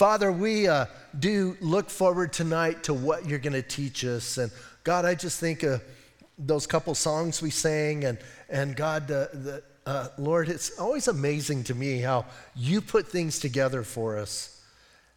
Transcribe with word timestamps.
Father, 0.00 0.32
we 0.32 0.66
uh, 0.66 0.86
do 1.18 1.58
look 1.60 1.90
forward 1.90 2.32
tonight 2.32 2.84
to 2.84 2.94
what 2.94 3.26
you're 3.26 3.38
going 3.38 3.52
to 3.52 3.60
teach 3.60 4.02
us. 4.02 4.38
And 4.38 4.50
God, 4.82 5.04
I 5.04 5.14
just 5.14 5.38
think 5.38 5.62
of 5.62 5.82
those 6.38 6.66
couple 6.66 6.94
songs 6.94 7.42
we 7.42 7.50
sang, 7.50 8.04
and, 8.04 8.16
and 8.48 8.74
God, 8.74 9.06
the, 9.08 9.62
uh, 9.84 10.08
Lord, 10.16 10.48
it's 10.48 10.78
always 10.78 11.06
amazing 11.06 11.64
to 11.64 11.74
me 11.74 11.98
how 11.98 12.24
you 12.56 12.80
put 12.80 13.08
things 13.08 13.38
together 13.38 13.82
for 13.82 14.16
us. 14.16 14.62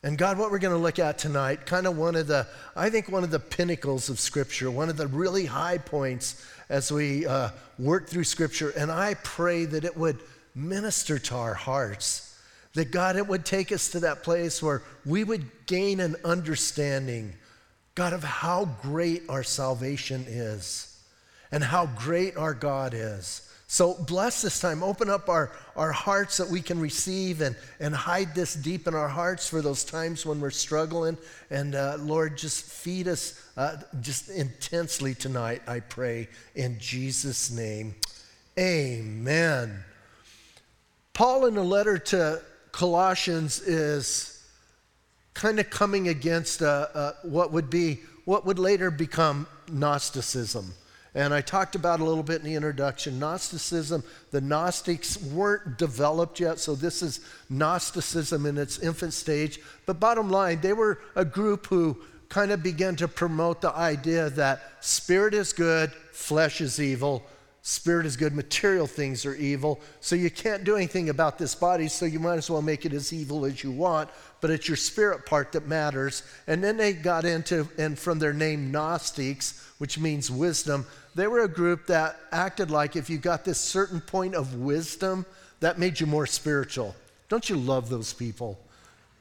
And 0.04 0.18
God, 0.18 0.38
what 0.38 0.52
we're 0.52 0.60
going 0.60 0.76
to 0.76 0.84
look 0.84 1.00
at 1.00 1.18
tonight, 1.18 1.66
kind 1.66 1.88
of 1.88 1.98
one 1.98 2.18
of 2.18 2.28
the, 2.28 2.46
I 2.76 2.90
think, 2.90 3.08
one 3.08 3.24
of 3.24 3.32
the 3.32 3.40
pinnacles 3.40 4.10
of 4.10 4.20
Scripture, 4.20 4.70
one 4.70 4.90
of 4.90 4.98
the 4.98 5.08
really 5.08 5.46
high 5.46 5.78
points 5.78 6.46
as 6.68 6.92
we 6.92 7.26
uh, 7.26 7.52
work 7.80 8.10
through 8.10 8.26
Scripture. 8.26 8.72
And 8.72 8.92
I 8.92 9.14
pray 9.14 9.64
that 9.64 9.86
it 9.86 9.96
would 9.96 10.20
minister 10.54 11.20
to 11.20 11.36
our 11.36 11.54
hearts, 11.54 12.33
that 12.74 12.92
God, 12.92 13.16
it 13.16 13.28
would 13.28 13.46
take 13.46 13.72
us 13.72 13.90
to 13.90 14.00
that 14.02 14.24
place 14.24 14.62
where 14.62 14.82
we 15.06 15.24
would 15.24 15.50
gain 15.68 16.00
an 16.00 16.16
understanding, 16.26 17.34
God, 17.96 18.14
of 18.14 18.24
how 18.24 18.66
great 18.82 19.24
our 19.30 19.44
salvation 19.44 20.26
is 20.28 20.90
and 21.52 21.64
how 21.64 21.86
great 21.86 22.36
our 22.36 22.54
God 22.54 22.94
is. 22.96 23.48
So 23.68 23.96
bless 23.96 24.44
this 24.44 24.60
time. 24.60 24.84
Open 24.84 25.10
up 25.10 25.30
our, 25.30 25.52
our 25.76 25.92
hearts 25.92 26.38
that 26.38 26.48
we 26.48 26.62
can 26.62 26.80
receive 26.80 27.42
and, 27.42 27.56
and 27.80 27.96
hide 27.96 28.36
this 28.36 28.54
deep 28.54 28.88
in 28.88 28.94
our 28.94 29.08
hearts 29.08 29.50
for 29.50 29.62
those 29.62 29.84
times 29.84 30.26
when 30.26 30.40
we're 30.40 30.52
struggling. 30.52 31.18
And 31.50 31.74
uh, 31.74 31.98
Lord, 32.00 32.38
just 32.38 32.66
feed 32.66 33.08
us 33.08 33.44
uh, 33.58 33.78
just 34.02 34.30
intensely 34.30 35.16
tonight, 35.16 35.64
I 35.68 35.80
pray, 35.80 36.28
in 36.54 36.78
Jesus' 36.80 37.50
name. 37.50 37.96
Amen. 38.60 39.84
Paul, 41.14 41.48
in 41.48 41.58
a 41.58 41.64
letter 41.64 41.98
to 41.98 42.42
Colossians, 42.74 43.62
is 43.62 44.46
kind 45.34 45.60
of 45.60 45.70
coming 45.70 46.10
against 46.10 46.62
uh, 46.62 46.88
uh 46.94 47.12
what 47.24 47.54
would 47.54 47.70
be, 47.70 48.02
what 48.26 48.46
would 48.46 48.60
later 48.60 48.92
become 48.92 49.48
Gnosticism. 49.72 50.74
And 51.16 51.34
I 51.34 51.42
talked 51.42 51.76
about 51.76 52.00
a 52.00 52.04
little 52.04 52.24
bit 52.24 52.42
in 52.42 52.48
the 52.48 52.56
introduction. 52.56 53.20
Gnosticism, 53.20 54.04
the 54.32 54.42
Gnostics 54.42 55.22
weren't 55.22 55.78
developed 55.78 56.40
yet, 56.40 56.60
so 56.60 56.74
this 56.74 57.04
is 57.04 57.20
Gnosticism 57.50 58.48
in 58.48 58.58
its 58.58 58.80
infant 58.80 59.14
stage. 59.14 59.60
But 59.86 60.00
bottom 60.00 60.30
line, 60.30 60.62
they 60.62 60.74
were 60.74 61.00
a 61.16 61.24
group 61.24 61.68
who 61.68 62.02
kind 62.30 62.52
of 62.52 62.64
began 62.64 62.96
to 62.96 63.08
promote 63.08 63.62
the 63.62 63.72
idea 63.76 64.32
that 64.32 64.62
spirit 64.80 65.36
is 65.36 65.54
good, 65.54 65.92
flesh 66.12 66.62
is 66.62 66.82
evil. 66.82 67.24
Spirit 67.66 68.06
is 68.06 68.18
good, 68.18 68.36
material 68.36 68.86
things 68.86 69.26
are 69.26 69.36
evil. 69.36 69.80
So 70.02 70.18
you 70.18 70.30
can't 70.30 70.66
do 70.66 70.76
anything 70.76 71.08
about 71.08 71.38
this 71.38 71.56
body, 71.56 71.88
so 71.88 72.06
you 72.06 72.20
might 72.20 72.36
as 72.36 72.50
well 72.50 72.62
make 72.62 72.86
it 72.86 72.92
as 72.92 73.14
evil 73.14 73.46
as 73.46 73.64
you 73.64 73.72
want, 73.72 74.10
but 74.42 74.52
it's 74.52 74.68
your 74.68 74.76
spirit 74.76 75.26
part 75.26 75.54
that 75.54 75.66
matters. 75.66 76.24
And 76.46 76.62
then 76.62 76.76
they 76.76 76.92
got 76.92 77.24
into, 77.24 77.70
and 77.78 77.98
from 77.98 78.20
their 78.20 78.34
name, 78.34 78.70
Gnostics, 78.70 79.66
which 79.78 79.98
means 79.98 80.30
wisdom, 80.30 80.86
they 81.16 81.26
were 81.26 81.44
a 81.44 81.48
group 81.48 81.88
that 81.88 82.20
acted 82.34 82.70
like 82.70 82.98
if 82.98 83.10
you 83.10 83.18
got 83.18 83.46
this 83.46 83.60
certain 83.60 84.02
point 84.02 84.36
of 84.36 84.56
wisdom, 84.56 85.26
that 85.62 85.80
made 85.80 86.02
you 86.02 86.06
more 86.06 86.28
spiritual. 86.28 86.94
Don't 87.30 87.50
you 87.50 87.56
love 87.56 87.88
those 87.88 88.12
people? 88.12 88.60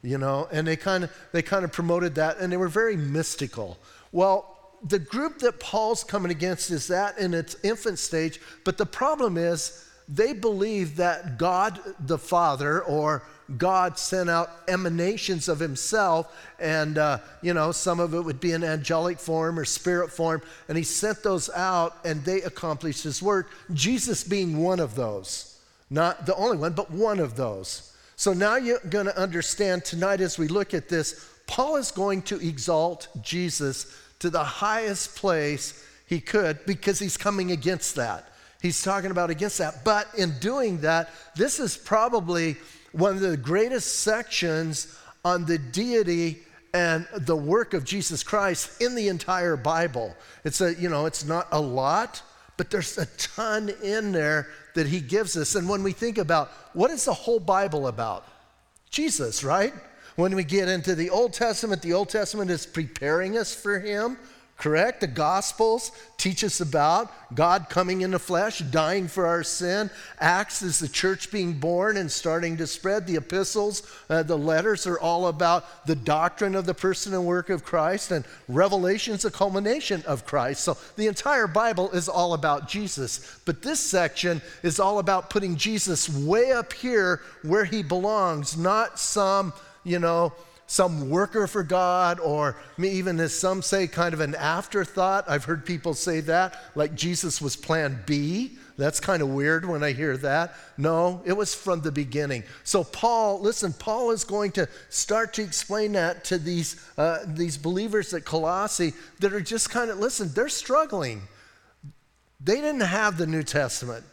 You 0.03 0.19
know, 0.19 0.49
and 0.51 0.67
they 0.67 0.75
kind 0.75 1.05
of 1.05 1.13
they 1.31 1.43
kind 1.43 1.65
of 1.65 1.71
promoted 1.71 2.17
that 2.17 2.39
and 2.39 2.53
they 2.53 2.57
were 2.57 2.67
very 2.67 2.97
mystical. 2.97 3.79
Well, 4.11 4.52
the 4.83 4.99
group 4.99 5.39
that 5.41 5.61
Paul's 5.61 6.03
coming 6.05 6.31
against 6.31 6.71
is 6.71 6.89
that 6.89 7.19
in 7.19 7.35
its 7.35 7.57
infant 7.63 7.99
stage, 7.99 8.41
but 8.65 8.79
the 8.79 8.87
problem 8.87 9.37
is 9.37 9.89
they 10.09 10.33
believe 10.33 10.97
that 10.97 11.39
God 11.39 11.79
the 12.01 12.19
Father 12.19 12.83
or 12.83 13.23
God 13.59 13.99
sent 13.99 14.31
out 14.31 14.51
emanations 14.67 15.49
of 15.49 15.59
Himself, 15.59 16.35
and 16.59 16.99
uh, 16.99 17.19
you 17.43 17.55
know, 17.55 17.71
some 17.71 18.01
of 18.01 18.15
it 18.15 18.21
would 18.21 18.41
be 18.41 18.53
in 18.53 18.65
angelic 18.65 19.19
form 19.19 19.59
or 19.59 19.65
spirit 19.65 20.11
form, 20.11 20.43
and 20.69 20.77
He 20.77 20.85
sent 20.85 21.23
those 21.23 21.51
out 21.51 21.97
and 22.05 22.25
they 22.25 22.43
accomplished 22.43 23.05
His 23.05 23.23
work, 23.23 23.51
Jesus 23.73 24.25
being 24.25 24.59
one 24.63 24.81
of 24.81 24.95
those. 24.95 25.61
Not 25.91 26.27
the 26.27 26.35
only 26.35 26.57
one, 26.57 26.73
but 26.73 26.91
one 26.91 27.21
of 27.21 27.37
those. 27.37 27.95
So 28.17 28.33
now 28.33 28.57
you're 28.57 28.79
going 28.89 29.07
to 29.07 29.19
understand 29.19 29.85
tonight 29.85 30.21
as 30.21 30.39
we 30.39 30.49
look 30.49 30.75
at 30.75 30.89
this, 30.89 31.29
Paul 31.47 31.77
is 31.77 31.91
going 31.91 32.23
to 32.23 32.37
exalt 32.37 33.09
Jesus 33.21 33.95
to 34.23 34.31
the 34.31 34.45
highest 34.45 35.17
place 35.17 35.85
he 36.07 36.21
could 36.21 36.65
because 36.65 37.01
he's 37.01 37.17
coming 37.17 37.51
against 37.51 37.97
that. 37.97 38.29
He's 38.61 38.81
talking 38.81 39.11
about 39.11 39.31
against 39.31 39.59
that. 39.59 39.85
But 39.85 40.07
in 40.17 40.39
doing 40.39 40.79
that, 40.83 41.11
this 41.35 41.59
is 41.59 41.77
probably 41.77 42.57
one 42.93 43.15
of 43.15 43.21
the 43.21 43.37
greatest 43.37 44.01
sections 44.01 44.97
on 45.25 45.45
the 45.45 45.59
deity 45.59 46.39
and 46.73 47.05
the 47.19 47.35
work 47.35 47.75
of 47.75 47.85
Jesus 47.85 48.23
Christ 48.23 48.81
in 48.81 48.95
the 48.95 49.09
entire 49.09 49.57
Bible. 49.57 50.15
It's 50.45 50.61
a, 50.61 50.73
you 50.75 50.89
know, 50.89 51.07
it's 51.07 51.25
not 51.25 51.49
a 51.51 51.61
lot, 51.61 52.23
but 52.57 52.71
there's 52.71 52.99
a 52.99 53.07
ton 53.19 53.73
in 53.83 54.13
there 54.13 54.47
that 54.77 54.87
he 54.87 55.01
gives 55.01 55.37
us. 55.37 55.57
And 55.57 55.69
when 55.69 55.83
we 55.83 55.91
think 55.91 56.19
about 56.19 56.49
what 56.75 56.93
is 56.93 57.07
the 57.07 57.13
whole 57.13 57.41
Bible 57.41 57.89
about? 57.89 58.25
Jesus, 58.89 59.43
right? 59.43 59.75
When 60.17 60.35
we 60.35 60.45
get 60.45 60.69
into 60.69 60.95
the 60.95 61.11
Old 61.11 61.33
Testament, 61.33 61.83
the 61.83 61.95
Old 61.95 62.09
Testament 62.09 62.51
is 62.51 62.67
preparing 62.67 63.37
us 63.37 63.55
for 63.55 63.79
him 63.81 64.19
correct? 64.63 65.01
The 65.01 65.09
Gospels 65.09 65.91
teach 66.19 66.45
us 66.45 66.61
about 66.61 67.13
God 67.35 67.67
coming 67.69 68.03
in 68.03 68.13
the 68.13 68.19
flesh, 68.21 68.61
dying 68.61 69.09
for 69.09 69.27
our 69.27 69.43
sin. 69.43 69.91
Acts 70.21 70.63
is 70.63 70.79
the 70.79 70.87
church 70.87 71.33
being 71.33 71.55
born 71.55 71.97
and 71.97 72.11
starting 72.11 72.57
to 72.59 72.69
spread. 72.69 73.05
The 73.05 73.17
epistles, 73.17 73.83
uh, 74.09 74.23
the 74.23 74.39
letters 74.39 74.87
are 74.87 75.01
all 75.01 75.27
about 75.27 75.85
the 75.85 75.97
doctrine 75.97 76.55
of 76.55 76.65
the 76.65 76.75
person 76.75 77.13
and 77.13 77.27
work 77.27 77.51
of 77.51 77.65
Christ, 77.65 78.13
and 78.13 78.25
Revelation's 78.47 79.23
the 79.23 79.33
culmination 79.33 80.05
of 80.07 80.25
Christ. 80.27 80.63
So 80.63 80.77
the 80.95 81.09
entire 81.09 81.49
Bible 81.49 81.91
is 81.91 82.09
all 82.09 82.33
about 82.33 82.69
Jesus. 82.69 83.41
But 83.45 83.63
this 83.63 83.81
section 83.81 84.41
is 84.63 84.79
all 84.79 85.01
about 85.01 85.29
putting 85.29 85.57
Jesus 85.57 86.09
way 86.09 86.53
up 86.53 86.73
here 86.73 87.21
where 87.43 87.65
he 87.65 87.83
belongs, 87.83 88.57
not 88.57 89.01
some, 89.01 89.53
you 89.85 89.99
know, 89.99 90.33
some 90.67 91.11
worker 91.11 91.47
for 91.47 91.63
God, 91.63 92.19
or 92.19 92.57
even 92.79 93.21
as 93.21 93.39
some 93.39 93.61
say, 93.61 93.87
kind 93.87 94.15
of 94.15 94.21
an 94.21 94.35
afterthought. 94.35 95.29
I've 95.29 95.45
heard 95.45 95.67
people 95.67 95.93
say 95.93 96.21
that, 96.21 96.59
like 96.75 96.95
Jesus 96.95 97.43
was 97.43 97.57
plan 97.57 98.03
B. 98.07 98.53
That's 98.79 98.99
kind 98.99 99.21
of 99.21 99.29
weird 99.29 99.69
when 99.69 99.83
I 99.83 99.93
hear 99.93 100.17
that. 100.17 100.55
No, 100.79 101.21
it 101.27 101.35
was 101.35 101.55
from 101.55 101.83
the 101.83 101.93
beginning. 101.93 102.43
So, 102.65 102.85
Paul, 102.85 103.41
listen, 103.41 103.75
Paul 103.75 104.13
is 104.13 104.25
going 104.25 104.53
to 104.53 104.67
start 104.89 105.35
to 105.35 105.43
explain 105.43 105.93
that 105.93 106.25
to 106.25 106.39
these, 106.39 106.83
uh, 106.97 107.19
these 107.27 107.59
believers 107.59 108.15
at 108.15 108.25
Colossae 108.25 108.95
that 109.21 109.35
are 109.35 109.43
just 109.43 109.69
kind 109.69 109.91
of, 109.91 109.99
listen, 109.99 110.31
they're 110.33 110.49
struggling. 110.49 111.21
They 112.41 112.57
didn't 112.57 112.81
have 112.81 113.19
the 113.19 113.27
New 113.27 113.43
Testament, 113.43 114.05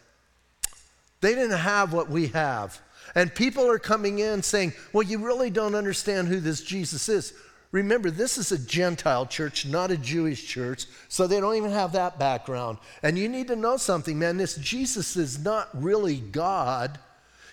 they 1.21 1.35
didn't 1.35 1.57
have 1.57 1.93
what 1.93 2.09
we 2.09 2.27
have. 2.27 2.81
And 3.15 3.33
people 3.33 3.69
are 3.69 3.79
coming 3.79 4.19
in 4.19 4.43
saying, 4.43 4.73
Well, 4.93 5.03
you 5.03 5.19
really 5.19 5.49
don't 5.49 5.75
understand 5.75 6.27
who 6.27 6.39
this 6.39 6.61
Jesus 6.61 7.09
is. 7.09 7.33
Remember, 7.71 8.09
this 8.09 8.39
is 8.39 8.51
a 8.51 8.57
Gentile 8.57 9.27
church, 9.27 9.65
not 9.65 9.91
a 9.91 9.97
Jewish 9.97 10.47
church, 10.47 10.85
so 11.07 11.27
they 11.27 11.39
don't 11.39 11.55
even 11.55 11.69
have 11.71 11.91
that 11.91 12.17
background. 12.17 12.79
And 13.03 13.17
you 13.17 13.29
need 13.29 13.47
to 13.49 13.55
know 13.55 13.77
something, 13.77 14.17
man. 14.17 14.37
This 14.37 14.55
Jesus 14.55 15.15
is 15.15 15.37
not 15.37 15.69
really 15.73 16.17
God, 16.17 16.99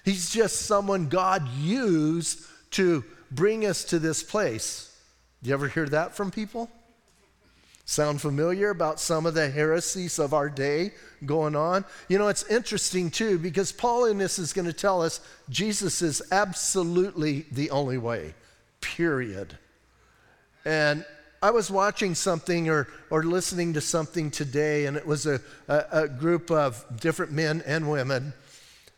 He's 0.05 0.31
just 0.31 0.63
someone 0.63 1.09
God 1.09 1.47
used 1.59 2.41
to 2.73 3.05
bring 3.31 3.67
us 3.67 3.85
to 3.85 3.99
this 3.99 4.23
place. 4.23 4.97
You 5.43 5.53
ever 5.53 5.69
hear 5.69 5.87
that 5.89 6.15
from 6.15 6.31
people? 6.31 6.71
Sound 7.89 8.21
familiar 8.21 8.71
about 8.71 8.99
some 8.99 9.27
of 9.27 9.35
the 9.35 9.49
heresies 9.49 10.19
of 10.19 10.35
our 10.35 10.49
day 10.49 10.91
going 11.25 11.55
on? 11.55 11.85
You 12.09 12.19
know, 12.19 12.27
it's 12.27 12.43
interesting 12.49 13.13
too 13.13 13.39
because 13.39 13.71
Paul 13.71 14.07
in 14.07 14.19
this 14.19 14.41
is 14.41 14.53
going 14.53 14.67
to 14.67 14.73
tell 14.73 15.03
us 15.03 15.21
Jesus 15.49 16.03
is 16.03 16.21
absolutely 16.33 17.47
the 17.53 17.71
only 17.71 17.97
way, 17.97 18.35
period. 18.81 19.57
And 20.65 21.05
I 21.41 21.53
was 21.53 21.71
watching 21.71 22.17
something 22.17 22.69
or, 22.69 22.89
or 23.09 23.23
listening 23.23 23.75
to 23.75 23.81
something 23.81 24.33
today, 24.33 24.87
and 24.87 24.97
it 24.97 25.07
was 25.07 25.25
a, 25.25 25.41
a, 25.69 25.85
a 25.93 26.09
group 26.09 26.51
of 26.51 26.85
different 26.99 27.31
men 27.31 27.63
and 27.65 27.89
women 27.89 28.33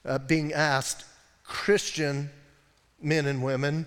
uh, 0.06 0.16
being 0.16 0.54
asked, 0.54 1.04
Christian 1.44 2.30
men 3.02 3.26
and 3.26 3.42
women, 3.42 3.84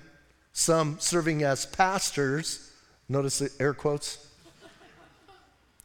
some 0.53 0.99
serving 0.99 1.41
as 1.41 1.65
pastors, 1.65 2.71
notice 3.09 3.39
the 3.39 3.49
air 3.59 3.73
quotes 3.73 4.27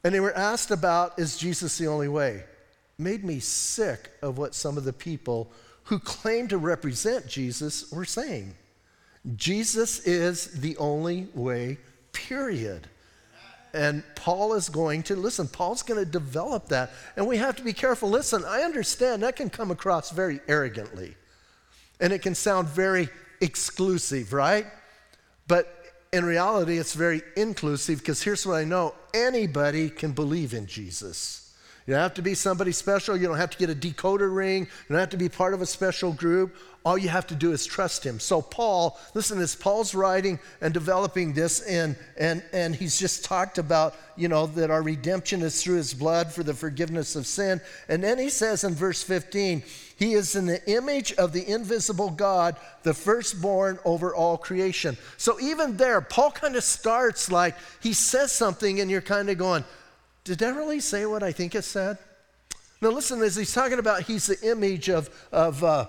and 0.07 0.15
they 0.15 0.21
were 0.21 0.37
asked 0.37 0.71
about, 0.71 1.19
is 1.19 1.37
Jesus 1.37 1.79
the 1.79 1.89
only 1.89 2.07
way? 2.07 2.45
Made 2.97 3.25
me 3.25 3.41
sick 3.41 4.13
of 4.23 4.39
what 4.39 4.55
some 4.55 4.79
of 4.79 4.85
the 4.85 4.93
people 4.93 5.51
who 5.83 5.99
claim 5.99 6.47
to 6.47 6.59
represent 6.59 7.27
Jesus 7.27 7.91
were 7.91 8.05
saying. 8.05 8.55
Jesus 9.35 9.99
is 10.07 10.61
the 10.61 10.77
only 10.77 11.27
way, 11.35 11.79
period. 12.13 12.87
And 13.75 14.05
Paul 14.15 14.55
is 14.55 14.69
going 14.69 15.03
to, 15.03 15.17
listen, 15.17 15.49
Paul's 15.49 15.83
going 15.83 15.99
to 15.99 16.09
develop 16.09 16.69
that. 16.69 16.93
And 17.17 17.27
we 17.27 17.39
have 17.39 17.57
to 17.57 17.65
be 17.65 17.73
careful. 17.73 18.09
Listen, 18.09 18.45
I 18.47 18.61
understand 18.61 19.25
that 19.25 19.35
can 19.35 19.51
come 19.51 19.73
across 19.73 20.13
very 20.13 20.39
arrogantly. 20.47 21.17
And 21.99 22.13
it 22.13 22.23
can 22.23 22.37
sound 22.37 22.69
very 22.69 23.09
exclusive, 23.41 24.33
right? 24.33 24.67
But 25.49 25.76
in 26.17 26.25
reality, 26.25 26.79
it's 26.79 26.95
very 26.95 27.23
inclusive 27.37 28.01
because 28.01 28.23
here's 28.23 28.45
what 28.45 28.57
I 28.57 28.65
know 28.65 28.95
anybody 29.15 29.89
can 29.91 30.13
believe 30.13 30.55
in 30.55 30.67
Jesus. 30.67 31.46
You 31.87 31.95
don't 31.95 32.03
have 32.03 32.15
to 32.15 32.23
be 32.23 32.35
somebody 32.35 32.73
special. 32.73 33.17
You 33.17 33.29
don't 33.29 33.37
have 33.37 33.51
to 33.51 33.59
get 33.59 33.71
a 33.71 33.75
decoder 33.75 34.35
ring. 34.35 34.63
You 34.63 34.69
don't 34.89 34.99
have 34.99 35.11
to 35.11 35.17
be 35.17 35.29
part 35.29 35.55
of 35.55 35.63
a 35.63 35.67
special 35.67 36.13
group. 36.13 36.57
All 36.85 36.99
you 36.99 37.09
have 37.09 37.29
to 37.29 37.35
do 37.35 37.53
is 37.53 37.65
trust 37.65 38.05
him. 38.05 38.19
So, 38.19 38.43
Paul, 38.43 38.99
listen, 39.15 39.41
as 39.41 39.55
Paul's 39.55 39.95
writing 39.95 40.39
and 40.61 40.75
developing 40.75 41.33
this, 41.33 41.61
and, 41.61 41.97
and, 42.17 42.43
and 42.53 42.75
he's 42.75 42.99
just 42.99 43.25
talked 43.25 43.59
about, 43.59 43.95
you 44.17 44.27
know, 44.27 44.47
that 44.47 44.71
our 44.71 44.83
redemption 44.83 45.43
is 45.43 45.63
through 45.63 45.77
his 45.77 45.95
blood 45.95 46.33
for 46.33 46.43
the 46.43 46.55
forgiveness 46.55 47.15
of 47.15 47.27
sin. 47.27 47.61
And 47.89 48.03
then 48.03 48.19
he 48.19 48.31
says 48.31 48.65
in 48.65 48.75
verse 48.75 49.03
15, 49.03 49.63
he 49.97 50.13
is 50.13 50.37
in 50.37 50.47
the 50.47 50.65
image 50.71 51.13
of 51.15 51.33
the 51.33 51.49
invisible 51.49 52.11
God, 52.11 52.57
the 52.83 52.95
firstborn 52.95 53.79
over 53.85 54.15
all 54.15 54.37
creation. 54.37 54.97
So, 55.17 55.41
even 55.41 55.77
there, 55.77 56.01
Paul 56.01 56.33
kind 56.33 56.57
of 56.57 56.65
starts 56.65 57.31
like 57.31 57.55
he 57.81 57.93
says 57.93 58.33
something, 58.33 58.81
and 58.81 58.91
you're 58.91 59.01
kind 59.01 59.31
of 59.31 59.39
going, 59.39 59.65
did 60.27 60.39
that 60.41 60.57
really 60.57 60.81
say 60.81 61.07
what 61.07 61.23
I 61.23 61.31
think 61.31 61.55
it 61.55 61.63
said? 61.63 61.99
Now, 62.81 62.91
listen, 62.91 63.23
as 63.23 63.37
he's 63.37 63.55
talking 63.55 63.79
about 63.79 64.03
he's 64.03 64.27
the 64.27 64.51
image 64.51 64.91
of, 64.91 65.09
of 65.31 65.63
uh, 65.63 65.87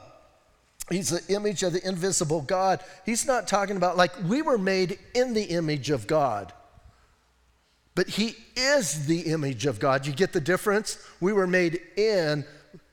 he's 0.91 1.09
the 1.09 1.33
image 1.33 1.63
of 1.63 1.73
the 1.73 1.85
invisible 1.85 2.41
God, 2.41 2.79
he's 3.03 3.25
not 3.25 3.47
talking 3.47 3.77
about 3.77 3.97
like 3.97 4.11
we 4.25 4.43
were 4.43 4.59
made 4.59 4.99
in 5.15 5.33
the 5.33 5.43
image 5.43 5.89
of 5.89 6.05
God. 6.05 6.53
But 7.95 8.09
he 8.09 8.35
is 8.55 9.07
the 9.07 9.21
image 9.21 9.65
of 9.65 9.79
God. 9.79 10.05
You 10.05 10.13
get 10.13 10.33
the 10.33 10.39
difference? 10.39 11.03
We 11.19 11.33
were 11.33 11.47
made 11.47 11.81
in, 11.97 12.45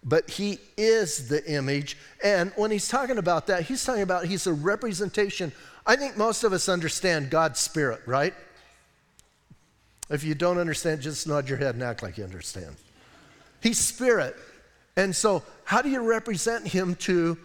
but 0.02 0.30
he 0.30 0.58
is 0.78 1.28
the 1.28 1.44
image. 1.44 1.98
And 2.22 2.52
when 2.56 2.70
he's 2.70 2.88
talking 2.88 3.18
about 3.18 3.48
that, 3.48 3.64
he's 3.64 3.84
talking 3.84 4.02
about 4.02 4.24
he's 4.24 4.46
a 4.46 4.54
representation. 4.54 5.52
I 5.86 5.96
think 5.96 6.16
most 6.16 6.42
of 6.42 6.54
us 6.54 6.70
understand 6.70 7.28
God's 7.28 7.60
spirit, 7.60 8.00
right? 8.06 8.32
If 10.10 10.24
you 10.24 10.34
don't 10.34 10.58
understand, 10.58 11.00
just 11.00 11.26
nod 11.26 11.48
your 11.48 11.58
head 11.58 11.74
and 11.74 11.82
act 11.82 12.02
like 12.02 12.18
you 12.18 12.24
understand. 12.24 12.76
He's 13.62 13.78
spirit. 13.78 14.36
And 14.96 15.14
so, 15.14 15.42
how 15.64 15.82
do 15.82 15.88
you 15.88 16.00
represent 16.00 16.66
him 16.66 16.94
to 16.96 17.38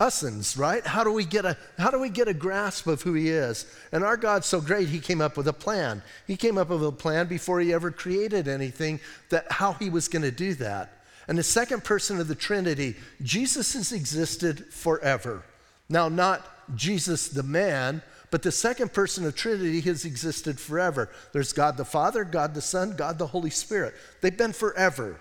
usins, 0.00 0.58
right? 0.58 0.84
How 0.84 1.04
do 1.04 1.12
we 1.12 1.24
get 1.24 1.44
a 1.44 1.56
how 1.78 1.90
do 1.90 1.98
we 1.98 2.08
get 2.08 2.28
a 2.28 2.34
grasp 2.34 2.86
of 2.86 3.02
who 3.02 3.14
he 3.14 3.30
is? 3.30 3.66
And 3.92 4.04
our 4.04 4.16
God's 4.16 4.46
so 4.46 4.60
great, 4.60 4.88
he 4.88 5.00
came 5.00 5.20
up 5.20 5.36
with 5.36 5.48
a 5.48 5.52
plan. 5.52 6.02
He 6.26 6.36
came 6.36 6.58
up 6.58 6.68
with 6.68 6.84
a 6.84 6.92
plan 6.92 7.26
before 7.26 7.60
he 7.60 7.72
ever 7.72 7.90
created 7.90 8.48
anything 8.48 9.00
that 9.30 9.50
how 9.50 9.74
he 9.74 9.90
was 9.90 10.08
going 10.08 10.22
to 10.22 10.30
do 10.30 10.54
that. 10.54 11.04
And 11.28 11.38
the 11.38 11.42
second 11.42 11.84
person 11.84 12.20
of 12.20 12.28
the 12.28 12.34
Trinity, 12.34 12.96
Jesus 13.22 13.74
has 13.74 13.92
existed 13.92 14.66
forever. 14.66 15.44
Now, 15.88 16.08
not 16.08 16.46
Jesus 16.76 17.28
the 17.28 17.42
man, 17.42 18.02
but 18.32 18.42
the 18.42 18.50
second 18.50 18.94
person 18.94 19.26
of 19.26 19.36
Trinity 19.36 19.82
has 19.82 20.06
existed 20.06 20.58
forever. 20.58 21.10
There's 21.32 21.52
God 21.52 21.76
the 21.76 21.84
Father, 21.84 22.24
God 22.24 22.54
the 22.54 22.62
Son, 22.62 22.96
God 22.96 23.18
the 23.18 23.26
Holy 23.26 23.50
Spirit. 23.50 23.94
They've 24.22 24.36
been 24.36 24.54
forever. 24.54 25.20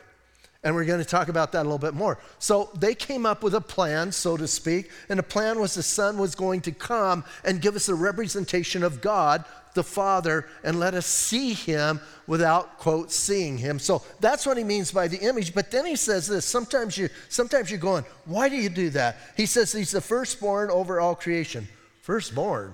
And 0.64 0.74
we're 0.74 0.86
going 0.86 1.04
to 1.04 1.06
talk 1.06 1.28
about 1.28 1.52
that 1.52 1.64
a 1.64 1.68
little 1.68 1.78
bit 1.78 1.94
more. 1.94 2.20
So 2.40 2.70
they 2.74 2.96
came 2.96 3.26
up 3.26 3.44
with 3.44 3.54
a 3.54 3.60
plan, 3.60 4.14
so 4.14 4.38
to 4.38 4.48
speak, 4.48 4.92
and 5.10 5.20
the 5.20 5.24
plan 5.24 5.60
was 5.60 5.74
the 5.74 5.84
Son 5.84 6.18
was 6.18 6.36
going 6.36 6.62
to 6.62 6.72
come 6.72 7.26
and 7.44 7.62
give 7.62 7.76
us 7.76 7.90
a 7.90 7.96
representation 7.96 8.82
of 8.82 9.02
God, 9.02 9.44
the 9.74 9.84
Father, 9.84 10.48
and 10.64 10.80
let 10.80 10.94
us 10.94 11.06
see 11.06 11.54
Him 11.54 12.00
without, 12.28 12.78
quote, 12.78 13.12
seeing 13.12 13.58
Him. 13.58 13.78
So 13.80 14.04
that's 14.22 14.46
what 14.46 14.58
he 14.58 14.64
means 14.64 14.90
by 14.90 15.10
the 15.10 15.20
image. 15.20 15.54
But 15.54 15.70
then 15.70 15.86
he 15.86 15.98
says 15.98 16.28
this 16.28 16.46
sometimes, 16.46 16.98
you, 16.98 17.10
sometimes 17.28 17.70
you're 17.70 17.80
going, 17.80 18.06
why 18.24 18.48
do 18.48 18.56
you 18.56 18.70
do 18.70 18.90
that? 18.92 19.18
He 19.36 19.48
says 19.48 19.74
He's 19.74 19.92
the 19.92 20.00
firstborn 20.00 20.72
over 20.72 21.02
all 21.02 21.16
creation. 21.16 21.68
Firstborn? 22.04 22.74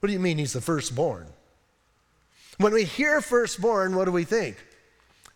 What 0.00 0.08
do 0.08 0.12
you 0.12 0.18
mean 0.18 0.38
he's 0.38 0.54
the 0.54 0.60
firstborn? 0.60 1.26
When 2.58 2.72
we 2.72 2.84
hear 2.84 3.20
firstborn, 3.20 3.94
what 3.94 4.06
do 4.06 4.12
we 4.12 4.24
think? 4.24 4.56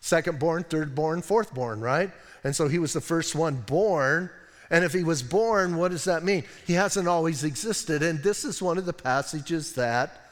Secondborn, 0.01 0.65
thirdborn, 0.65 1.25
fourthborn, 1.25 1.81
right? 1.81 2.11
And 2.43 2.55
so 2.55 2.67
he 2.67 2.77
was 2.77 2.93
the 2.93 3.01
first 3.01 3.35
one 3.35 3.55
born. 3.55 4.29
And 4.69 4.83
if 4.83 4.93
he 4.93 5.03
was 5.03 5.23
born, 5.23 5.77
what 5.77 5.91
does 5.91 6.03
that 6.05 6.23
mean? 6.23 6.43
He 6.67 6.73
hasn't 6.73 7.07
always 7.07 7.43
existed. 7.43 8.03
And 8.03 8.21
this 8.21 8.43
is 8.45 8.61
one 8.61 8.77
of 8.77 8.85
the 8.85 8.93
passages 8.93 9.73
that 9.73 10.24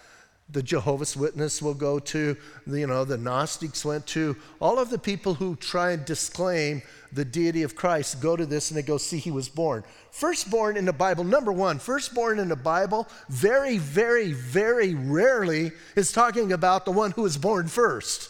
the 0.50 0.64
Jehovah's 0.64 1.16
Witness 1.16 1.62
will 1.62 1.74
go 1.74 2.00
to, 2.00 2.38
you 2.68 2.88
know, 2.88 3.06
the 3.06 3.18
Gnostics 3.18 3.84
went 3.84 4.06
to. 4.08 4.36
All 4.60 4.78
of 4.78 4.90
the 4.90 5.00
people 5.00 5.34
who 5.34 5.56
try 5.56 5.92
and 5.92 6.06
disclaim 6.06 6.82
the 7.12 7.26
deity 7.26 7.64
of 7.64 7.76
Christ 7.76 8.22
go 8.22 8.36
to 8.36 8.46
this 8.46 8.70
and 8.70 8.78
they 8.78 8.84
go, 8.84 8.98
see, 8.98 9.18
he 9.18 9.32
was 9.32 9.50
born. 9.50 9.84
Firstborn 10.12 10.78
in 10.78 10.86
the 10.86 10.94
Bible, 10.94 11.24
number 11.24 11.52
one, 11.52 11.80
firstborn 11.80 12.40
in 12.40 12.50
the 12.50 12.56
Bible, 12.56 13.08
very, 13.30 13.78
very, 13.78 14.34
very 14.34 14.94
rarely 14.94 15.72
is 15.96 16.12
talking 16.12 16.52
about 16.52 16.86
the 16.86 16.92
one 16.92 17.12
who 17.12 17.24
was 17.24 17.38
born 17.38 17.68
first. 17.68 18.30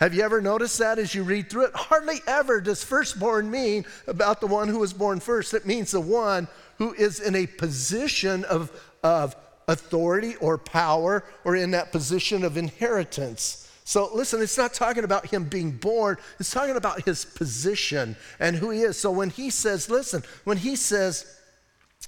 Have 0.00 0.14
you 0.14 0.22
ever 0.22 0.40
noticed 0.40 0.78
that 0.78 0.98
as 0.98 1.14
you 1.14 1.22
read 1.22 1.50
through 1.50 1.66
it? 1.66 1.74
Hardly 1.74 2.20
ever 2.26 2.62
does 2.62 2.82
firstborn 2.82 3.50
mean 3.50 3.84
about 4.06 4.40
the 4.40 4.46
one 4.46 4.68
who 4.68 4.78
was 4.78 4.94
born 4.94 5.20
first. 5.20 5.52
It 5.52 5.66
means 5.66 5.90
the 5.90 6.00
one 6.00 6.48
who 6.78 6.94
is 6.94 7.20
in 7.20 7.36
a 7.36 7.46
position 7.46 8.44
of, 8.44 8.72
of 9.02 9.36
authority 9.70 10.36
or 10.36 10.58
power 10.58 11.24
or 11.44 11.56
in 11.56 11.70
that 11.70 11.92
position 11.92 12.44
of 12.44 12.56
inheritance. 12.56 13.70
So 13.84 14.10
listen, 14.14 14.42
it's 14.42 14.58
not 14.58 14.74
talking 14.74 15.04
about 15.04 15.26
him 15.26 15.44
being 15.44 15.72
born, 15.72 16.16
it's 16.38 16.50
talking 16.50 16.76
about 16.76 17.04
his 17.04 17.24
position 17.24 18.16
and 18.38 18.56
who 18.56 18.70
he 18.70 18.82
is. 18.82 18.98
So 18.98 19.10
when 19.10 19.30
he 19.30 19.50
says, 19.50 19.88
listen, 19.88 20.22
when 20.44 20.58
he 20.58 20.76
says, 20.76 21.36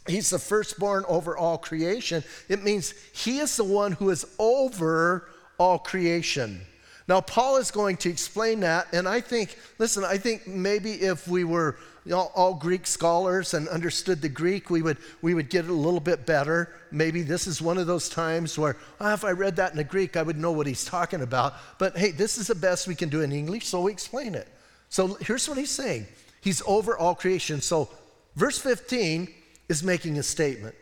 He's 0.08 0.30
the 0.30 0.38
firstborn 0.38 1.04
over 1.06 1.36
all 1.36 1.58
creation. 1.58 2.24
It 2.48 2.64
means 2.64 2.92
he 3.12 3.38
is 3.38 3.56
the 3.56 3.62
one 3.62 3.92
who 3.92 4.10
is 4.10 4.26
over 4.38 5.28
all 5.58 5.78
creation. 5.78 6.62
Now, 7.08 7.20
Paul 7.20 7.56
is 7.56 7.70
going 7.70 7.96
to 7.98 8.10
explain 8.10 8.60
that, 8.60 8.86
and 8.92 9.08
I 9.08 9.20
think, 9.20 9.56
listen, 9.78 10.04
I 10.04 10.18
think 10.18 10.46
maybe 10.46 10.92
if 10.92 11.26
we 11.26 11.44
were 11.44 11.76
all, 12.12 12.32
all, 12.34 12.54
Greek 12.54 12.86
scholars 12.86 13.54
and 13.54 13.68
understood 13.68 14.22
the 14.22 14.28
Greek, 14.28 14.70
we 14.70 14.82
would, 14.82 14.98
we 15.20 15.34
would 15.34 15.50
get 15.50 15.64
it 15.64 15.70
a 15.70 15.74
little 15.74 16.00
bit 16.00 16.26
better. 16.26 16.72
Maybe 16.90 17.22
this 17.22 17.46
is 17.46 17.60
one 17.60 17.78
of 17.78 17.86
those 17.86 18.08
times 18.08 18.58
where, 18.58 18.76
oh, 19.00 19.12
if 19.12 19.24
I 19.24 19.32
read 19.32 19.56
that 19.56 19.72
in 19.72 19.76
the 19.76 19.84
Greek, 19.84 20.16
I 20.16 20.22
would 20.22 20.38
know 20.38 20.52
what 20.52 20.66
he's 20.66 20.84
talking 20.84 21.22
about. 21.22 21.54
But 21.78 21.96
hey, 21.96 22.10
this 22.10 22.38
is 22.38 22.48
the 22.48 22.54
best 22.54 22.88
we 22.88 22.94
can 22.94 23.08
do 23.08 23.20
in 23.20 23.32
English, 23.32 23.66
so 23.66 23.82
we 23.82 23.92
explain 23.92 24.34
it. 24.34 24.48
So 24.88 25.14
here's 25.20 25.48
what 25.48 25.58
he's 25.58 25.70
saying 25.70 26.06
He's 26.42 26.62
over 26.66 26.98
all 26.98 27.14
creation. 27.14 27.60
So 27.60 27.88
verse 28.34 28.58
15 28.58 29.32
is 29.68 29.82
making 29.82 30.18
a 30.18 30.22
statement. 30.22 30.74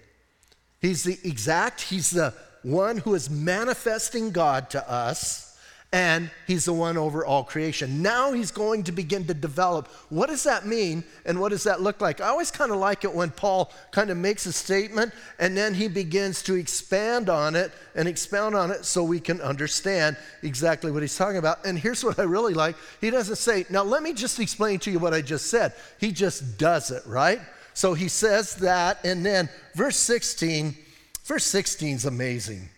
He's 0.81 1.05
the 1.05 1.19
exact, 1.23 1.83
he's 1.83 2.11
the 2.11 2.35
one 2.63 2.97
who 2.97 3.15
is 3.15 3.29
manifesting 3.29 4.31
God 4.31 4.71
to 4.71 4.91
us 4.91 5.50
and 5.92 6.30
he's 6.47 6.66
the 6.66 6.73
one 6.73 6.97
over 6.97 7.25
all 7.25 7.42
creation. 7.42 8.00
Now 8.00 8.32
he's 8.32 8.52
going 8.52 8.85
to 8.85 8.92
begin 8.92 9.26
to 9.26 9.35
develop. 9.35 9.88
What 10.09 10.28
does 10.28 10.44
that 10.44 10.64
mean 10.64 11.02
and 11.25 11.40
what 11.40 11.49
does 11.49 11.64
that 11.64 11.80
look 11.80 12.00
like? 12.00 12.20
I 12.20 12.28
always 12.28 12.52
kind 12.52 12.70
of 12.70 12.78
like 12.78 13.02
it 13.02 13.12
when 13.12 13.30
Paul 13.30 13.73
kind 13.90 14.09
of 14.11 14.16
makes 14.16 14.47
a 14.47 14.52
statement 14.52 15.12
and 15.40 15.56
then 15.56 15.75
he 15.75 15.88
begins 15.88 16.42
to 16.44 16.54
expand 16.54 17.28
on 17.28 17.56
it 17.56 17.73
and 17.97 18.06
expound 18.06 18.54
on 18.54 18.70
it 18.70 18.85
so 18.85 19.02
we 19.02 19.18
can 19.18 19.40
understand 19.40 20.16
exactly 20.44 20.92
what 20.92 21.02
he's 21.02 21.16
talking 21.16 21.38
about. 21.38 21.66
And 21.66 21.76
here's 21.76 22.04
what 22.04 22.20
I 22.20 22.23
really 22.23 22.54
like 22.54 22.76
he 23.00 23.11
doesn't 23.11 23.37
say, 23.37 23.66
Now 23.68 23.82
let 23.82 24.04
me 24.04 24.12
just 24.12 24.38
explain 24.38 24.78
to 24.80 24.92
you 24.92 25.00
what 25.00 25.12
I 25.12 25.23
just 25.23 25.50
said. 25.50 25.73
He 25.99 26.12
just 26.12 26.56
does 26.56 26.92
it, 26.92 27.04
right? 27.04 27.40
So 27.75 27.94
he 27.94 28.09
says 28.09 28.56
that, 28.56 28.99
and 29.04 29.25
then 29.25 29.49
verse 29.75 29.97
16, 29.97 30.76
verse 31.25 31.44
16 31.47 31.97
is 31.97 32.04
amazing. 32.04 32.68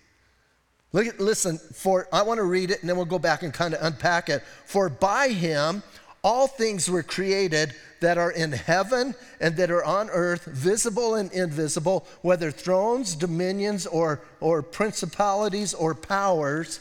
Look 0.93 1.07
at, 1.07 1.21
listen, 1.21 1.59
for 1.59 2.07
I 2.13 2.23
want 2.23 2.39
to 2.39 2.45
read 2.45 2.71
it 2.71 2.81
and 2.81 2.89
then 2.89 2.97
we'll 2.97 3.07
go 3.07 3.19
back 3.19 3.43
and 3.43 3.53
kind 3.53 3.75
of 3.75 3.83
unpack 3.83 4.29
it. 4.29 4.43
For 4.67 4.89
by 4.89 5.29
him 5.29 5.83
all 6.23 6.47
things 6.47 6.89
were 6.89 7.03
created 7.03 7.75
that 8.01 8.19
are 8.19 8.31
in 8.31 8.53
heaven 8.53 9.15
and 9.41 9.57
that 9.57 9.71
are 9.71 9.85
on 9.85 10.09
earth, 10.11 10.45
visible 10.45 11.17
and 11.17 11.33
invisible, 11.33 12.07
whether 12.21 12.51
thrones, 12.51 13.15
dominions, 13.15 13.87
or, 13.87 14.21
or 14.41 14.63
principalities 14.63 15.75
or 15.75 15.95
powers. 15.95 16.81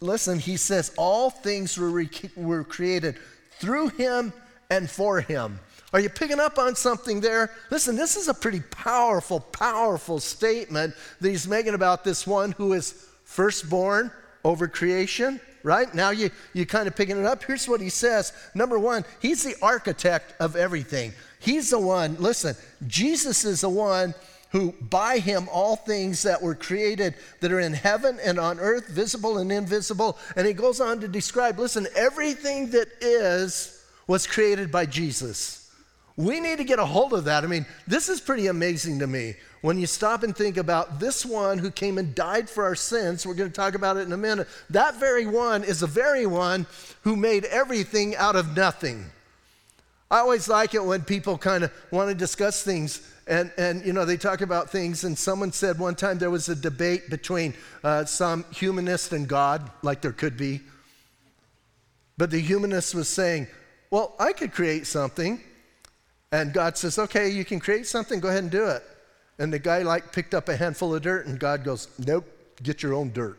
Listen, 0.00 0.38
he 0.38 0.56
says, 0.56 0.92
all 0.96 1.30
things 1.30 1.78
were, 1.78 1.90
re- 1.90 2.10
were 2.36 2.64
created 2.64 3.16
through 3.58 3.88
him 3.88 4.32
and 4.70 4.90
for 4.90 5.20
him. 5.20 5.60
Are 5.92 6.00
you 6.00 6.08
picking 6.08 6.40
up 6.40 6.58
on 6.58 6.74
something 6.74 7.20
there? 7.20 7.52
Listen, 7.70 7.94
this 7.94 8.16
is 8.16 8.28
a 8.28 8.34
pretty 8.34 8.60
powerful, 8.60 9.40
powerful 9.40 10.18
statement 10.18 10.94
that 11.20 11.28
he's 11.28 11.46
making 11.46 11.74
about 11.74 12.04
this 12.04 12.26
one 12.26 12.52
who 12.52 12.72
is 12.72 13.06
firstborn 13.24 14.10
over 14.44 14.68
creation, 14.68 15.40
right? 15.62 15.92
Now 15.94 16.10
you, 16.10 16.30
you 16.52 16.66
kind 16.66 16.86
of 16.86 16.94
picking 16.94 17.18
it 17.18 17.24
up. 17.24 17.42
Here's 17.42 17.68
what 17.68 17.80
he 17.80 17.88
says. 17.88 18.32
Number 18.54 18.78
one, 18.78 19.04
he's 19.20 19.42
the 19.42 19.56
architect 19.62 20.34
of 20.40 20.56
everything. 20.56 21.12
He's 21.40 21.70
the 21.70 21.78
one, 21.78 22.16
listen, 22.18 22.54
Jesus 22.86 23.44
is 23.44 23.62
the 23.62 23.68
one 23.68 24.14
who 24.50 24.72
by 24.80 25.18
him 25.18 25.48
all 25.50 25.74
things 25.74 26.22
that 26.22 26.40
were 26.40 26.54
created 26.54 27.16
that 27.40 27.50
are 27.50 27.58
in 27.58 27.72
heaven 27.72 28.20
and 28.24 28.38
on 28.38 28.60
earth, 28.60 28.86
visible 28.88 29.38
and 29.38 29.50
invisible. 29.50 30.16
And 30.36 30.46
he 30.46 30.52
goes 30.52 30.80
on 30.80 31.00
to 31.00 31.08
describe, 31.08 31.58
listen, 31.58 31.88
everything 31.96 32.70
that 32.70 32.86
is 33.00 33.84
was 34.06 34.28
created 34.28 34.70
by 34.70 34.86
Jesus. 34.86 35.68
We 36.16 36.38
need 36.38 36.58
to 36.58 36.64
get 36.64 36.78
a 36.78 36.84
hold 36.84 37.14
of 37.14 37.24
that. 37.24 37.42
I 37.42 37.48
mean, 37.48 37.66
this 37.88 38.08
is 38.08 38.20
pretty 38.20 38.46
amazing 38.46 39.00
to 39.00 39.08
me. 39.08 39.34
When 39.64 39.78
you 39.78 39.86
stop 39.86 40.22
and 40.22 40.36
think 40.36 40.58
about 40.58 41.00
this 41.00 41.24
one 41.24 41.56
who 41.56 41.70
came 41.70 41.96
and 41.96 42.14
died 42.14 42.50
for 42.50 42.64
our 42.64 42.74
sins, 42.74 43.26
we're 43.26 43.32
going 43.32 43.48
to 43.48 43.56
talk 43.56 43.74
about 43.74 43.96
it 43.96 44.00
in 44.00 44.12
a 44.12 44.16
minute, 44.16 44.46
that 44.68 44.96
very 44.96 45.24
one 45.24 45.64
is 45.64 45.80
the 45.80 45.86
very 45.86 46.26
one 46.26 46.66
who 47.00 47.16
made 47.16 47.46
everything 47.46 48.14
out 48.16 48.36
of 48.36 48.54
nothing. 48.54 49.06
I 50.10 50.18
always 50.18 50.48
like 50.48 50.74
it 50.74 50.84
when 50.84 51.00
people 51.00 51.38
kind 51.38 51.64
of 51.64 51.72
want 51.90 52.10
to 52.10 52.14
discuss 52.14 52.62
things 52.62 53.10
and, 53.26 53.50
and, 53.56 53.82
you 53.86 53.94
know, 53.94 54.04
they 54.04 54.18
talk 54.18 54.42
about 54.42 54.68
things. 54.68 55.02
And 55.04 55.16
someone 55.16 55.50
said 55.50 55.78
one 55.78 55.94
time 55.94 56.18
there 56.18 56.28
was 56.28 56.50
a 56.50 56.54
debate 56.54 57.08
between 57.08 57.54
uh, 57.82 58.04
some 58.04 58.44
humanist 58.50 59.14
and 59.14 59.26
God, 59.26 59.70
like 59.80 60.02
there 60.02 60.12
could 60.12 60.36
be. 60.36 60.60
But 62.18 62.30
the 62.30 62.38
humanist 62.38 62.94
was 62.94 63.08
saying, 63.08 63.46
well, 63.90 64.14
I 64.20 64.34
could 64.34 64.52
create 64.52 64.86
something. 64.86 65.40
And 66.32 66.52
God 66.52 66.76
says, 66.76 66.98
okay, 66.98 67.30
you 67.30 67.46
can 67.46 67.60
create 67.60 67.86
something, 67.86 68.20
go 68.20 68.28
ahead 68.28 68.42
and 68.42 68.52
do 68.52 68.66
it. 68.66 68.82
And 69.38 69.52
the 69.52 69.58
guy 69.58 69.82
like 69.82 70.12
picked 70.12 70.34
up 70.34 70.48
a 70.48 70.56
handful 70.56 70.94
of 70.94 71.02
dirt, 71.02 71.26
and 71.26 71.38
God 71.38 71.64
goes, 71.64 71.88
nope, 71.98 72.26
get 72.62 72.82
your 72.82 72.94
own 72.94 73.10
dirt. 73.12 73.38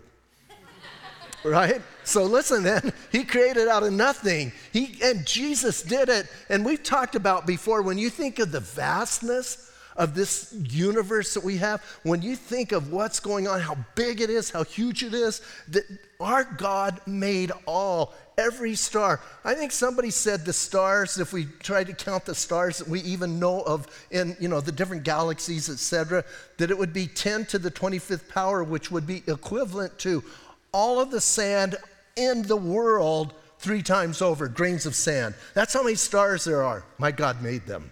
right? 1.46 1.82
So 2.04 2.24
listen, 2.24 2.64
then, 2.64 2.94
he 3.12 3.24
created 3.24 3.68
out 3.68 3.84
of 3.84 3.94
nothing. 3.94 4.52
He 4.74 4.98
and 5.02 5.26
Jesus 5.26 5.82
did 5.82 6.10
it. 6.10 6.28
And 6.50 6.66
we've 6.66 6.84
talked 6.84 7.16
about 7.16 7.48
before 7.48 7.82
when 7.82 7.98
you 7.98 8.10
think 8.10 8.40
of 8.40 8.52
the 8.52 8.60
vastness 8.60 9.72
of 9.96 10.14
this 10.14 10.54
universe 10.54 11.34
that 11.34 11.44
we 11.44 11.58
have, 11.58 11.82
when 12.04 12.22
you 12.22 12.36
think 12.36 12.72
of 12.72 12.92
what's 12.92 13.20
going 13.20 13.48
on, 13.48 13.62
how 13.62 13.78
big 13.96 14.22
it 14.22 14.30
is, 14.30 14.50
how 14.50 14.64
huge 14.64 15.04
it 15.04 15.14
is, 15.14 15.42
that 15.70 15.84
our 16.20 16.44
God 16.44 17.00
made 17.08 17.52
all, 17.66 18.14
every 18.38 18.76
star. 18.76 19.20
I 19.44 19.54
think 19.54 19.72
somebody 19.72 20.12
said 20.12 20.46
the 20.46 20.54
stars, 20.54 21.18
if 21.18 21.34
we 21.34 21.46
try 21.60 21.84
to 21.84 21.94
count 21.94 22.26
the 22.26 22.36
stars 22.36 22.78
that 22.80 22.88
we 22.88 23.02
even 23.02 23.40
know 23.40 23.62
of 23.62 23.88
in, 24.12 24.36
you 24.40 24.48
know, 24.48 24.62
the 24.62 24.72
different 24.72 25.04
galaxies, 25.04 25.70
etc., 25.70 26.24
that 26.58 26.72
it 26.72 26.78
would 26.78 26.94
be 26.94 27.08
10 27.08 27.46
to 27.48 27.60
the 27.60 27.72
25th 27.72 28.30
power, 28.30 28.64
which 28.64 28.92
would 28.92 29.08
be 29.08 29.24
equivalent 29.28 29.98
to 30.00 30.24
all 30.72 31.00
of 31.00 31.12
the 31.12 31.22
sand 31.22 31.76
in 32.16 32.42
the 32.44 32.58
world 32.58 33.34
three 33.60 33.82
times 33.82 34.22
over, 34.22 34.48
grains 34.48 34.86
of 34.86 34.96
sand. 34.96 35.34
That's 35.54 35.74
how 35.74 35.84
many 35.84 35.96
stars 35.96 36.44
there 36.44 36.64
are. 36.64 36.84
My 36.98 37.12
God 37.12 37.42
made 37.42 37.66
them. 37.66 37.92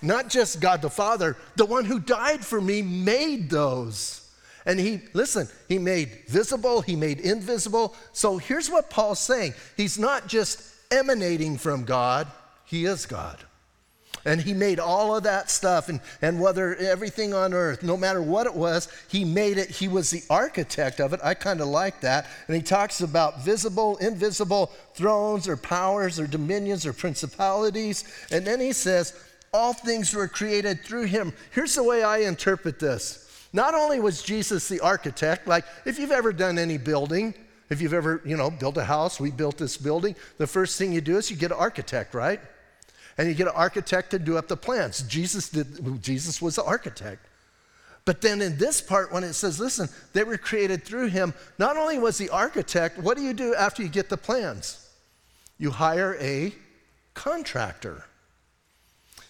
Not 0.00 0.28
just 0.28 0.60
God 0.60 0.82
the 0.82 0.90
Father, 0.90 1.36
the 1.56 1.64
one 1.64 1.84
who 1.84 2.00
died 2.00 2.44
for 2.44 2.60
me 2.60 2.82
made 2.82 3.50
those. 3.50 4.21
And 4.64 4.78
he, 4.78 5.00
listen, 5.12 5.48
he 5.68 5.78
made 5.78 6.10
visible, 6.28 6.82
he 6.82 6.96
made 6.96 7.20
invisible. 7.20 7.94
So 8.12 8.38
here's 8.38 8.70
what 8.70 8.90
Paul's 8.90 9.20
saying 9.20 9.54
He's 9.76 9.98
not 9.98 10.26
just 10.26 10.62
emanating 10.90 11.58
from 11.58 11.84
God, 11.84 12.28
he 12.64 12.84
is 12.84 13.06
God. 13.06 13.38
And 14.24 14.40
he 14.40 14.54
made 14.54 14.78
all 14.78 15.16
of 15.16 15.24
that 15.24 15.50
stuff, 15.50 15.88
and, 15.88 16.00
and 16.20 16.40
whether 16.40 16.76
everything 16.76 17.34
on 17.34 17.52
earth, 17.52 17.82
no 17.82 17.96
matter 17.96 18.22
what 18.22 18.46
it 18.46 18.54
was, 18.54 18.86
he 19.08 19.24
made 19.24 19.58
it. 19.58 19.68
He 19.68 19.88
was 19.88 20.10
the 20.10 20.22
architect 20.30 21.00
of 21.00 21.12
it. 21.12 21.18
I 21.24 21.34
kind 21.34 21.60
of 21.60 21.66
like 21.66 22.02
that. 22.02 22.28
And 22.46 22.54
he 22.54 22.62
talks 22.62 23.00
about 23.00 23.42
visible, 23.42 23.96
invisible 23.96 24.70
thrones 24.94 25.48
or 25.48 25.56
powers 25.56 26.20
or 26.20 26.28
dominions 26.28 26.86
or 26.86 26.92
principalities. 26.92 28.04
And 28.30 28.46
then 28.46 28.60
he 28.60 28.72
says, 28.72 29.12
all 29.52 29.72
things 29.72 30.14
were 30.14 30.28
created 30.28 30.84
through 30.84 31.04
him. 31.04 31.32
Here's 31.50 31.74
the 31.74 31.82
way 31.82 32.04
I 32.04 32.18
interpret 32.18 32.78
this. 32.78 33.21
Not 33.52 33.74
only 33.74 34.00
was 34.00 34.22
Jesus 34.22 34.68
the 34.68 34.80
architect, 34.80 35.46
like 35.46 35.64
if 35.84 35.98
you've 35.98 36.10
ever 36.10 36.32
done 36.32 36.58
any 36.58 36.78
building, 36.78 37.34
if 37.68 37.80
you've 37.80 37.94
ever, 37.94 38.22
you 38.24 38.36
know, 38.36 38.50
built 38.50 38.76
a 38.76 38.84
house, 38.84 39.20
we 39.20 39.30
built 39.30 39.58
this 39.58 39.76
building, 39.76 40.14
the 40.38 40.46
first 40.46 40.78
thing 40.78 40.92
you 40.92 41.00
do 41.00 41.16
is 41.18 41.30
you 41.30 41.36
get 41.36 41.50
an 41.50 41.58
architect, 41.58 42.14
right? 42.14 42.40
And 43.18 43.28
you 43.28 43.34
get 43.34 43.46
an 43.46 43.54
architect 43.54 44.10
to 44.12 44.18
do 44.18 44.38
up 44.38 44.48
the 44.48 44.56
plans. 44.56 45.02
Jesus 45.02 45.48
did 45.50 46.02
Jesus 46.02 46.40
was 46.40 46.56
the 46.56 46.64
architect. 46.64 47.26
But 48.04 48.20
then 48.20 48.42
in 48.42 48.58
this 48.58 48.80
part, 48.80 49.12
when 49.12 49.22
it 49.22 49.34
says, 49.34 49.60
listen, 49.60 49.88
they 50.12 50.24
were 50.24 50.36
created 50.36 50.84
through 50.84 51.06
him, 51.08 51.34
not 51.58 51.76
only 51.76 51.98
was 51.98 52.18
the 52.18 52.30
architect, 52.30 52.98
what 52.98 53.16
do 53.16 53.22
you 53.22 53.32
do 53.32 53.54
after 53.54 53.82
you 53.82 53.88
get 53.88 54.08
the 54.08 54.16
plans? 54.16 54.88
You 55.56 55.70
hire 55.70 56.16
a 56.20 56.52
contractor. 57.14 58.04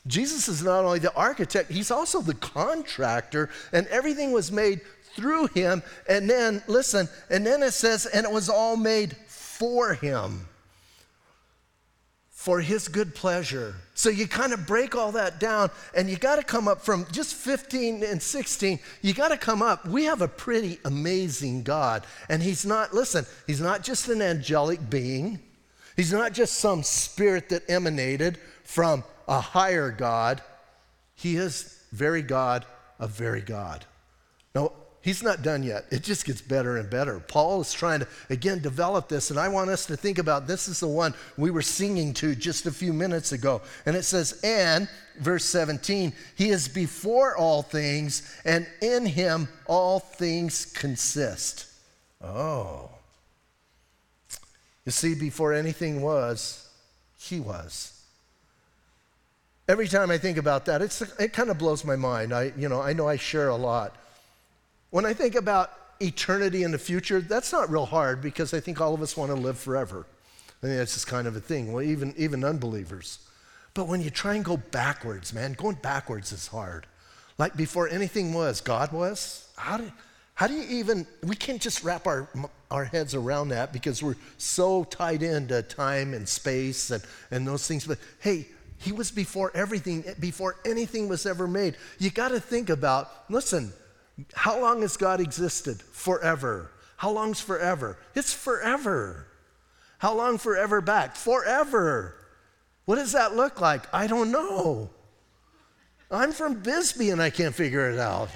Jesus 0.06 0.49
is 0.49 0.64
not 0.64 0.85
only 0.85 0.99
the 0.99 1.14
architect, 1.14 1.71
he's 1.71 1.90
also 1.90 2.21
the 2.21 2.35
contractor, 2.35 3.50
and 3.73 3.87
everything 3.87 4.32
was 4.32 4.50
made 4.50 4.80
through 5.14 5.47
him. 5.49 5.82
And 6.09 6.28
then, 6.28 6.62
listen, 6.66 7.09
and 7.30 7.47
then 7.47 7.62
it 7.62 7.73
says, 7.73 8.06
and 8.06 8.26
it 8.26 8.32
was 8.32 8.49
all 8.49 8.76
made 8.76 9.16
for 9.28 9.94
him, 9.94 10.49
for 12.30 12.61
his 12.61 12.88
good 12.88 13.14
pleasure. 13.14 13.76
So 13.94 14.09
you 14.09 14.26
kind 14.26 14.52
of 14.52 14.66
break 14.66 14.97
all 14.97 15.12
that 15.12 15.38
down, 15.38 15.71
and 15.94 16.11
you 16.11 16.16
got 16.16 16.37
to 16.37 16.42
come 16.42 16.66
up 16.66 16.80
from 16.80 17.06
just 17.12 17.37
15 17.37 18.02
and 18.02 18.21
16, 18.21 18.80
you 19.02 19.14
got 19.14 19.28
to 19.28 19.37
come 19.37 19.62
up. 19.62 19.87
We 19.87 20.04
have 20.04 20.21
a 20.21 20.26
pretty 20.26 20.80
amazing 20.85 21.62
God, 21.62 22.04
and 22.28 22.42
he's 22.42 22.66
not, 22.66 22.92
listen, 22.92 23.25
he's 23.47 23.61
not 23.61 23.85
just 23.85 24.09
an 24.09 24.21
angelic 24.21 24.90
being, 24.90 25.38
he's 25.94 26.12
not 26.12 26.32
just 26.32 26.54
some 26.54 26.82
spirit 26.82 27.50
that 27.50 27.71
emanated 27.71 28.38
from 28.64 29.04
a 29.28 29.40
higher 29.40 29.90
God. 29.90 30.42
He 31.14 31.36
is 31.36 31.82
very 31.92 32.22
God 32.22 32.64
of 32.98 33.10
very 33.10 33.40
God. 33.40 33.84
Now, 34.54 34.72
he's 35.02 35.22
not 35.22 35.42
done 35.42 35.62
yet. 35.62 35.86
It 35.90 36.02
just 36.02 36.24
gets 36.24 36.40
better 36.40 36.76
and 36.76 36.88
better. 36.88 37.20
Paul 37.20 37.60
is 37.60 37.72
trying 37.72 38.00
to, 38.00 38.08
again, 38.30 38.60
develop 38.60 39.08
this, 39.08 39.30
and 39.30 39.38
I 39.38 39.48
want 39.48 39.70
us 39.70 39.86
to 39.86 39.96
think 39.96 40.18
about 40.18 40.46
this 40.46 40.68
is 40.68 40.80
the 40.80 40.88
one 40.88 41.14
we 41.36 41.50
were 41.50 41.62
singing 41.62 42.14
to 42.14 42.34
just 42.34 42.66
a 42.66 42.72
few 42.72 42.92
minutes 42.92 43.32
ago. 43.32 43.62
And 43.86 43.96
it 43.96 44.04
says, 44.04 44.40
and, 44.42 44.88
verse 45.18 45.44
17, 45.44 46.12
he 46.36 46.50
is 46.50 46.68
before 46.68 47.36
all 47.36 47.62
things, 47.62 48.36
and 48.44 48.66
in 48.80 49.06
him 49.06 49.48
all 49.66 50.00
things 50.00 50.66
consist. 50.66 51.66
Oh. 52.22 52.90
You 54.84 54.92
see, 54.92 55.14
before 55.14 55.52
anything 55.52 56.02
was, 56.02 56.68
he 57.18 57.40
was. 57.40 58.01
Every 59.69 59.87
time 59.87 60.11
I 60.11 60.19
think 60.19 60.38
about 60.38 60.66
that, 60.66 60.83
it 61.19 61.33
kind 61.33 61.50
of 61.50 61.59
blows 61.59 61.85
my 61.85 61.97
mind. 61.97 62.35
I, 62.35 62.52
you 62.57 62.69
know, 62.69 62.81
I 62.81 62.92
know 62.92 63.09
I 63.09 63.16
share 63.16 63.49
a 63.49 63.57
lot. 63.57 63.97
When 64.90 65.07
I 65.07 65.14
think 65.14 65.35
about 65.35 65.71
eternity 66.00 66.64
in 66.64 66.73
the 66.73 66.78
future, 66.78 67.21
that's 67.21 67.52
not 67.52 67.71
real 67.71 67.87
hard 67.87 68.21
because 68.21 68.52
I 68.52 68.61
think 68.61 68.81
all 68.81 68.92
of 68.92 69.02
us 69.02 69.16
want 69.16 69.31
to 69.31 69.37
live 69.37 69.59
forever. 69.59 70.04
I 70.62 70.66
think 70.66 70.78
that's 70.78 70.95
just 70.95 71.07
kind 71.07 71.26
of 71.26 71.37
a 71.37 71.40
thing. 71.40 71.73
Well, 71.73 71.83
even, 71.83 72.12
even 72.16 72.45
unbelievers. 72.45 73.21
But 73.75 73.87
when 73.87 74.00
you 74.00 74.11
try 74.11 74.35
and 74.35 74.45
go 74.45 74.57
backwards, 74.57 75.33
man, 75.33 75.54
going 75.54 75.76
backwards 75.76 76.33
is 76.33 76.49
hard. 76.49 76.87
Like 77.38 77.57
before 77.57 77.88
anything 77.88 78.35
was, 78.35 78.61
God 78.61 78.92
was. 78.92 79.49
How 79.57 79.78
do, 79.78 79.90
how 80.35 80.47
do 80.47 80.54
you 80.54 80.64
even, 80.78 81.07
we 81.23 81.37
can't 81.37 81.61
just 81.61 81.85
wrap 81.85 82.07
our, 82.07 82.28
our 82.71 82.85
heads 82.85 83.14
around 83.14 83.49
that 83.49 83.73
because 83.73 84.02
we're 84.02 84.16
so 84.38 84.85
tied 84.85 85.23
into 85.23 85.62
time 85.62 86.14
and 86.14 86.28
space 86.28 86.90
and, 86.90 87.02
and 87.31 87.47
those 87.47 87.66
things. 87.66 87.87
But 87.87 87.99
hey, 88.21 88.47
he 88.82 88.92
was 88.92 89.10
before 89.10 89.52
everything, 89.54 90.04
before 90.18 90.56
anything 90.64 91.08
was 91.08 91.24
ever 91.24 91.46
made. 91.46 91.76
You 91.98 92.10
got 92.10 92.28
to 92.28 92.40
think 92.40 92.68
about 92.68 93.10
listen, 93.30 93.72
how 94.34 94.60
long 94.60 94.82
has 94.82 94.96
God 94.96 95.20
existed? 95.20 95.80
Forever. 95.80 96.70
How 96.96 97.10
long's 97.10 97.40
forever? 97.40 97.96
It's 98.14 98.32
forever. 98.32 99.26
How 99.98 100.14
long 100.14 100.38
forever 100.38 100.80
back? 100.80 101.16
Forever. 101.16 102.16
What 102.84 102.96
does 102.96 103.12
that 103.12 103.36
look 103.36 103.60
like? 103.60 103.82
I 103.94 104.06
don't 104.06 104.30
know. 104.30 104.90
I'm 106.10 106.32
from 106.32 106.60
Bisbee 106.60 107.10
and 107.10 107.22
I 107.22 107.30
can't 107.30 107.54
figure 107.54 107.88
it 107.90 107.98
out. 107.98 108.28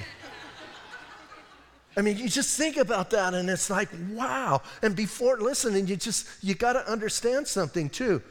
I 1.97 2.03
mean, 2.03 2.19
you 2.19 2.29
just 2.29 2.57
think 2.57 2.77
about 2.77 3.11
that 3.11 3.35
and 3.35 3.49
it's 3.49 3.71
like, 3.71 3.89
wow. 4.11 4.63
And 4.83 4.95
before, 4.95 5.39
listen, 5.39 5.75
and 5.75 5.89
you 5.89 5.97
just, 5.97 6.27
you 6.43 6.55
got 6.55 6.75
to 6.75 6.91
understand 6.91 7.49
something 7.49 7.89
too. 7.89 8.23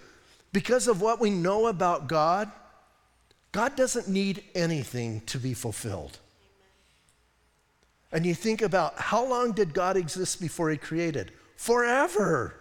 Because 0.55 0.87
of 0.87 1.01
what 1.01 1.19
we 1.19 1.31
know 1.31 1.67
about 1.67 2.07
God, 2.07 2.49
God 3.51 3.75
doesn't 3.75 4.07
need 4.07 4.41
anything 4.55 5.19
to 5.25 5.37
be 5.37 5.53
fulfilled. 5.53 6.17
And 8.13 8.25
you 8.25 8.33
think 8.33 8.61
about 8.61 8.97
how 8.97 9.25
long 9.25 9.51
did 9.51 9.73
God 9.73 9.97
exist 9.97 10.39
before 10.39 10.69
he 10.69 10.77
created? 10.77 11.33
Forever. 11.57 12.55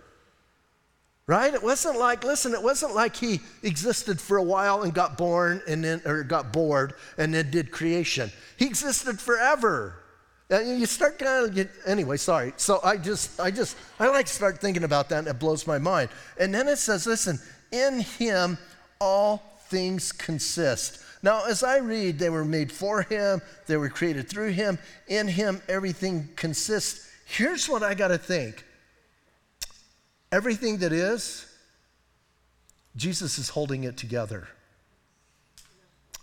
Right? 1.28 1.54
It 1.54 1.62
wasn't 1.62 1.96
like, 1.96 2.24
listen, 2.24 2.52
it 2.52 2.60
wasn't 2.64 2.96
like 2.96 3.14
he 3.14 3.38
existed 3.62 4.20
for 4.20 4.38
a 4.38 4.42
while 4.42 4.82
and 4.82 4.92
got 4.92 5.16
born 5.16 5.62
and 5.68 5.84
then 5.84 6.02
or 6.04 6.24
got 6.24 6.52
bored 6.52 6.94
and 7.16 7.32
then 7.32 7.48
did 7.52 7.70
creation. 7.70 8.32
He 8.56 8.66
existed 8.66 9.20
forever. 9.20 10.02
And 10.50 10.80
you 10.80 10.86
start 10.86 11.20
kind 11.20 11.46
of 11.46 11.54
get, 11.54 11.70
anyway, 11.86 12.16
sorry. 12.16 12.54
So 12.56 12.80
I 12.82 12.96
just 12.96 13.38
I 13.38 13.52
just 13.52 13.76
I 14.00 14.08
like 14.08 14.26
start 14.26 14.60
thinking 14.60 14.82
about 14.82 15.08
that 15.10 15.20
and 15.20 15.28
it 15.28 15.38
blows 15.38 15.64
my 15.64 15.78
mind. 15.78 16.10
And 16.40 16.52
then 16.52 16.66
it 16.66 16.78
says, 16.78 17.06
listen, 17.06 17.38
in 17.74 18.00
him 18.00 18.56
all 19.00 19.42
things 19.68 20.12
consist. 20.12 21.00
Now, 21.22 21.46
as 21.46 21.62
I 21.62 21.78
read, 21.78 22.18
they 22.18 22.30
were 22.30 22.44
made 22.44 22.70
for 22.70 23.02
him, 23.02 23.42
they 23.66 23.76
were 23.76 23.88
created 23.88 24.28
through 24.28 24.52
him, 24.52 24.78
in 25.08 25.26
him 25.26 25.60
everything 25.68 26.28
consists. 26.36 27.10
Here's 27.26 27.68
what 27.68 27.82
I 27.82 27.94
got 27.94 28.08
to 28.08 28.18
think 28.18 28.64
everything 30.30 30.78
that 30.78 30.92
is, 30.92 31.46
Jesus 32.96 33.38
is 33.38 33.48
holding 33.48 33.84
it 33.84 33.96
together. 33.96 34.48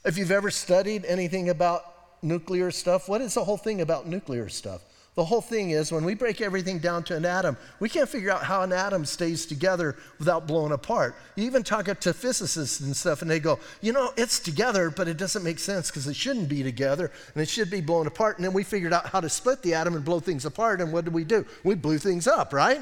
If 0.06 0.18
you've 0.18 0.32
ever 0.32 0.50
studied 0.50 1.06
anything 1.06 1.50
about 1.50 1.84
nuclear 2.22 2.72
stuff, 2.72 3.10
what 3.10 3.22
is 3.22 3.34
the 3.34 3.44
whole 3.44 3.58
thing 3.58 3.82
about 3.82 4.08
nuclear 4.08 4.50
stuff? 4.50 4.82
The 5.16 5.26
whole 5.26 5.42
thing 5.42 5.72
is 5.72 5.92
when 5.92 6.06
we 6.06 6.16
break 6.16 6.40
everything 6.40 6.80
down 6.80 7.04
to 7.04 7.18
an 7.18 7.26
atom, 7.26 7.58
we 7.82 7.90
can't 7.90 8.08
figure 8.08 8.32
out 8.32 8.46
how 8.46 8.62
an 8.62 8.72
atom 8.72 9.04
stays 9.04 9.46
together 9.46 9.98
without 10.20 10.48
blowing 10.48 10.72
apart. 10.72 11.16
You 11.36 11.44
even 11.46 11.64
talk 11.64 11.86
to 11.86 12.14
physicists 12.14 12.80
and 12.80 12.96
stuff, 12.96 13.22
and 13.22 13.30
they 13.30 13.40
go, 13.40 13.60
you 13.82 13.92
know, 13.92 14.14
it's 14.16 14.40
together, 14.40 14.90
but 14.90 15.10
it 15.10 15.18
doesn't 15.18 15.44
make 15.44 15.60
sense 15.60 15.90
because 15.90 16.08
it 16.08 16.16
shouldn't 16.16 16.48
be 16.48 16.64
together 16.64 17.12
and 17.34 17.44
it 17.44 17.50
should 17.50 17.70
be 17.70 17.82
blown 17.82 18.08
apart. 18.08 18.38
And 18.38 18.46
then 18.46 18.54
we 18.54 18.64
figured 18.64 18.94
out 18.94 19.08
how 19.08 19.20
to 19.20 19.28
split 19.28 19.62
the 19.64 19.74
atom 19.74 19.96
and 19.96 20.06
blow 20.06 20.22
things 20.22 20.46
apart. 20.46 20.80
And 20.80 20.94
what 20.94 21.04
did 21.04 21.14
we 21.14 21.26
do? 21.26 21.46
We 21.66 21.76
blew 21.76 21.98
things 21.98 22.26
up, 22.26 22.54
right? 22.54 22.82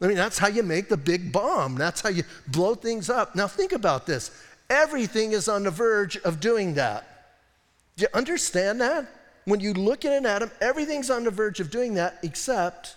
I 0.00 0.06
mean, 0.06 0.16
that's 0.16 0.38
how 0.38 0.48
you 0.48 0.62
make 0.62 0.88
the 0.88 0.96
big 0.96 1.32
bomb. 1.32 1.76
That's 1.76 2.00
how 2.00 2.08
you 2.08 2.24
blow 2.48 2.74
things 2.74 3.10
up. 3.10 3.36
Now, 3.36 3.46
think 3.46 3.72
about 3.72 4.06
this 4.06 4.30
everything 4.70 5.32
is 5.32 5.48
on 5.48 5.64
the 5.64 5.70
verge 5.70 6.16
of 6.18 6.40
doing 6.40 6.74
that. 6.74 7.06
Do 7.98 8.02
you 8.02 8.08
understand 8.14 8.80
that? 8.80 9.06
When 9.44 9.60
you 9.60 9.74
look 9.74 10.04
at 10.04 10.12
an 10.12 10.26
atom, 10.26 10.50
everything's 10.60 11.10
on 11.10 11.24
the 11.24 11.30
verge 11.30 11.60
of 11.60 11.70
doing 11.70 11.94
that, 11.94 12.18
except 12.22 12.96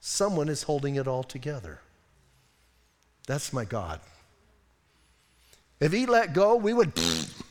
someone 0.00 0.48
is 0.48 0.62
holding 0.62 0.96
it 0.96 1.06
all 1.06 1.22
together. 1.22 1.80
That's 3.26 3.52
my 3.52 3.64
God. 3.64 4.00
If 5.80 5.92
he 5.92 6.06
let 6.06 6.32
go, 6.32 6.56
we 6.56 6.72
would, 6.72 6.92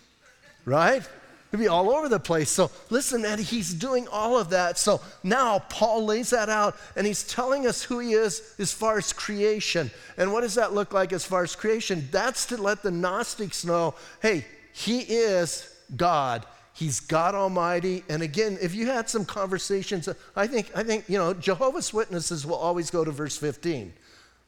right? 0.66 1.08
It'd 1.50 1.60
be 1.62 1.70
all 1.70 1.90
over 1.92 2.10
the 2.10 2.20
place. 2.20 2.50
So 2.50 2.72
listen, 2.90 3.22
man, 3.22 3.40
he's 3.40 3.74
doing 3.74 4.08
all 4.10 4.38
of 4.38 4.50
that. 4.50 4.78
So 4.78 5.00
now 5.24 5.60
Paul 5.70 6.06
lays 6.06 6.32
that 6.32 6.50
out 6.50 6.76
and 6.96 7.08
he's 7.08 7.24
telling 7.24 7.66
us 7.66 7.84
who 7.84 8.00
he 8.00 8.14
is 8.14 8.56
as 8.60 8.74
far 8.74 8.98
as 8.98 9.14
creation. 9.14 9.90
And 10.18 10.34
what 10.34 10.42
does 10.42 10.56
that 10.56 10.74
look 10.74 10.94
like 10.94 11.14
as 11.14 11.24
far 11.24 11.44
as 11.44 11.56
creation? 11.56 12.10
That's 12.12 12.48
to 12.48 12.58
let 12.58 12.84
the 12.84 12.92
Gnostics 12.92 13.64
know 13.64 13.96
hey, 14.22 14.46
he 14.74 15.00
is 15.00 15.74
God. 15.96 16.46
He's 16.78 17.00
God 17.00 17.34
Almighty. 17.34 18.04
And 18.08 18.22
again, 18.22 18.60
if 18.62 18.76
you 18.76 18.86
had 18.86 19.10
some 19.10 19.26
conversations, 19.26 20.08
I 20.36 20.46
think, 20.46 20.70
I 20.76 20.84
think, 20.84 21.06
you 21.10 21.18
know, 21.18 21.34
Jehovah's 21.34 21.92
Witnesses 21.92 22.46
will 22.46 22.54
always 22.54 22.92
go 22.92 23.04
to 23.04 23.10
verse 23.10 23.36
15, 23.36 23.92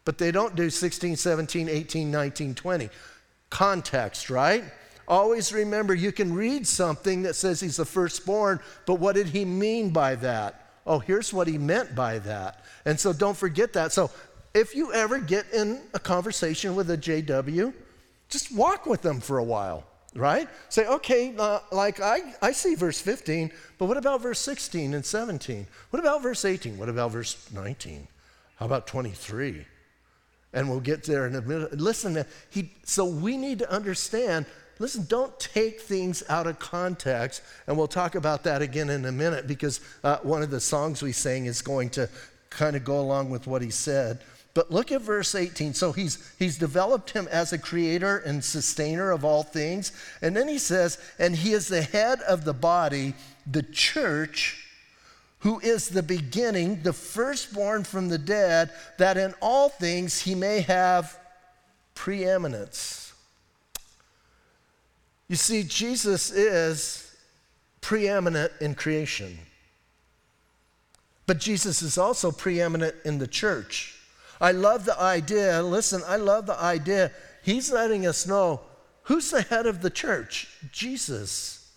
but 0.05 0.19
they 0.19 0.29
don't 0.31 0.55
do 0.55 0.69
16, 0.69 1.15
17, 1.15 1.67
18, 1.67 2.11
19, 2.11 2.53
20. 2.53 2.89
Context, 3.49 4.29
right? 4.29 4.63
Always 5.07 5.51
remember 5.51 5.95
you 5.95 6.11
can 6.11 6.31
read 6.31 6.67
something 6.67 7.23
that 7.23 7.33
says 7.33 7.61
he's 7.61 7.77
the 7.77 7.85
firstborn, 7.85 8.59
but 8.85 8.99
what 8.99 9.15
did 9.15 9.29
he 9.29 9.43
mean 9.43 9.89
by 9.89 10.13
that? 10.13 10.67
Oh, 10.85 10.99
here's 10.99 11.33
what 11.33 11.47
he 11.47 11.57
meant 11.57 11.95
by 11.95 12.19
that. 12.19 12.63
And 12.85 12.99
so 12.99 13.11
don't 13.11 13.37
forget 13.37 13.73
that. 13.73 13.91
So 13.91 14.11
if 14.53 14.75
you 14.75 14.93
ever 14.93 15.17
get 15.17 15.51
in 15.51 15.81
a 15.95 15.99
conversation 15.99 16.75
with 16.75 16.91
a 16.91 16.97
JW, 16.97 17.73
just 18.29 18.53
walk 18.53 18.85
with 18.85 19.01
them 19.01 19.19
for 19.19 19.39
a 19.39 19.43
while 19.43 19.88
right? 20.15 20.47
Say, 20.69 20.85
okay, 20.87 21.33
uh, 21.37 21.59
like 21.71 21.99
I, 21.99 22.33
I 22.41 22.51
see 22.51 22.75
verse 22.75 22.99
15, 22.99 23.51
but 23.77 23.85
what 23.85 23.97
about 23.97 24.21
verse 24.21 24.39
16 24.39 24.93
and 24.93 25.05
17? 25.05 25.67
What 25.89 25.99
about 25.99 26.23
verse 26.23 26.45
18? 26.45 26.77
What 26.77 26.89
about 26.89 27.11
verse 27.11 27.49
19? 27.53 28.07
How 28.57 28.65
about 28.65 28.87
23? 28.87 29.65
And 30.53 30.69
we'll 30.69 30.79
get 30.79 31.03
there 31.03 31.27
in 31.27 31.35
a 31.35 31.41
minute. 31.41 31.79
Listen, 31.79 32.25
he, 32.49 32.71
so 32.83 33.05
we 33.05 33.37
need 33.37 33.59
to 33.59 33.71
understand. 33.71 34.45
Listen, 34.79 35.05
don't 35.07 35.37
take 35.39 35.81
things 35.81 36.23
out 36.27 36.47
of 36.47 36.57
context, 36.57 37.43
and 37.67 37.77
we'll 37.77 37.87
talk 37.87 38.15
about 38.15 38.43
that 38.43 38.61
again 38.61 38.89
in 38.89 39.05
a 39.05 39.11
minute 39.11 39.45
because 39.45 39.79
uh, 40.03 40.17
one 40.23 40.41
of 40.41 40.49
the 40.49 40.59
songs 40.59 41.03
we 41.03 41.11
sang 41.11 41.45
is 41.45 41.61
going 41.61 41.89
to 41.91 42.09
kind 42.49 42.75
of 42.75 42.83
go 42.83 42.99
along 42.99 43.29
with 43.29 43.45
what 43.45 43.61
he 43.61 43.69
said. 43.69 44.19
But 44.59 44.71
look 44.71 44.91
at 44.91 45.01
verse 45.01 45.35
18. 45.35 45.73
So 45.73 45.93
he's, 45.93 46.17
he's 46.37 46.57
developed 46.57 47.11
him 47.11 47.29
as 47.31 47.53
a 47.53 47.57
creator 47.57 48.17
and 48.17 48.43
sustainer 48.43 49.09
of 49.09 49.23
all 49.23 49.41
things. 49.41 49.93
And 50.21 50.35
then 50.35 50.49
he 50.49 50.57
says, 50.57 50.97
and 51.17 51.33
he 51.33 51.53
is 51.53 51.69
the 51.69 51.81
head 51.81 52.19
of 52.27 52.43
the 52.43 52.51
body, 52.51 53.13
the 53.49 53.63
church, 53.63 54.67
who 55.37 55.61
is 55.61 55.87
the 55.87 56.03
beginning, 56.03 56.83
the 56.83 56.91
firstborn 56.91 57.85
from 57.85 58.09
the 58.09 58.17
dead, 58.17 58.71
that 58.97 59.15
in 59.15 59.33
all 59.41 59.69
things 59.69 60.23
he 60.23 60.35
may 60.35 60.59
have 60.59 61.17
preeminence. 61.95 63.13
You 65.29 65.37
see, 65.37 65.63
Jesus 65.63 66.31
is 66.31 67.15
preeminent 67.79 68.51
in 68.59 68.75
creation. 68.75 69.39
But 71.27 71.37
Jesus 71.37 71.81
is 71.81 71.97
also 71.97 72.29
preeminent 72.29 72.95
in 73.05 73.19
the 73.19 73.27
church. 73.27 73.95
I 74.41 74.51
love 74.51 74.85
the 74.85 74.99
idea. 74.99 75.61
Listen, 75.61 76.01
I 76.07 76.15
love 76.15 76.45
the 76.45 76.59
idea. 76.59 77.11
He's 77.43 77.71
letting 77.71 78.05
us 78.05 78.27
know 78.27 78.61
who's 79.03 79.31
the 79.31 79.41
head 79.41 79.65
of 79.65 79.81
the 79.81 79.89
church? 79.89 80.47
Jesus. 80.71 81.71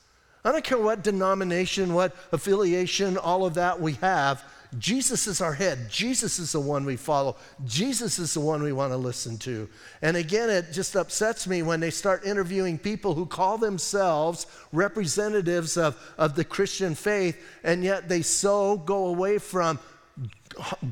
I 0.44 0.52
don't 0.52 0.64
care 0.64 0.78
what 0.78 1.02
denomination, 1.02 1.94
what 1.94 2.14
affiliation, 2.32 3.16
all 3.16 3.46
of 3.46 3.54
that 3.54 3.80
we 3.80 3.94
have. 3.94 4.44
Jesus 4.78 5.26
is 5.26 5.42
our 5.42 5.52
head. 5.52 5.90
Jesus 5.90 6.38
is 6.38 6.52
the 6.52 6.60
one 6.60 6.86
we 6.86 6.96
follow. 6.96 7.36
Jesus 7.66 8.18
is 8.18 8.32
the 8.32 8.40
one 8.40 8.62
we 8.62 8.72
want 8.72 8.90
to 8.92 8.96
listen 8.96 9.36
to. 9.38 9.68
And 10.00 10.16
again, 10.16 10.48
it 10.48 10.72
just 10.72 10.96
upsets 10.96 11.46
me 11.46 11.62
when 11.62 11.78
they 11.78 11.90
start 11.90 12.24
interviewing 12.24 12.78
people 12.78 13.14
who 13.14 13.26
call 13.26 13.58
themselves 13.58 14.46
representatives 14.72 15.76
of, 15.76 15.96
of 16.16 16.34
the 16.36 16.44
Christian 16.44 16.94
faith, 16.94 17.38
and 17.62 17.84
yet 17.84 18.08
they 18.08 18.22
so 18.22 18.78
go 18.78 19.06
away 19.06 19.36
from 19.36 19.78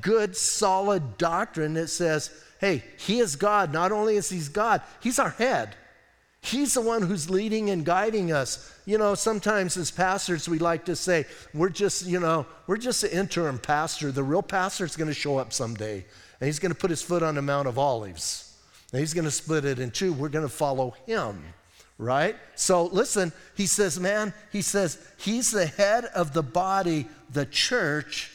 good, 0.00 0.36
solid 0.36 1.18
doctrine 1.18 1.74
that 1.74 1.88
says, 1.88 2.30
hey, 2.60 2.82
He 2.98 3.18
is 3.18 3.36
God. 3.36 3.72
Not 3.72 3.92
only 3.92 4.16
is 4.16 4.30
He 4.30 4.40
God, 4.52 4.82
He's 5.00 5.18
our 5.18 5.30
head. 5.30 5.74
He's 6.42 6.72
the 6.72 6.80
one 6.80 7.02
who's 7.02 7.28
leading 7.28 7.68
and 7.68 7.84
guiding 7.84 8.32
us. 8.32 8.74
You 8.86 8.96
know, 8.96 9.14
sometimes 9.14 9.76
as 9.76 9.90
pastors, 9.90 10.48
we 10.48 10.58
like 10.58 10.86
to 10.86 10.96
say, 10.96 11.26
we're 11.52 11.68
just, 11.68 12.06
you 12.06 12.18
know, 12.18 12.46
we're 12.66 12.78
just 12.78 13.04
an 13.04 13.10
interim 13.10 13.58
pastor. 13.58 14.10
The 14.10 14.22
real 14.22 14.42
pastor 14.42 14.86
is 14.86 14.96
going 14.96 15.08
to 15.08 15.14
show 15.14 15.36
up 15.36 15.52
someday, 15.52 16.04
and 16.40 16.46
he's 16.46 16.58
going 16.58 16.72
to 16.72 16.78
put 16.78 16.88
his 16.88 17.02
foot 17.02 17.22
on 17.22 17.34
the 17.34 17.42
Mount 17.42 17.68
of 17.68 17.78
Olives. 17.78 18.56
And 18.92 19.00
he's 19.00 19.12
going 19.12 19.26
to 19.26 19.30
split 19.30 19.66
it 19.66 19.78
in 19.78 19.90
two. 19.90 20.14
We're 20.14 20.30
going 20.30 20.46
to 20.46 20.52
follow 20.52 20.96
him, 21.06 21.44
right? 21.98 22.36
So 22.56 22.86
listen, 22.86 23.32
he 23.54 23.66
says, 23.66 24.00
man, 24.00 24.32
he 24.50 24.62
says, 24.62 24.98
he's 25.18 25.50
the 25.50 25.66
head 25.66 26.06
of 26.06 26.32
the 26.32 26.42
body, 26.42 27.06
the 27.30 27.44
church, 27.44 28.32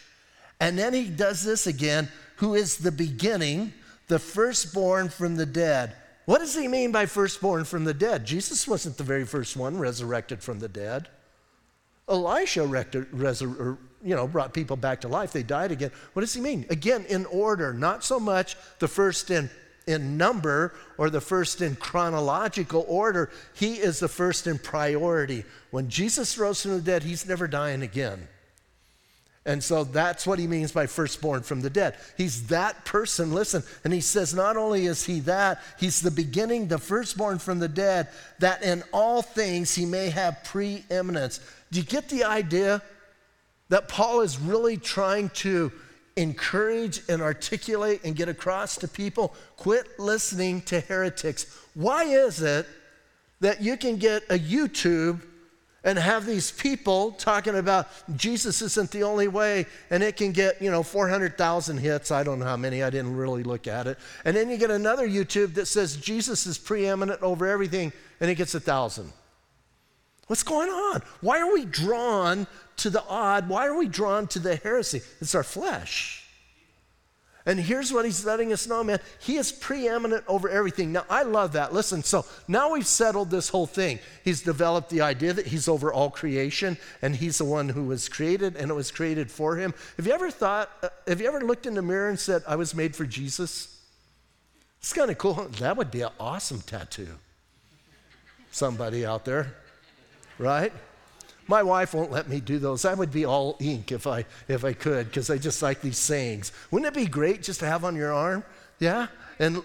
and 0.60 0.78
then 0.78 0.94
he 0.94 1.10
does 1.10 1.44
this 1.44 1.68
again, 1.68 2.10
who 2.38 2.56
is 2.56 2.78
the 2.78 2.92
beginning, 2.92 3.74
the 4.08 4.20
firstborn 4.20 5.10
from 5.10 5.36
the 5.36 5.46
dead. 5.46 5.96
What 6.26 6.40
does 6.40 6.56
he 6.56 6.68
mean 6.68 6.92
by 6.92 7.06
firstborn 7.06 7.66
from 7.66 7.84
the 7.84 7.94
dead? 7.94 8.26
Jesus 8.26 8.68
wasn't 8.68 8.98
the 8.98 9.04
very 9.04 9.26
first 9.26 9.56
one 9.56 9.78
resurrected 9.78 10.42
from 10.42 10.60
the 10.60 10.68
dead. 10.68 11.08
Elisha 12.08 12.62
resur- 12.62 13.78
you 14.04 14.16
know, 14.16 14.28
brought 14.28 14.54
people 14.54 14.78
back 14.78 15.02
to 15.02 15.08
life. 15.08 15.32
They 15.32 15.44
died 15.44 15.72
again. 15.72 15.92
What 16.14 16.22
does 16.22 16.34
he 16.34 16.42
mean? 16.42 16.66
Again, 16.70 17.06
in 17.10 17.26
order, 17.26 17.74
not 17.74 18.04
so 18.04 18.20
much 18.20 18.56
the 18.80 18.88
first 18.88 19.32
in, 19.32 19.50
in 19.88 20.18
number 20.18 20.76
or 20.98 21.10
the 21.10 21.22
first 21.22 21.62
in 21.62 21.76
chronological 21.76 22.86
order. 22.88 23.32
He 23.54 23.76
is 23.76 24.00
the 24.00 24.08
first 24.08 24.46
in 24.46 24.60
priority. 24.60 25.44
When 25.72 25.90
Jesus 25.90 26.38
rose 26.38 26.62
from 26.62 26.72
the 26.72 26.82
dead, 26.82 27.02
he's 27.04 27.28
never 27.28 27.48
dying 27.48 27.82
again. 27.82 28.28
And 29.48 29.64
so 29.64 29.84
that's 29.84 30.26
what 30.26 30.40
he 30.40 30.48
means 30.48 30.72
by 30.72 30.88
firstborn 30.88 31.44
from 31.44 31.62
the 31.62 31.70
dead. 31.70 31.96
He's 32.18 32.48
that 32.48 32.84
person, 32.84 33.32
listen. 33.32 33.62
And 33.84 33.94
he 33.94 34.02
says, 34.02 34.34
not 34.34 34.58
only 34.58 34.88
is 34.88 35.06
he 35.06 35.20
that, 35.22 35.62
he's 35.80 36.02
the 36.02 36.10
beginning, 36.10 36.68
the 36.68 36.80
firstborn 36.80 37.38
from 37.38 37.60
the 37.60 37.68
dead, 37.68 38.08
that 38.40 38.64
in 38.64 38.84
all 38.92 39.22
things 39.22 39.76
he 39.76 39.86
may 39.86 40.10
have 40.10 40.44
preeminence. 40.44 41.40
Do 41.72 41.80
you 41.80 41.86
get 41.86 42.10
the 42.10 42.24
idea 42.24 42.82
that 43.70 43.88
Paul 43.88 44.22
is 44.22 44.40
really 44.40 44.78
trying 44.78 45.30
to 45.30 45.72
encourage 46.16 47.02
and 47.08 47.22
articulate 47.22 48.02
and 48.04 48.16
get 48.16 48.30
across 48.30 48.78
to 48.78 48.88
people? 48.88 49.36
Quit 49.58 50.00
listening 50.00 50.62
to 50.64 50.80
heretics. 50.80 51.46
Why 51.76 52.06
is 52.06 52.42
it 52.42 52.66
that 53.42 53.62
you 53.62 53.78
can 53.78 53.98
get 53.98 54.24
a 54.32 54.40
YouTube? 54.40 55.22
And 55.86 55.98
have 56.00 56.26
these 56.26 56.52
people 56.52 57.12
talking 57.12 57.56
about 57.56 57.88
Jesus 58.18 58.62
isn't 58.62 58.92
the 58.92 59.04
only 59.04 59.28
way, 59.28 59.68
and 59.92 60.04
it 60.04 60.18
can 60.18 60.32
get, 60.32 60.62
you 60.62 60.72
know, 60.72 60.84
400,000 60.84 61.78
hits. 61.78 62.12
I 62.12 62.24
don't 62.24 62.40
know 62.40 62.46
how 62.46 62.58
many, 62.58 62.84
I 62.84 62.90
didn't 62.90 63.16
really 63.16 63.44
look 63.44 63.68
at 63.68 63.88
it. 63.88 63.98
And 64.26 64.36
then 64.36 64.50
you 64.50 64.58
get 64.58 64.72
another 64.72 65.08
YouTube 65.08 65.54
that 65.54 65.68
says 65.68 65.96
Jesus 65.96 66.48
is 66.48 66.58
preeminent 66.58 67.22
over 67.22 67.48
everything, 67.48 67.94
and 68.20 68.30
it 68.30 68.36
gets 68.36 68.56
a 68.56 68.60
thousand. 68.60 69.14
What's 70.28 70.44
going 70.44 70.70
on? 70.70 71.04
Why 71.22 71.40
are 71.40 71.54
we 71.54 71.66
drawn 71.66 72.48
to 72.78 72.90
the 72.90 73.04
odd? 73.04 73.48
Why 73.48 73.68
are 73.68 73.78
we 73.78 73.88
drawn 73.88 74.26
to 74.30 74.40
the 74.40 74.56
heresy? 74.56 75.02
It's 75.22 75.36
our 75.36 75.44
flesh. 75.44 76.25
And 77.48 77.60
here's 77.60 77.94
what 77.94 78.06
he's 78.06 78.26
letting 78.26 78.52
us 78.52 78.68
know, 78.68 78.84
man. 78.84 79.00
He 79.20 79.38
is 79.38 79.52
preeminent 79.52 80.24
over 80.28 80.50
everything. 80.50 80.92
Now, 80.92 81.06
I 81.10 81.22
love 81.22 81.54
that. 81.54 81.74
Listen, 81.74 82.02
so 82.02 82.26
now 82.48 82.74
we've 82.74 82.88
settled 82.88 83.30
this 83.30 83.50
whole 83.50 83.68
thing. 83.68 84.00
He's 84.24 84.42
developed 84.42 84.90
the 84.90 85.02
idea 85.02 85.32
that 85.34 85.46
he's 85.46 85.68
over 85.68 85.94
all 85.94 86.10
creation 86.10 86.78
and 87.04 87.16
he's 87.16 87.38
the 87.38 87.46
one 87.46 87.70
who 87.70 87.84
was 87.84 88.10
created 88.10 88.56
and 88.56 88.72
it 88.72 88.74
was 88.74 88.90
created 88.90 89.30
for 89.30 89.58
him. 89.58 89.76
Have 89.98 90.08
you 90.08 90.14
ever 90.14 90.32
thought, 90.32 90.72
uh, 90.82 90.90
have 91.08 91.22
you 91.22 91.28
ever 91.28 91.42
looked 91.42 91.68
in 91.68 91.76
the 91.76 91.84
mirror 91.84 92.10
and 92.10 92.20
said, 92.20 92.42
I 92.48 92.56
was 92.56 92.74
made 92.74 92.96
for 92.96 93.06
Jesus? 93.06 93.80
It's 94.80 94.94
kind 94.94 95.12
of 95.12 95.18
cool. 95.20 95.36
That 95.60 95.78
would 95.78 95.92
be 95.92 96.02
an 96.02 96.12
awesome 96.20 96.62
tattoo. 96.62 97.10
Somebody 98.50 99.06
out 99.06 99.24
there, 99.24 99.54
right? 100.40 100.74
My 101.48 101.62
wife 101.62 101.94
won't 101.94 102.12
let 102.12 102.28
me 102.28 102.40
do 102.40 102.58
those. 102.58 102.86
I 102.86 102.94
would 102.94 103.12
be 103.12 103.26
all 103.26 103.58
ink 103.60 103.92
if 103.92 104.08
I 104.08 104.26
if 104.48 104.66
I 104.66 104.74
could, 104.74 105.08
because 105.08 105.30
I 105.30 105.38
just 105.38 105.62
like 105.62 105.82
these 105.82 105.98
sayings. 105.98 106.52
Wouldn't 106.72 106.96
it 106.96 107.00
be 107.00 107.08
great 107.08 107.44
just 107.44 107.60
to 107.60 107.68
have 107.68 107.86
on 107.86 107.96
your 107.96 108.14
arm? 108.14 108.44
Yeah? 108.80 109.08
And 109.38 109.62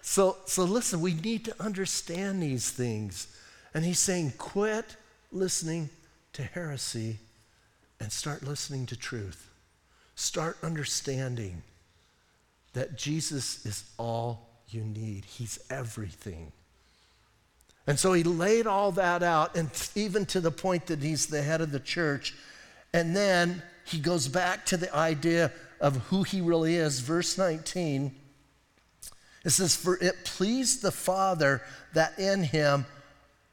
so 0.00 0.36
so 0.46 0.64
listen, 0.64 1.00
we 1.00 1.14
need 1.14 1.44
to 1.46 1.62
understand 1.62 2.42
these 2.42 2.70
things. 2.70 3.28
And 3.74 3.84
he's 3.84 3.98
saying, 3.98 4.34
quit 4.38 4.96
listening 5.32 5.90
to 6.34 6.44
heresy 6.44 7.18
and 7.98 8.12
start 8.12 8.42
listening 8.42 8.86
to 8.86 8.96
truth. 8.96 9.50
Start 10.14 10.56
understanding 10.62 11.62
that 12.74 12.96
Jesus 12.96 13.64
is 13.66 13.84
all 13.98 14.48
you 14.68 14.82
need. 14.82 15.24
He's 15.24 15.58
everything. 15.70 16.52
And 17.86 17.98
so 17.98 18.12
he 18.12 18.22
laid 18.22 18.66
all 18.66 18.92
that 18.92 19.22
out, 19.22 19.56
and 19.56 19.70
even 19.94 20.24
to 20.26 20.40
the 20.40 20.50
point 20.50 20.86
that 20.86 21.02
he's 21.02 21.26
the 21.26 21.42
head 21.42 21.60
of 21.60 21.70
the 21.70 21.80
church. 21.80 22.34
And 22.92 23.14
then 23.14 23.62
he 23.84 23.98
goes 23.98 24.28
back 24.28 24.64
to 24.66 24.76
the 24.76 24.94
idea 24.94 25.52
of 25.80 25.96
who 26.08 26.22
he 26.22 26.40
really 26.40 26.76
is. 26.76 27.00
Verse 27.00 27.36
19 27.36 28.14
it 29.44 29.50
says, 29.50 29.76
For 29.76 30.02
it 30.02 30.24
pleased 30.24 30.82
the 30.82 30.90
Father 30.90 31.62
that 31.92 32.18
in 32.18 32.42
him 32.42 32.86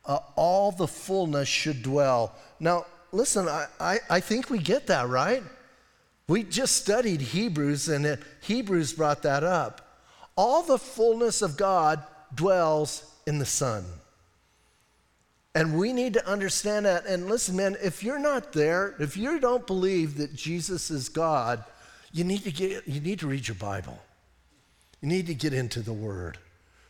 uh, 0.05 0.19
all 0.35 0.71
the 0.71 0.87
fullness 0.87 1.47
should 1.47 1.83
dwell. 1.83 2.33
Now, 2.59 2.85
listen, 3.11 3.47
I, 3.47 3.67
I, 3.79 3.99
I 4.09 4.19
think 4.21 4.49
we 4.49 4.59
get 4.59 4.87
that, 4.87 5.09
right? 5.09 5.43
We 6.27 6.43
just 6.43 6.77
studied 6.77 7.21
Hebrews, 7.21 7.89
and 7.89 8.05
it, 8.05 8.21
Hebrews 8.41 8.93
brought 8.93 9.23
that 9.23 9.43
up. 9.43 9.99
All 10.37 10.63
the 10.63 10.77
fullness 10.77 11.41
of 11.41 11.57
God 11.57 12.01
dwells 12.33 13.03
in 13.27 13.37
the 13.37 13.45
Son. 13.45 13.83
And 15.53 15.77
we 15.77 15.91
need 15.91 16.13
to 16.13 16.25
understand 16.27 16.85
that. 16.85 17.05
And 17.05 17.27
listen, 17.27 17.55
man, 17.57 17.75
if 17.83 18.03
you're 18.03 18.19
not 18.19 18.53
there, 18.53 18.95
if 18.99 19.17
you 19.17 19.39
don't 19.39 19.67
believe 19.67 20.17
that 20.17 20.33
Jesus 20.33 20.89
is 20.89 21.09
God, 21.09 21.63
you 22.13 22.23
need 22.23 22.43
to 22.43 22.51
get 22.51 22.87
you 22.87 23.01
need 23.01 23.19
to 23.19 23.27
read 23.27 23.47
your 23.47 23.55
Bible. 23.55 23.99
You 25.01 25.09
need 25.09 25.27
to 25.27 25.33
get 25.33 25.53
into 25.53 25.81
the 25.81 25.93
Word. 25.93 26.37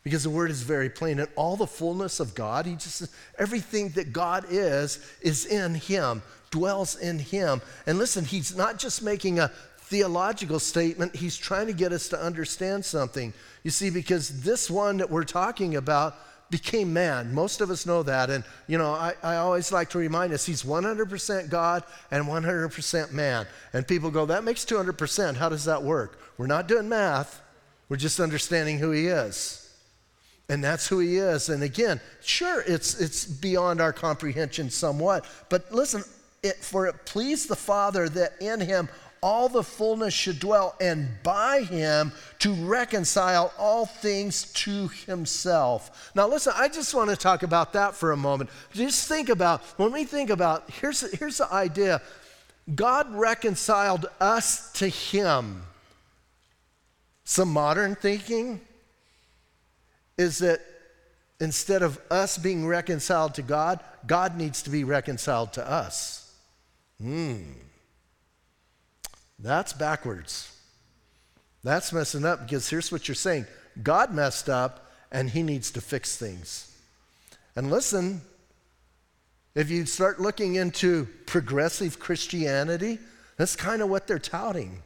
Because 0.03 0.23
the 0.23 0.29
Word 0.29 0.49
is 0.49 0.63
very 0.63 0.89
plain. 0.89 1.19
And 1.19 1.29
all 1.35 1.55
the 1.55 1.67
fullness 1.67 2.19
of 2.19 2.33
God, 2.35 2.65
He 2.65 2.73
just 2.73 3.07
everything 3.37 3.89
that 3.89 4.13
God 4.13 4.45
is, 4.49 5.03
is 5.21 5.45
in 5.45 5.75
Him, 5.75 6.21
dwells 6.49 6.95
in 6.97 7.19
Him. 7.19 7.61
And 7.87 7.97
listen, 7.97 8.25
He's 8.25 8.55
not 8.55 8.77
just 8.77 9.03
making 9.03 9.39
a 9.39 9.49
theological 9.77 10.59
statement, 10.59 11.15
He's 11.15 11.37
trying 11.37 11.67
to 11.67 11.73
get 11.73 11.91
us 11.91 12.09
to 12.09 12.19
understand 12.19 12.85
something. 12.85 13.33
You 13.63 13.71
see, 13.71 13.89
because 13.89 14.41
this 14.41 14.69
one 14.69 14.97
that 14.97 15.09
we're 15.09 15.23
talking 15.23 15.75
about 15.75 16.15
became 16.51 16.93
man. 16.93 17.33
Most 17.33 17.61
of 17.61 17.71
us 17.71 17.85
know 17.85 18.03
that. 18.03 18.29
And, 18.29 18.43
you 18.67 18.77
know, 18.77 18.91
I, 18.91 19.13
I 19.23 19.37
always 19.37 19.71
like 19.71 19.89
to 19.91 19.97
remind 19.97 20.33
us 20.33 20.45
he's 20.45 20.63
100% 20.63 21.49
God 21.49 21.83
and 22.11 22.25
100% 22.25 23.11
man. 23.11 23.47
And 23.73 23.87
people 23.87 24.11
go, 24.11 24.25
that 24.27 24.43
makes 24.43 24.65
200%. 24.65 25.37
How 25.37 25.49
does 25.49 25.65
that 25.65 25.81
work? 25.81 26.19
We're 26.37 26.47
not 26.47 26.67
doing 26.67 26.89
math, 26.89 27.41
we're 27.89 27.97
just 27.97 28.19
understanding 28.19 28.77
who 28.77 28.91
he 28.91 29.07
is. 29.07 29.57
And 30.49 30.63
that's 30.63 30.87
who 30.87 30.99
he 30.99 31.17
is. 31.17 31.47
And 31.47 31.63
again, 31.63 32.01
sure, 32.21 32.63
it's, 32.67 32.99
it's 32.99 33.25
beyond 33.25 33.79
our 33.79 33.93
comprehension 33.93 34.69
somewhat. 34.69 35.25
But 35.49 35.71
listen, 35.71 36.03
it, 36.43 36.57
for 36.57 36.87
it 36.87 37.05
pleased 37.05 37.47
the 37.47 37.55
Father 37.55 38.09
that 38.09 38.33
in 38.41 38.59
him 38.59 38.89
all 39.21 39.47
the 39.47 39.63
fullness 39.63 40.15
should 40.15 40.39
dwell, 40.39 40.75
and 40.81 41.07
by 41.21 41.61
him 41.61 42.11
to 42.39 42.53
reconcile 42.53 43.53
all 43.59 43.85
things 43.85 44.51
to 44.53 44.87
himself. 44.87 46.11
Now, 46.15 46.27
listen, 46.27 46.53
I 46.55 46.67
just 46.69 46.95
want 46.95 47.11
to 47.11 47.15
talk 47.15 47.43
about 47.43 47.73
that 47.73 47.93
for 47.93 48.11
a 48.11 48.17
moment. 48.17 48.49
Just 48.73 49.07
think 49.07 49.29
about, 49.29 49.61
when 49.77 49.91
we 49.91 50.05
think 50.05 50.31
about, 50.31 50.69
here's, 50.71 51.01
here's 51.19 51.37
the 51.37 51.53
idea 51.53 52.01
God 52.73 53.13
reconciled 53.13 54.07
us 54.19 54.71
to 54.73 54.87
him. 54.87 55.63
Some 57.23 57.53
modern 57.53 57.95
thinking 57.95 58.59
is 60.17 60.39
that 60.39 60.61
instead 61.39 61.83
of 61.83 61.99
us 62.09 62.39
being 62.39 62.65
reconciled 62.65 63.35
to 63.35 63.41
God, 63.43 63.79
God 64.07 64.35
needs 64.35 64.63
to 64.63 64.71
be 64.71 64.83
reconciled 64.83 65.53
to 65.53 65.69
us. 65.69 66.33
Hmm. 66.99 67.41
That's 69.41 69.73
backwards. 69.73 70.55
That's 71.63 71.91
messing 71.91 72.25
up 72.25 72.41
because 72.43 72.69
here's 72.69 72.91
what 72.91 73.07
you're 73.07 73.15
saying 73.15 73.45
God 73.81 74.13
messed 74.13 74.49
up 74.49 74.91
and 75.11 75.29
he 75.29 75.43
needs 75.43 75.71
to 75.71 75.81
fix 75.81 76.17
things. 76.17 76.67
And 77.55 77.69
listen, 77.69 78.21
if 79.55 79.69
you 79.69 79.85
start 79.85 80.21
looking 80.21 80.55
into 80.55 81.07
progressive 81.25 81.99
Christianity, 81.99 82.99
that's 83.37 83.55
kind 83.55 83.81
of 83.81 83.89
what 83.89 84.07
they're 84.07 84.19
touting. 84.19 84.81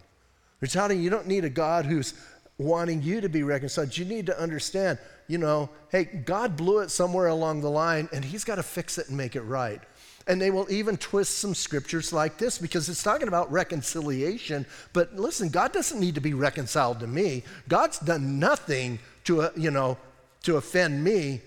They're 0.60 0.68
touting 0.68 1.02
you 1.02 1.10
don't 1.10 1.28
need 1.28 1.46
a 1.46 1.50
God 1.50 1.86
who's 1.86 2.14
wanting 2.58 3.04
you 3.04 3.22
to 3.22 3.30
be 3.30 3.44
reconciled. 3.44 3.96
You 3.98 4.06
need 4.06 4.26
to 4.28 4.40
understand, 4.40 4.98
you 5.28 5.38
know, 5.38 5.70
hey, 5.92 6.06
God 6.06 6.56
blew 6.56 6.80
it 6.80 6.90
somewhere 6.90 7.28
along 7.28 7.62
the 7.62 7.70
line 7.70 8.10
and 8.14 8.24
he's 8.24 8.44
got 8.44 8.56
to 8.56 8.64
fix 8.64 8.98
it 8.98 9.10
and 9.10 9.18
make 9.18 9.36
it 9.36 9.42
right. 9.42 9.82
And 10.28 10.42
they 10.42 10.50
will 10.50 10.70
even 10.72 10.98
twist 10.98 11.38
some 11.38 11.54
scriptures 11.54 12.12
like 12.12 12.38
this 12.38 12.58
because 12.58 12.90
it's 12.90 13.04
talking 13.04 13.28
about 13.28 13.52
reconciliation. 13.52 14.66
But 14.92 15.16
listen, 15.16 15.50
God 15.50 15.72
doesn't 15.72 16.00
need 16.00 16.16
to 16.16 16.22
be 16.22 16.34
reconciled 16.34 17.00
to 17.02 17.08
me. 17.08 17.44
God's 17.68 18.00
done 18.00 18.40
nothing 18.40 19.00
to, 19.26 19.44
uh, 19.44 19.50
you 19.56 19.70
know, 19.70 19.98
to 20.44 20.58
offend 20.58 21.04
me. 21.04 21.42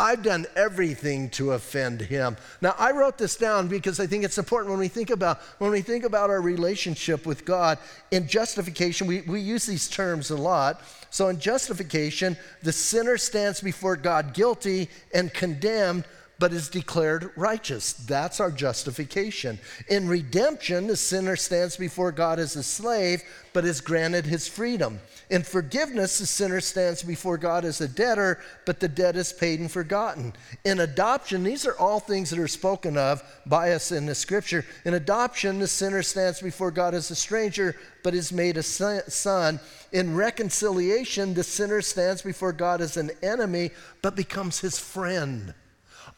I've 0.00 0.22
done 0.22 0.46
everything 0.54 1.28
to 1.30 1.52
offend 1.52 2.00
him. 2.00 2.36
Now 2.60 2.76
I 2.78 2.92
wrote 2.92 3.18
this 3.18 3.34
down 3.34 3.66
because 3.66 3.98
I 3.98 4.06
think 4.06 4.22
it's 4.22 4.38
important 4.38 4.70
when 4.70 4.78
we 4.78 4.86
think 4.86 5.10
about 5.10 5.40
when 5.58 5.72
we 5.72 5.80
think 5.80 6.04
about 6.04 6.30
our 6.30 6.40
relationship 6.40 7.26
with 7.26 7.44
God. 7.44 7.78
In 8.12 8.28
justification, 8.28 9.08
we, 9.08 9.22
we 9.22 9.40
use 9.40 9.66
these 9.66 9.88
terms 9.88 10.30
a 10.30 10.36
lot. 10.36 10.82
So 11.10 11.28
in 11.28 11.40
justification, 11.40 12.36
the 12.62 12.70
sinner 12.70 13.18
stands 13.18 13.60
before 13.60 13.96
God 13.96 14.34
guilty 14.34 14.88
and 15.12 15.34
condemned 15.34 16.04
but 16.38 16.52
is 16.52 16.68
declared 16.68 17.30
righteous. 17.34 17.92
That's 17.92 18.38
our 18.38 18.52
justification. 18.52 19.58
In 19.88 20.08
redemption, 20.08 20.86
the 20.86 20.96
sinner 20.96 21.34
stands 21.34 21.76
before 21.76 22.12
God 22.12 22.38
as 22.38 22.54
a 22.54 22.62
slave, 22.62 23.22
but 23.52 23.64
is 23.64 23.80
granted 23.80 24.24
his 24.24 24.46
freedom. 24.46 25.00
In 25.30 25.42
forgiveness, 25.42 26.18
the 26.18 26.26
sinner 26.26 26.60
stands 26.60 27.02
before 27.02 27.38
God 27.38 27.64
as 27.64 27.80
a 27.80 27.88
debtor, 27.88 28.40
but 28.66 28.78
the 28.78 28.88
debt 28.88 29.16
is 29.16 29.32
paid 29.32 29.58
and 29.58 29.70
forgotten. 29.70 30.32
In 30.64 30.78
adoption, 30.78 31.42
these 31.42 31.66
are 31.66 31.76
all 31.76 31.98
things 31.98 32.30
that 32.30 32.38
are 32.38 32.46
spoken 32.46 32.96
of 32.96 33.20
by 33.44 33.72
us 33.72 33.90
in 33.90 34.06
the 34.06 34.14
scripture. 34.14 34.64
In 34.84 34.94
adoption, 34.94 35.58
the 35.58 35.66
sinner 35.66 36.04
stands 36.04 36.40
before 36.40 36.70
God 36.70 36.94
as 36.94 37.10
a 37.10 37.16
stranger, 37.16 37.74
but 38.04 38.14
is 38.14 38.32
made 38.32 38.56
a 38.56 38.62
son. 38.62 39.58
In 39.92 40.14
reconciliation, 40.14 41.34
the 41.34 41.42
sinner 41.42 41.82
stands 41.82 42.22
before 42.22 42.52
God 42.52 42.80
as 42.80 42.96
an 42.96 43.10
enemy, 43.24 43.70
but 44.02 44.14
becomes 44.14 44.60
his 44.60 44.78
friend. 44.78 45.52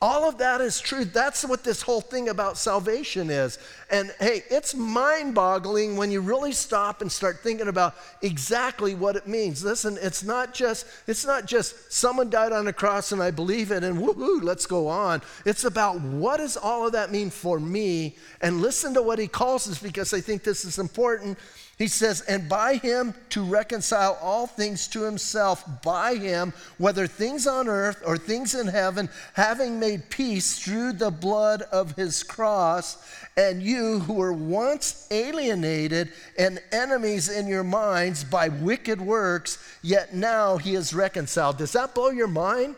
All 0.02 0.26
of 0.26 0.38
that 0.38 0.62
is 0.62 0.80
true. 0.80 1.04
That's 1.04 1.44
what 1.44 1.62
this 1.62 1.82
whole 1.82 2.00
thing 2.00 2.30
about 2.30 2.56
salvation 2.56 3.28
is. 3.28 3.58
And 3.90 4.10
hey, 4.18 4.44
it's 4.48 4.74
mind 4.74 5.34
boggling 5.34 5.94
when 5.94 6.10
you 6.10 6.22
really 6.22 6.52
stop 6.52 7.02
and 7.02 7.12
start 7.12 7.40
thinking 7.42 7.68
about 7.68 7.94
exactly 8.22 8.94
what 8.94 9.14
it 9.16 9.26
means. 9.26 9.62
Listen, 9.62 9.98
it's 10.00 10.24
not 10.24 10.54
just, 10.54 10.86
it's 11.06 11.26
not 11.26 11.44
just 11.44 11.92
someone 11.92 12.30
died 12.30 12.52
on 12.52 12.66
a 12.66 12.72
cross 12.72 13.12
and 13.12 13.22
I 13.22 13.30
believe 13.30 13.70
it 13.72 13.84
and 13.84 13.98
woohoo, 13.98 14.42
let's 14.42 14.64
go 14.64 14.88
on. 14.88 15.20
It's 15.44 15.64
about 15.64 16.00
what 16.00 16.38
does 16.38 16.56
all 16.56 16.86
of 16.86 16.92
that 16.92 17.12
mean 17.12 17.28
for 17.28 17.60
me? 17.60 18.16
And 18.40 18.62
listen 18.62 18.94
to 18.94 19.02
what 19.02 19.18
he 19.18 19.28
calls 19.28 19.68
us 19.68 19.82
because 19.82 20.14
I 20.14 20.22
think 20.22 20.44
this 20.44 20.64
is 20.64 20.78
important. 20.78 21.36
He 21.80 21.88
says, 21.88 22.20
and 22.20 22.46
by 22.46 22.74
him 22.74 23.14
to 23.30 23.42
reconcile 23.42 24.18
all 24.20 24.46
things 24.46 24.86
to 24.88 25.00
himself, 25.00 25.64
by 25.82 26.16
him, 26.16 26.52
whether 26.76 27.06
things 27.06 27.46
on 27.46 27.68
earth 27.68 28.02
or 28.04 28.18
things 28.18 28.54
in 28.54 28.66
heaven, 28.66 29.08
having 29.32 29.80
made 29.80 30.10
peace 30.10 30.58
through 30.58 30.92
the 30.92 31.10
blood 31.10 31.62
of 31.72 31.96
his 31.96 32.22
cross, 32.22 33.02
and 33.34 33.62
you 33.62 34.00
who 34.00 34.12
were 34.12 34.34
once 34.34 35.06
alienated 35.10 36.12
and 36.38 36.60
enemies 36.70 37.30
in 37.30 37.46
your 37.46 37.64
minds 37.64 38.24
by 38.24 38.50
wicked 38.50 39.00
works, 39.00 39.56
yet 39.80 40.14
now 40.14 40.58
he 40.58 40.74
is 40.74 40.92
reconciled. 40.92 41.56
Does 41.56 41.72
that 41.72 41.94
blow 41.94 42.10
your 42.10 42.28
mind? 42.28 42.76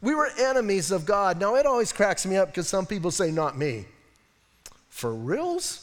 We 0.00 0.14
were 0.14 0.30
enemies 0.38 0.90
of 0.90 1.04
God. 1.04 1.38
Now, 1.38 1.56
it 1.56 1.66
always 1.66 1.92
cracks 1.92 2.24
me 2.24 2.38
up 2.38 2.48
because 2.48 2.66
some 2.66 2.86
people 2.86 3.10
say, 3.10 3.30
not 3.30 3.58
me. 3.58 3.84
For 4.88 5.12
reals? 5.12 5.81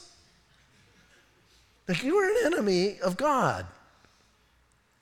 Like 1.89 2.03
you 2.03 2.15
are 2.17 2.29
an 2.29 2.53
enemy 2.53 2.99
of 2.99 3.17
God. 3.17 3.65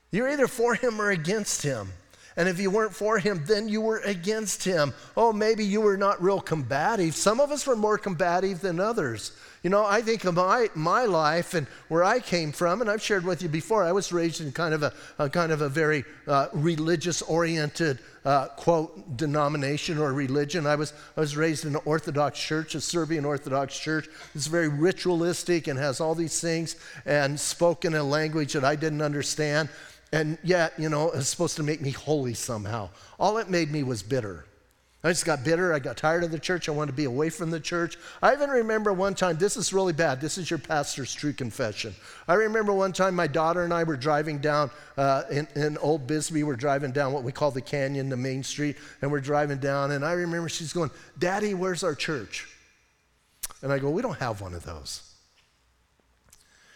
You're 0.09 0.29
either 0.29 0.47
for 0.47 0.73
him 0.73 1.01
or 1.01 1.11
against 1.11 1.61
him. 1.61 1.89
And 2.37 2.47
if 2.47 2.59
you 2.59 2.69
weren't 2.69 2.93
for 2.93 3.17
him, 3.17 3.43
then 3.47 3.67
you 3.67 3.81
were 3.81 3.97
against 4.05 4.63
him. 4.63 4.93
Oh, 5.17 5.33
maybe 5.33 5.65
you 5.65 5.81
were 5.81 5.97
not 5.97 6.21
real 6.21 6.39
combative. 6.39 7.15
Some 7.15 7.39
of 7.39 7.51
us 7.51 7.65
were 7.65 7.75
more 7.75 7.97
combative 7.97 8.61
than 8.61 8.79
others. 8.79 9.31
You 9.63 9.71
know, 9.71 9.83
I 9.83 10.01
think 10.01 10.23
of 10.23 10.35
my, 10.35 10.69
my 10.75 11.05
life 11.05 11.55
and 11.55 11.65
where 11.87 12.03
I 12.03 12.19
came 12.19 12.51
from, 12.51 12.79
and 12.79 12.89
I've 12.89 13.01
shared 13.01 13.25
with 13.25 13.41
you 13.41 13.49
before, 13.49 13.83
I 13.83 13.91
was 13.91 14.13
raised 14.13 14.39
in 14.39 14.51
kind 14.51 14.75
of 14.75 14.83
a, 14.83 14.93
a 15.17 15.29
kind 15.29 15.51
of 15.51 15.61
a 15.61 15.67
very 15.67 16.05
uh, 16.27 16.49
religious 16.53 17.23
oriented, 17.23 17.97
uh, 18.23 18.49
quote, 18.49 19.17
denomination 19.17 19.97
or 19.97 20.13
religion. 20.13 20.67
I 20.67 20.75
was, 20.75 20.93
I 21.17 21.21
was 21.21 21.35
raised 21.35 21.65
in 21.65 21.75
an 21.75 21.81
Orthodox 21.85 22.39
church, 22.39 22.75
a 22.75 22.81
Serbian 22.81 23.25
Orthodox 23.25 23.77
church. 23.77 24.07
It's 24.35 24.45
very 24.45 24.67
ritualistic 24.67 25.67
and 25.67 25.79
has 25.79 25.99
all 25.99 26.13
these 26.13 26.39
things 26.39 26.75
and 27.03 27.39
spoken 27.39 27.95
a 27.95 28.03
language 28.03 28.53
that 28.53 28.63
I 28.63 28.75
didn't 28.75 29.01
understand. 29.01 29.69
And 30.11 30.37
yet, 30.43 30.73
you 30.77 30.89
know, 30.89 31.11
it's 31.11 31.27
supposed 31.27 31.57
to 31.57 31.63
make 31.63 31.81
me 31.81 31.91
holy 31.91 32.33
somehow. 32.33 32.89
All 33.19 33.37
it 33.37 33.49
made 33.49 33.71
me 33.71 33.83
was 33.83 34.03
bitter. 34.03 34.45
I 35.03 35.09
just 35.09 35.25
got 35.25 35.43
bitter. 35.43 35.73
I 35.73 35.79
got 35.79 35.95
tired 35.95 36.23
of 36.23 36.31
the 36.31 36.39
church. 36.39 36.67
I 36.67 36.71
wanted 36.71 36.91
to 36.91 36.97
be 36.97 37.03
away 37.03 37.29
from 37.29 37.51
the 37.51 37.59
church. 37.59 37.97
I 38.21 38.33
even 38.33 38.49
remember 38.49 38.91
one 38.91 39.13
time, 39.13 39.37
this 39.37 39.55
is 39.55 39.71
really 39.71 39.93
bad. 39.93 40.19
This 40.19 40.37
is 40.37 40.49
your 40.49 40.57
pastor's 40.59 41.13
true 41.13 41.33
confession. 41.33 41.93
I 42.27 42.33
remember 42.33 42.73
one 42.73 42.93
time 42.93 43.15
my 43.15 43.27
daughter 43.27 43.63
and 43.63 43.73
I 43.73 43.83
were 43.83 43.95
driving 43.95 44.39
down 44.39 44.71
uh, 44.97 45.23
in, 45.29 45.47
in 45.55 45.77
Old 45.77 46.07
Bisbee. 46.07 46.43
We're 46.43 46.55
driving 46.55 46.91
down 46.91 47.13
what 47.13 47.23
we 47.23 47.31
call 47.31 47.51
the 47.51 47.61
canyon, 47.61 48.09
the 48.09 48.17
main 48.17 48.43
street, 48.43 48.77
and 49.01 49.11
we're 49.11 49.21
driving 49.21 49.59
down. 49.59 49.91
And 49.91 50.03
I 50.03 50.13
remember 50.13 50.49
she's 50.49 50.73
going, 50.73 50.89
Daddy, 51.19 51.53
where's 51.53 51.83
our 51.83 51.95
church? 51.95 52.47
And 53.61 53.71
I 53.71 53.79
go, 53.79 53.89
We 53.89 54.01
don't 54.01 54.19
have 54.19 54.41
one 54.41 54.53
of 54.53 54.63
those. 54.63 55.03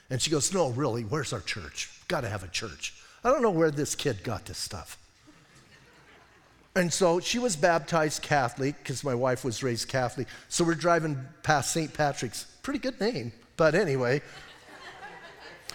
And 0.10 0.22
she 0.22 0.30
goes, 0.30 0.54
No, 0.54 0.70
really, 0.70 1.04
where's 1.04 1.34
our 1.34 1.42
church? 1.42 1.90
Got 2.08 2.22
to 2.22 2.30
have 2.30 2.44
a 2.44 2.50
church. 2.50 2.94
I 3.24 3.30
don't 3.30 3.42
know 3.42 3.52
where 3.52 3.72
this 3.72 3.96
kid 3.96 4.24
got 4.24 4.46
this 4.46 4.58
stuff. 4.58 4.98
And 6.76 6.92
so 6.92 7.20
she 7.20 7.38
was 7.38 7.56
baptized 7.56 8.22
Catholic 8.22 8.78
because 8.78 9.04
my 9.04 9.14
wife 9.14 9.44
was 9.44 9.62
raised 9.62 9.90
Catholic. 9.90 10.28
So 10.48 10.64
we're 10.64 10.76
driving 10.76 11.18
past 11.44 11.72
St. 11.72 11.94
Patrick's. 11.94 12.46
Pretty 12.64 12.80
good 12.80 13.00
name. 13.02 13.34
But 13.58 13.76
anyway, 13.76 14.22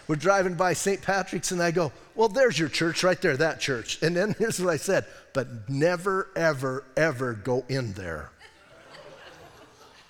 we're 0.08 0.16
driving 0.16 0.54
by 0.54 0.72
St. 0.72 1.02
Patrick's 1.02 1.50
and 1.50 1.62
I 1.62 1.70
go, 1.70 1.92
Well, 2.14 2.28
there's 2.28 2.58
your 2.58 2.68
church 2.70 3.04
right 3.04 3.20
there, 3.20 3.36
that 3.36 3.60
church. 3.60 4.02
And 4.02 4.16
then 4.16 4.34
here's 4.38 4.58
what 4.58 4.72
I 4.72 4.76
said, 4.78 5.04
but 5.34 5.68
never, 5.68 6.28
ever, 6.34 6.84
ever 6.96 7.34
go 7.34 7.64
in 7.68 7.92
there. 7.92 8.30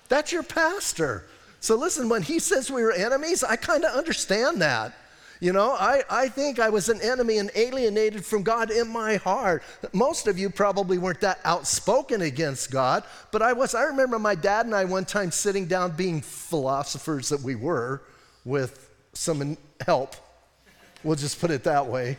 That's 0.07 0.31
your 0.31 0.43
pastor. 0.43 1.25
So 1.59 1.75
listen, 1.75 2.07
when 2.07 2.21
he 2.21 2.39
says 2.39 2.71
we 2.71 2.81
were 2.83 2.93
enemies, 2.93 3.43
I 3.43 3.57
kind 3.57 3.83
of 3.83 3.93
understand 3.93 4.61
that. 4.61 4.93
You 5.39 5.53
know, 5.53 5.71
I, 5.71 6.03
I 6.09 6.29
think 6.29 6.59
I 6.59 6.69
was 6.69 6.89
an 6.89 7.01
enemy 7.01 7.37
and 7.37 7.51
alienated 7.55 8.25
from 8.25 8.43
God 8.43 8.71
in 8.71 8.87
my 8.87 9.17
heart. 9.17 9.63
Most 9.93 10.27
of 10.27 10.39
you 10.39 10.49
probably 10.49 10.97
weren't 10.97 11.21
that 11.21 11.39
outspoken 11.43 12.21
against 12.21 12.71
God, 12.71 13.03
but 13.31 13.41
I 13.41 13.53
was. 13.53 13.75
I 13.75 13.83
remember 13.83 14.17
my 14.17 14.35
dad 14.35 14.65
and 14.65 14.73
I 14.73 14.85
one 14.85 15.05
time 15.05 15.31
sitting 15.31 15.67
down 15.67 15.91
being 15.91 16.21
philosophers 16.21 17.29
that 17.29 17.41
we 17.41 17.55
were 17.55 18.01
with 18.45 18.89
some 19.13 19.57
help. 19.85 20.15
We'll 21.03 21.15
just 21.15 21.39
put 21.39 21.51
it 21.51 21.63
that 21.65 21.85
way. 21.85 22.17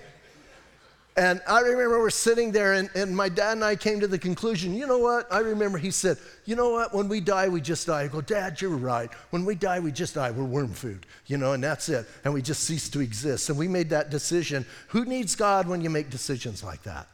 And 1.18 1.42
I 1.48 1.62
remember 1.62 1.98
we're 1.98 2.10
sitting 2.10 2.52
there, 2.52 2.74
and, 2.74 2.88
and 2.94 3.14
my 3.14 3.28
dad 3.28 3.54
and 3.54 3.64
I 3.64 3.74
came 3.74 3.98
to 3.98 4.06
the 4.06 4.20
conclusion 4.20 4.72
you 4.72 4.86
know 4.86 5.00
what? 5.00 5.26
I 5.32 5.40
remember 5.40 5.76
he 5.76 5.90
said, 5.90 6.16
You 6.44 6.54
know 6.54 6.70
what? 6.70 6.94
When 6.94 7.08
we 7.08 7.20
die, 7.20 7.48
we 7.48 7.60
just 7.60 7.88
die. 7.88 8.02
I 8.02 8.06
go, 8.06 8.20
Dad, 8.20 8.60
you're 8.60 8.70
right. 8.70 9.10
When 9.30 9.44
we 9.44 9.56
die, 9.56 9.80
we 9.80 9.90
just 9.90 10.14
die. 10.14 10.30
We're 10.30 10.44
worm 10.44 10.72
food, 10.72 11.06
you 11.26 11.36
know, 11.36 11.54
and 11.54 11.64
that's 11.64 11.88
it. 11.88 12.06
And 12.22 12.32
we 12.32 12.40
just 12.40 12.62
cease 12.62 12.88
to 12.90 13.00
exist. 13.00 13.48
And 13.48 13.58
we 13.58 13.66
made 13.66 13.90
that 13.90 14.10
decision. 14.10 14.64
Who 14.90 15.04
needs 15.04 15.34
God 15.34 15.66
when 15.66 15.80
you 15.80 15.90
make 15.90 16.08
decisions 16.08 16.62
like 16.62 16.84
that? 16.84 17.08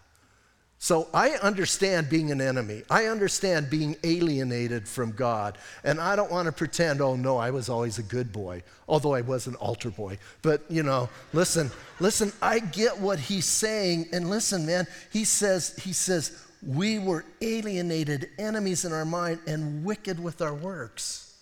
So 0.85 1.09
I 1.15 1.31
understand 1.43 2.11
being 2.11 2.31
an 2.31 2.43
enemy. 2.43 2.83
I 2.91 3.07
understand 3.07 3.71
being 3.71 3.97
alienated 4.05 4.87
from 4.87 5.13
God. 5.13 5.57
And 5.83 5.99
I 5.99 6.15
don't 6.15 6.31
want 6.31 6.45
to 6.45 6.53
pretend, 6.53 7.01
oh 7.01 7.17
no, 7.17 7.39
I 7.39 7.53
was 7.53 7.71
always 7.71 7.99
a 7.99 8.03
good 8.03 8.35
boy, 8.35 8.63
although 8.87 9.15
I 9.15 9.23
was 9.23 9.47
an 9.47 9.55
altar 9.55 9.89
boy. 9.89 10.19
But, 10.43 10.63
you 10.69 10.83
know, 10.83 11.09
listen, 11.33 11.71
listen, 12.01 12.35
I 12.43 12.59
get 12.59 12.99
what 12.99 13.19
he's 13.19 13.47
saying. 13.47 14.09
And 14.13 14.29
listen, 14.29 14.67
man, 14.67 14.87
he 15.11 15.25
says, 15.25 15.75
he 15.83 15.95
says, 15.95 16.39
we 16.63 16.99
were 16.99 17.25
alienated, 17.41 18.29
enemies 18.39 18.85
in 18.85 18.93
our 18.93 19.07
mind, 19.07 19.39
and 19.47 19.87
wicked 19.87 20.23
with 20.23 20.43
our 20.43 20.53
works. 20.53 21.35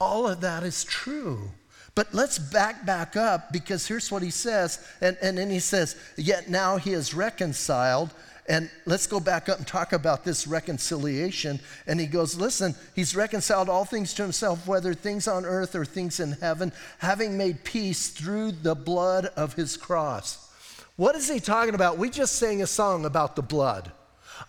All 0.00 0.28
of 0.28 0.40
that 0.42 0.62
is 0.62 0.84
true. 0.84 1.50
But 1.96 2.14
let's 2.14 2.38
back 2.38 2.86
back 2.86 3.16
up 3.16 3.52
because 3.52 3.88
here's 3.88 4.12
what 4.12 4.22
he 4.22 4.30
says. 4.30 4.86
And, 5.00 5.18
and 5.20 5.36
then 5.36 5.50
he 5.50 5.58
says, 5.58 5.96
Yet 6.16 6.48
now 6.48 6.76
he 6.76 6.92
is 6.92 7.12
reconciled 7.12 8.14
and 8.48 8.70
let's 8.86 9.06
go 9.06 9.20
back 9.20 9.50
up 9.50 9.58
and 9.58 9.66
talk 9.66 9.92
about 9.92 10.24
this 10.24 10.46
reconciliation. 10.46 11.60
And 11.86 12.00
he 12.00 12.06
goes, 12.06 12.34
Listen, 12.34 12.74
he's 12.96 13.14
reconciled 13.14 13.68
all 13.68 13.84
things 13.84 14.14
to 14.14 14.22
himself, 14.22 14.66
whether 14.66 14.94
things 14.94 15.28
on 15.28 15.44
earth 15.44 15.74
or 15.74 15.84
things 15.84 16.18
in 16.18 16.32
heaven, 16.32 16.72
having 16.98 17.36
made 17.36 17.62
peace 17.62 18.08
through 18.08 18.52
the 18.52 18.74
blood 18.74 19.26
of 19.36 19.54
his 19.54 19.76
cross. 19.76 20.50
What 20.96 21.14
is 21.14 21.28
he 21.28 21.40
talking 21.40 21.74
about? 21.74 21.98
We 21.98 22.08
just 22.08 22.36
sang 22.36 22.62
a 22.62 22.66
song 22.66 23.04
about 23.04 23.36
the 23.36 23.42
blood. 23.42 23.92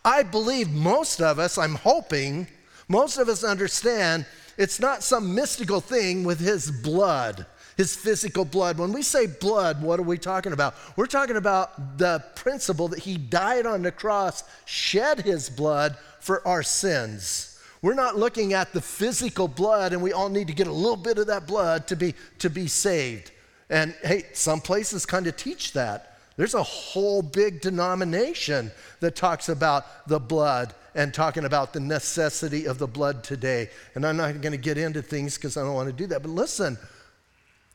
I 0.05 0.23
believe 0.23 0.69
most 0.69 1.21
of 1.21 1.37
us, 1.37 1.57
I'm 1.57 1.75
hoping, 1.75 2.47
most 2.87 3.17
of 3.17 3.27
us 3.27 3.43
understand 3.43 4.25
it's 4.57 4.79
not 4.79 5.03
some 5.03 5.35
mystical 5.35 5.81
thing 5.81 6.23
with 6.23 6.39
his 6.39 6.71
blood 6.71 7.45
his 7.79 7.95
physical 7.95 8.43
blood. 8.43 8.77
When 8.77 8.91
we 8.91 9.01
say 9.01 9.25
blood, 9.25 9.81
what 9.81 10.01
are 10.01 10.03
we 10.03 10.17
talking 10.17 10.51
about? 10.51 10.75
We're 10.97 11.05
talking 11.05 11.37
about 11.37 11.97
the 11.97 12.21
principle 12.35 12.89
that 12.89 12.99
he 12.99 13.15
died 13.15 13.65
on 13.65 13.83
the 13.83 13.91
cross, 13.93 14.43
shed 14.65 15.21
his 15.21 15.49
blood 15.49 15.95
for 16.19 16.45
our 16.45 16.61
sins. 16.61 17.57
We're 17.81 17.93
not 17.93 18.17
looking 18.17 18.51
at 18.51 18.73
the 18.73 18.81
physical 18.81 19.47
blood, 19.47 19.93
and 19.93 20.01
we 20.01 20.11
all 20.11 20.27
need 20.27 20.47
to 20.47 20.53
get 20.53 20.67
a 20.67 20.73
little 20.73 20.97
bit 20.97 21.19
of 21.19 21.27
that 21.27 21.47
blood 21.47 21.87
to 21.87 21.95
be, 21.95 22.15
to 22.39 22.49
be 22.49 22.67
saved. 22.67 23.31
And 23.69 23.95
hey, 24.03 24.25
some 24.33 24.59
places 24.59 25.05
kind 25.05 25.25
of 25.25 25.37
teach 25.37 25.71
that. 25.71 26.17
There's 26.35 26.55
a 26.55 26.63
whole 26.63 27.21
big 27.21 27.61
denomination 27.61 28.71
that 28.99 29.15
talks 29.15 29.47
about 29.47 30.05
the 30.05 30.19
blood 30.19 30.73
and 30.95 31.13
talking 31.13 31.45
about 31.45 31.71
the 31.71 31.79
necessity 31.79 32.65
of 32.65 32.77
the 32.77 32.87
blood 32.87 33.23
today. 33.23 33.69
And 33.95 34.05
I'm 34.05 34.17
not 34.17 34.41
going 34.41 34.51
to 34.51 34.57
get 34.57 34.77
into 34.77 35.01
things 35.01 35.37
because 35.37 35.55
I 35.55 35.61
don't 35.61 35.75
want 35.75 35.87
to 35.87 35.93
do 35.95 36.07
that. 36.07 36.21
But 36.21 36.31
listen, 36.31 36.77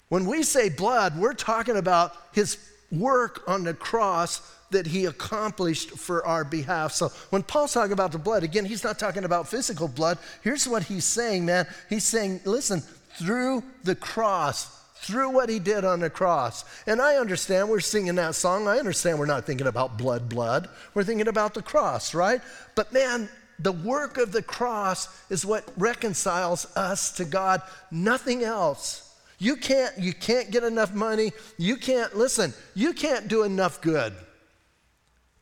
when 0.08 0.26
we 0.26 0.42
say 0.42 0.68
blood, 0.68 1.18
we're 1.18 1.34
talking 1.34 1.76
about 1.76 2.12
his 2.32 2.58
work 2.90 3.42
on 3.46 3.64
the 3.64 3.74
cross 3.74 4.40
that 4.70 4.86
he 4.86 5.06
accomplished 5.06 5.90
for 5.90 6.26
our 6.26 6.44
behalf. 6.44 6.92
So 6.92 7.08
when 7.30 7.42
Paul's 7.42 7.72
talking 7.72 7.92
about 7.92 8.12
the 8.12 8.18
blood, 8.18 8.42
again, 8.42 8.64
he's 8.64 8.84
not 8.84 8.98
talking 8.98 9.24
about 9.24 9.48
physical 9.48 9.88
blood. 9.88 10.18
Here's 10.42 10.66
what 10.66 10.82
he's 10.82 11.04
saying, 11.04 11.46
man. 11.46 11.66
He's 11.88 12.04
saying, 12.04 12.40
listen, 12.44 12.80
through 13.16 13.62
the 13.84 13.94
cross, 13.94 14.66
through 14.96 15.30
what 15.30 15.48
he 15.48 15.58
did 15.58 15.84
on 15.84 16.00
the 16.00 16.10
cross. 16.10 16.64
And 16.86 17.00
I 17.00 17.16
understand 17.16 17.68
we're 17.68 17.80
singing 17.80 18.16
that 18.16 18.34
song. 18.34 18.66
I 18.66 18.78
understand 18.78 19.18
we're 19.18 19.26
not 19.26 19.44
thinking 19.44 19.66
about 19.66 19.98
blood, 19.98 20.28
blood. 20.28 20.68
We're 20.94 21.04
thinking 21.04 21.28
about 21.28 21.54
the 21.54 21.62
cross, 21.62 22.14
right? 22.14 22.40
But 22.74 22.92
man, 22.92 23.28
the 23.58 23.72
work 23.72 24.18
of 24.18 24.32
the 24.32 24.42
cross 24.42 25.08
is 25.30 25.46
what 25.46 25.64
reconciles 25.76 26.66
us 26.76 27.12
to 27.12 27.24
God, 27.24 27.62
nothing 27.90 28.42
else. 28.42 29.03
You 29.44 29.56
can't, 29.56 29.98
you 29.98 30.14
can't 30.14 30.50
get 30.50 30.64
enough 30.64 30.94
money. 30.94 31.34
You 31.58 31.76
can't, 31.76 32.16
listen, 32.16 32.54
you 32.74 32.94
can't 32.94 33.28
do 33.28 33.42
enough 33.42 33.82
good 33.82 34.14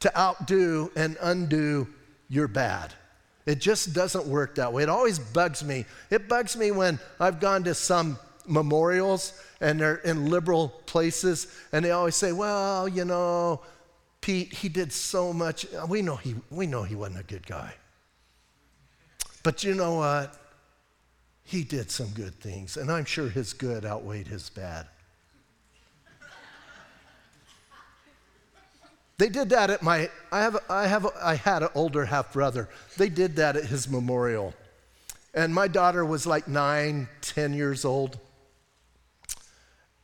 to 0.00 0.18
outdo 0.18 0.90
and 0.96 1.16
undo 1.20 1.86
your 2.28 2.48
bad. 2.48 2.92
It 3.46 3.60
just 3.60 3.92
doesn't 3.94 4.26
work 4.26 4.56
that 4.56 4.72
way. 4.72 4.82
It 4.82 4.88
always 4.88 5.20
bugs 5.20 5.62
me. 5.62 5.84
It 6.10 6.28
bugs 6.28 6.56
me 6.56 6.72
when 6.72 6.98
I've 7.20 7.38
gone 7.38 7.62
to 7.62 7.76
some 7.76 8.18
memorials 8.44 9.40
and 9.60 9.78
they're 9.78 9.98
in 9.98 10.28
liberal 10.28 10.70
places 10.86 11.46
and 11.70 11.84
they 11.84 11.92
always 11.92 12.16
say, 12.16 12.32
well, 12.32 12.88
you 12.88 13.04
know, 13.04 13.60
Pete, 14.20 14.52
he 14.52 14.68
did 14.68 14.92
so 14.92 15.32
much. 15.32 15.64
We 15.86 16.02
know 16.02 16.16
he, 16.16 16.34
we 16.50 16.66
know 16.66 16.82
he 16.82 16.96
wasn't 16.96 17.20
a 17.20 17.22
good 17.22 17.46
guy. 17.46 17.72
But 19.44 19.62
you 19.62 19.76
know 19.76 19.94
what? 19.94 20.41
He 21.44 21.64
did 21.64 21.90
some 21.90 22.08
good 22.08 22.34
things, 22.40 22.76
and 22.76 22.90
I'm 22.90 23.04
sure 23.04 23.28
his 23.28 23.52
good 23.52 23.84
outweighed 23.84 24.28
his 24.28 24.48
bad. 24.50 24.86
They 29.18 29.28
did 29.28 29.50
that 29.50 29.70
at 29.70 29.82
my, 29.82 30.10
I, 30.32 30.40
have, 30.40 30.56
I, 30.68 30.86
have, 30.88 31.06
I 31.22 31.36
had 31.36 31.62
an 31.62 31.68
older 31.76 32.04
half 32.04 32.32
brother. 32.32 32.68
They 32.96 33.08
did 33.08 33.36
that 33.36 33.54
at 33.54 33.66
his 33.66 33.88
memorial. 33.88 34.52
And 35.32 35.54
my 35.54 35.68
daughter 35.68 36.04
was 36.04 36.26
like 36.26 36.48
nine, 36.48 37.08
ten 37.20 37.54
years 37.54 37.84
old. 37.84 38.18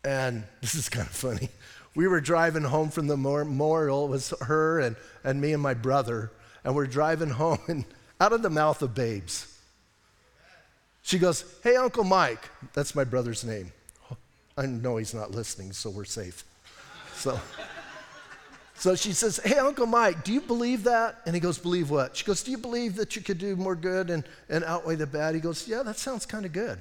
And 0.05 0.44
this 0.61 0.77
is 0.77 0.88
kind 0.88 1.09
of 1.09 1.12
funny. 1.12 1.48
We 1.96 2.07
were 2.07 2.20
driving 2.20 2.62
home 2.62 2.90
from 2.90 3.09
the 3.09 3.16
memorial. 3.16 4.07
It 4.07 4.11
was 4.11 4.35
her 4.42 4.79
and, 4.79 4.94
and 5.24 5.40
me 5.40 5.53
and 5.53 5.61
my 5.61 5.74
brother. 5.74 6.31
And 6.62 6.77
we're 6.77 6.87
driving 6.87 7.31
home, 7.31 7.59
and 7.66 7.85
out 8.20 8.33
of 8.33 8.42
the 8.42 8.51
mouth 8.51 8.83
of 8.83 8.94
babes, 8.94 9.57
she 11.02 11.18
goes, 11.18 11.44
Hey, 11.62 11.76
Uncle 11.76 12.04
Mike. 12.04 12.48
That's 12.74 12.94
my 12.94 13.04
brother's 13.04 13.44
name. 13.44 13.72
I 14.56 14.66
know 14.66 14.96
he's 14.96 15.14
not 15.14 15.30
listening, 15.30 15.72
so 15.72 15.90
we're 15.90 16.04
safe. 16.04 16.44
So 17.14 17.38
So 18.78 18.94
she 18.94 19.12
says, 19.12 19.40
Hey, 19.44 19.56
Uncle 19.58 19.87
Mike, 19.87 20.22
do 20.22 20.32
you 20.32 20.40
believe 20.40 20.84
that? 20.84 21.16
And 21.26 21.34
he 21.34 21.40
goes, 21.40 21.58
Believe 21.58 21.90
what? 21.90 22.16
She 22.16 22.24
goes, 22.24 22.44
Do 22.44 22.52
you 22.52 22.58
believe 22.58 22.94
that 22.96 23.16
you 23.16 23.22
could 23.22 23.38
do 23.38 23.56
more 23.56 23.74
good 23.74 24.08
and, 24.08 24.22
and 24.48 24.62
outweigh 24.64 24.94
the 24.94 25.06
bad? 25.06 25.34
He 25.34 25.40
goes, 25.40 25.66
Yeah, 25.66 25.82
that 25.82 25.98
sounds 25.98 26.24
kind 26.24 26.46
of 26.46 26.52
good. 26.52 26.78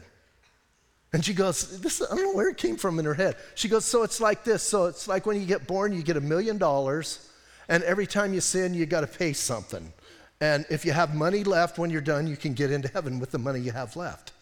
And 1.11 1.25
she 1.25 1.33
goes, 1.33 1.79
this, 1.79 2.01
I 2.01 2.13
don't 2.13 2.21
know 2.21 2.33
where 2.33 2.49
it 2.49 2.57
came 2.57 2.75
from 2.75 2.99
in 2.99 3.05
her 3.05 3.13
head. 3.13 3.37
She 3.55 3.67
goes, 3.67 3.83
So 3.83 4.03
it's 4.03 4.21
like 4.21 4.43
this. 4.43 4.61
So 4.61 4.85
it's 4.85 5.07
like 5.07 5.25
when 5.25 5.39
you 5.39 5.47
get 5.47 5.65
born, 5.65 5.91
you 5.91 6.03
get 6.03 6.17
a 6.17 6.21
million 6.21 6.59
dollars, 6.59 7.31
and 7.67 7.83
every 7.83 8.05
time 8.05 8.31
you 8.31 8.41
sin, 8.41 8.75
you 8.75 8.85
got 8.85 9.01
to 9.01 9.07
pay 9.07 9.33
something. 9.33 9.91
And 10.39 10.65
if 10.69 10.85
you 10.85 10.91
have 10.91 11.15
money 11.15 11.43
left 11.43 11.77
when 11.77 11.89
you're 11.89 12.01
done, 12.01 12.27
you 12.27 12.37
can 12.37 12.53
get 12.53 12.71
into 12.71 12.87
heaven 12.87 13.19
with 13.19 13.31
the 13.31 13.39
money 13.39 13.59
you 13.59 13.71
have 13.71 13.95
left. 13.95 14.33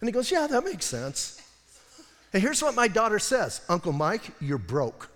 And 0.00 0.08
he 0.08 0.12
goes, 0.12 0.30
Yeah, 0.30 0.46
that 0.48 0.64
makes 0.64 0.84
sense. 0.84 1.40
And 2.32 2.42
here's 2.42 2.62
what 2.62 2.74
my 2.74 2.88
daughter 2.88 3.18
says 3.18 3.60
Uncle 3.68 3.92
Mike, 3.92 4.22
you're 4.40 4.58
broke. 4.58 5.10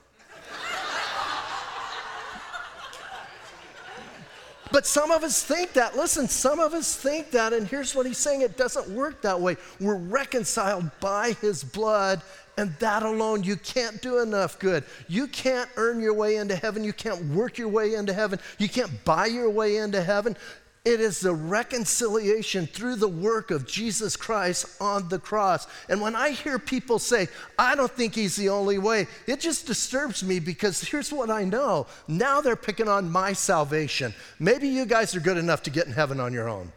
But 4.70 4.86
some 4.86 5.10
of 5.10 5.24
us 5.24 5.42
think 5.42 5.72
that. 5.74 5.96
Listen, 5.96 6.28
some 6.28 6.60
of 6.60 6.74
us 6.74 6.94
think 6.94 7.30
that, 7.30 7.52
and 7.52 7.66
here's 7.66 7.94
what 7.94 8.06
he's 8.06 8.18
saying 8.18 8.42
it 8.42 8.56
doesn't 8.56 8.88
work 8.90 9.22
that 9.22 9.40
way. 9.40 9.56
We're 9.80 9.96
reconciled 9.96 10.90
by 11.00 11.32
his 11.40 11.64
blood, 11.64 12.22
and 12.58 12.74
that 12.80 13.04
alone, 13.04 13.44
you 13.44 13.54
can't 13.54 14.02
do 14.02 14.18
enough 14.18 14.58
good. 14.58 14.82
You 15.06 15.28
can't 15.28 15.70
earn 15.76 16.00
your 16.00 16.12
way 16.12 16.36
into 16.36 16.56
heaven. 16.56 16.82
You 16.82 16.92
can't 16.92 17.24
work 17.26 17.56
your 17.56 17.68
way 17.68 17.94
into 17.94 18.12
heaven. 18.12 18.40
You 18.58 18.68
can't 18.68 19.04
buy 19.04 19.26
your 19.26 19.48
way 19.48 19.76
into 19.76 20.02
heaven. 20.02 20.36
It 20.84 20.98
is 21.00 21.20
the 21.20 21.32
reconciliation 21.32 22.66
through 22.66 22.96
the 22.96 23.06
work 23.06 23.52
of 23.52 23.64
Jesus 23.64 24.16
Christ 24.16 24.66
on 24.80 25.08
the 25.08 25.20
cross. 25.20 25.68
And 25.88 26.00
when 26.00 26.16
I 26.16 26.30
hear 26.30 26.58
people 26.58 26.98
say, 26.98 27.28
I 27.60 27.76
don't 27.76 27.92
think 27.92 28.16
he's 28.16 28.34
the 28.34 28.48
only 28.48 28.78
way, 28.78 29.06
it 29.28 29.38
just 29.38 29.68
disturbs 29.68 30.24
me 30.24 30.40
because 30.40 30.80
here's 30.80 31.12
what 31.12 31.30
I 31.30 31.44
know. 31.44 31.86
Now 32.08 32.40
they're 32.40 32.56
picking 32.56 32.88
on 32.88 33.08
my 33.08 33.34
salvation. 33.34 34.12
Maybe 34.40 34.66
you 34.66 34.84
guys 34.84 35.14
are 35.14 35.20
good 35.20 35.36
enough 35.36 35.62
to 35.62 35.70
get 35.70 35.86
in 35.86 35.92
heaven 35.92 36.18
on 36.18 36.32
your 36.32 36.48
own. 36.48 36.72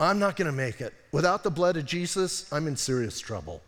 I'm 0.00 0.18
not 0.18 0.36
going 0.36 0.50
to 0.50 0.56
make 0.56 0.80
it. 0.80 0.94
Without 1.12 1.42
the 1.42 1.50
blood 1.50 1.76
of 1.76 1.84
Jesus, 1.84 2.50
I'm 2.50 2.66
in 2.66 2.74
serious 2.74 3.20
trouble. 3.20 3.60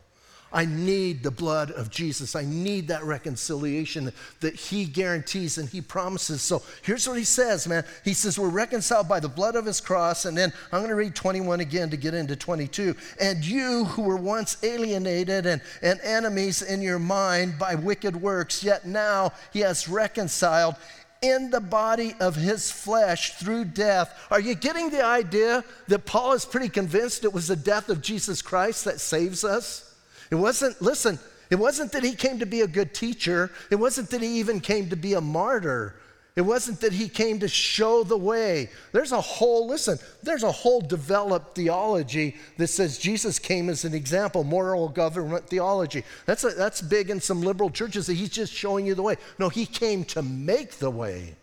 I 0.53 0.65
need 0.67 1.23
the 1.23 1.31
blood 1.31 1.71
of 1.71 1.91
Jesus. 1.91 2.37
I 2.37 2.45
need 2.45 2.88
that 2.88 3.05
reconciliation 3.05 4.12
that 4.41 4.55
He 4.55 4.85
guarantees 4.85 5.59
and 5.59 5.69
He 5.69 5.81
promises. 5.81 6.43
So 6.43 6.62
here's 6.83 7.09
what 7.09 7.19
He 7.19 7.25
says, 7.25 7.67
man. 7.67 7.85
He 8.05 8.15
says, 8.15 8.38
We're 8.38 8.49
reconciled 8.49 9.09
by 9.09 9.21
the 9.21 9.29
blood 9.29 9.57
of 9.57 9.65
His 9.65 9.81
cross. 9.81 10.25
And 10.25 10.37
then 10.37 10.53
I'm 10.73 10.81
going 10.81 10.91
to 10.91 10.97
read 10.97 11.15
21 11.15 11.61
again 11.61 11.91
to 11.91 11.97
get 11.97 12.15
into 12.15 12.37
22. 12.37 12.95
And 13.21 13.45
you 13.45 13.85
who 13.87 14.03
were 14.03 14.17
once 14.17 14.62
alienated 14.62 15.47
and, 15.47 15.62
and 15.83 16.01
enemies 16.03 16.62
in 16.62 16.83
your 16.83 16.99
mind 16.99 17.59
by 17.59 17.75
wicked 17.75 18.15
works, 18.15 18.62
yet 18.62 18.87
now 18.87 19.33
He 19.53 19.61
has 19.61 19.88
reconciled 19.88 20.77
in 21.23 21.51
the 21.51 21.61
body 21.61 22.15
of 22.21 22.35
his 22.35 22.71
flesh 22.71 23.35
through 23.35 23.65
death. 23.65 24.27
Are 24.31 24.41
you 24.41 24.57
getting 24.57 24.91
the 24.91 25.05
idea 25.05 25.65
that 25.87 26.05
Paul 26.05 26.33
is 26.33 26.45
pretty 26.45 26.69
convinced 26.69 27.25
it 27.25 27.33
was 27.33 27.47
the 27.47 27.57
death 27.57 27.88
of 27.88 28.03
Jesus 28.03 28.43
Christ 28.43 28.85
that 28.85 29.01
saves 29.01 29.45
us? 29.45 29.91
It 30.33 30.37
wasn't, 30.37 30.81
listen, 30.81 31.18
it 31.51 31.57
wasn't 31.57 31.92
that 31.92 32.03
he 32.03 32.14
came 32.14 32.38
to 32.38 32.47
be 32.47 32.62
a 32.62 32.66
good 32.66 32.95
teacher. 32.95 33.51
It 33.71 33.75
wasn't 33.75 34.09
that 34.11 34.23
he 34.23 34.38
even 34.38 34.61
came 34.61 34.88
to 34.88 34.97
be 34.97 35.12
a 35.12 35.21
martyr. 35.21 35.95
It 36.37 36.40
wasn't 36.40 36.81
that 36.81 36.95
he 36.95 37.11
came 37.11 37.40
to 37.40 37.49
show 37.49 38.03
the 38.03 38.16
way. 38.16 38.71
There's 38.92 39.12
a 39.12 39.21
whole, 39.21 39.66
listen, 39.68 39.99
there's 40.23 40.42
a 40.42 40.51
whole 40.51 40.81
developed 40.81 41.55
theology 41.55 42.37
that 42.57 42.68
says 42.68 42.97
Jesus 42.97 43.38
came 43.38 43.68
as 43.68 43.85
an 43.85 43.92
example, 43.92 44.42
moral 44.42 44.88
government 44.88 45.47
theology. 45.51 46.03
That's, 46.25 46.45
a, 46.45 46.53
that's 46.53 46.81
big 46.81 47.11
in 47.11 47.21
some 47.21 47.42
liberal 47.42 47.68
churches 47.68 48.07
that 48.07 48.14
he's 48.14 48.31
just 48.31 48.55
showing 48.55 48.87
you 48.87 48.95
the 48.95 49.03
way. 49.03 49.16
No, 49.38 49.51
he 49.51 49.66
came 49.66 50.03
to 50.07 50.23
make 50.23 50.79
the 50.79 50.90
way. 50.90 51.35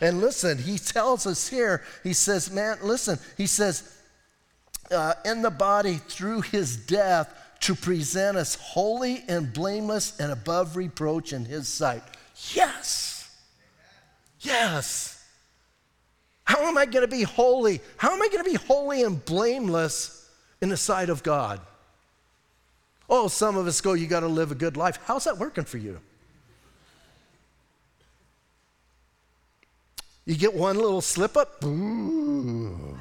And 0.00 0.22
listen, 0.22 0.56
he 0.56 0.78
tells 0.78 1.26
us 1.26 1.48
here, 1.48 1.82
he 2.02 2.14
says, 2.14 2.50
man, 2.50 2.78
listen, 2.82 3.18
he 3.36 3.46
says, 3.46 3.94
uh, 4.90 5.12
in 5.26 5.42
the 5.42 5.50
body 5.50 5.96
through 5.96 6.40
his 6.40 6.78
death, 6.78 7.38
to 7.62 7.74
present 7.74 8.36
us 8.36 8.56
holy 8.56 9.24
and 9.28 9.52
blameless 9.52 10.18
and 10.20 10.30
above 10.30 10.76
reproach 10.76 11.32
in 11.32 11.44
His 11.44 11.68
sight. 11.68 12.02
Yes. 12.52 13.30
Yes. 14.40 15.24
How 16.44 16.68
am 16.68 16.76
I 16.76 16.86
going 16.86 17.08
to 17.08 17.10
be 17.10 17.22
holy? 17.22 17.80
How 17.96 18.12
am 18.12 18.20
I 18.20 18.28
going 18.28 18.44
to 18.44 18.50
be 18.50 18.56
holy 18.56 19.02
and 19.02 19.24
blameless 19.24 20.28
in 20.60 20.68
the 20.68 20.76
sight 20.76 21.08
of 21.08 21.22
God? 21.22 21.60
Oh, 23.08 23.28
some 23.28 23.56
of 23.56 23.66
us 23.66 23.80
go, 23.80 23.92
you 23.92 24.06
got 24.06 24.20
to 24.20 24.28
live 24.28 24.50
a 24.50 24.56
good 24.56 24.76
life. 24.76 24.98
How's 25.04 25.24
that 25.24 25.38
working 25.38 25.64
for 25.64 25.78
you? 25.78 26.00
You 30.24 30.36
get 30.36 30.54
one 30.54 30.76
little 30.76 31.00
slip 31.00 31.36
up, 31.36 31.64
ooh. 31.64 32.91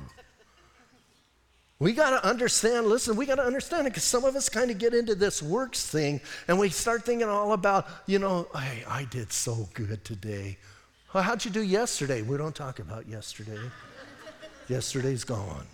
We 1.82 1.94
got 1.94 2.12
to 2.12 2.24
understand, 2.24 2.86
listen, 2.86 3.16
we 3.16 3.26
got 3.26 3.38
to 3.38 3.44
understand 3.44 3.88
it 3.88 3.90
because 3.90 4.04
some 4.04 4.24
of 4.24 4.36
us 4.36 4.50
kind 4.50 4.70
of 4.70 4.78
get 4.78 4.94
into 4.94 5.16
this 5.16 5.42
works 5.42 5.84
thing 5.84 6.22
and 6.48 6.60
we 6.60 6.70
start 6.70 7.04
thinking 7.04 7.28
all 7.28 7.54
about, 7.54 7.88
you 8.06 8.20
know, 8.20 8.48
hey, 8.56 8.84
I 8.88 9.06
did 9.06 9.34
so 9.34 9.68
good 9.74 10.06
today. 10.06 10.60
Well, 11.12 11.24
how'd 11.24 11.44
you 11.44 11.50
do 11.50 11.64
yesterday? 11.64 12.22
We 12.22 12.38
don't 12.38 12.54
talk 12.54 12.78
about 12.78 13.08
yesterday. 13.08 13.58
Yesterday's 14.68 15.24
gone. 15.24 15.66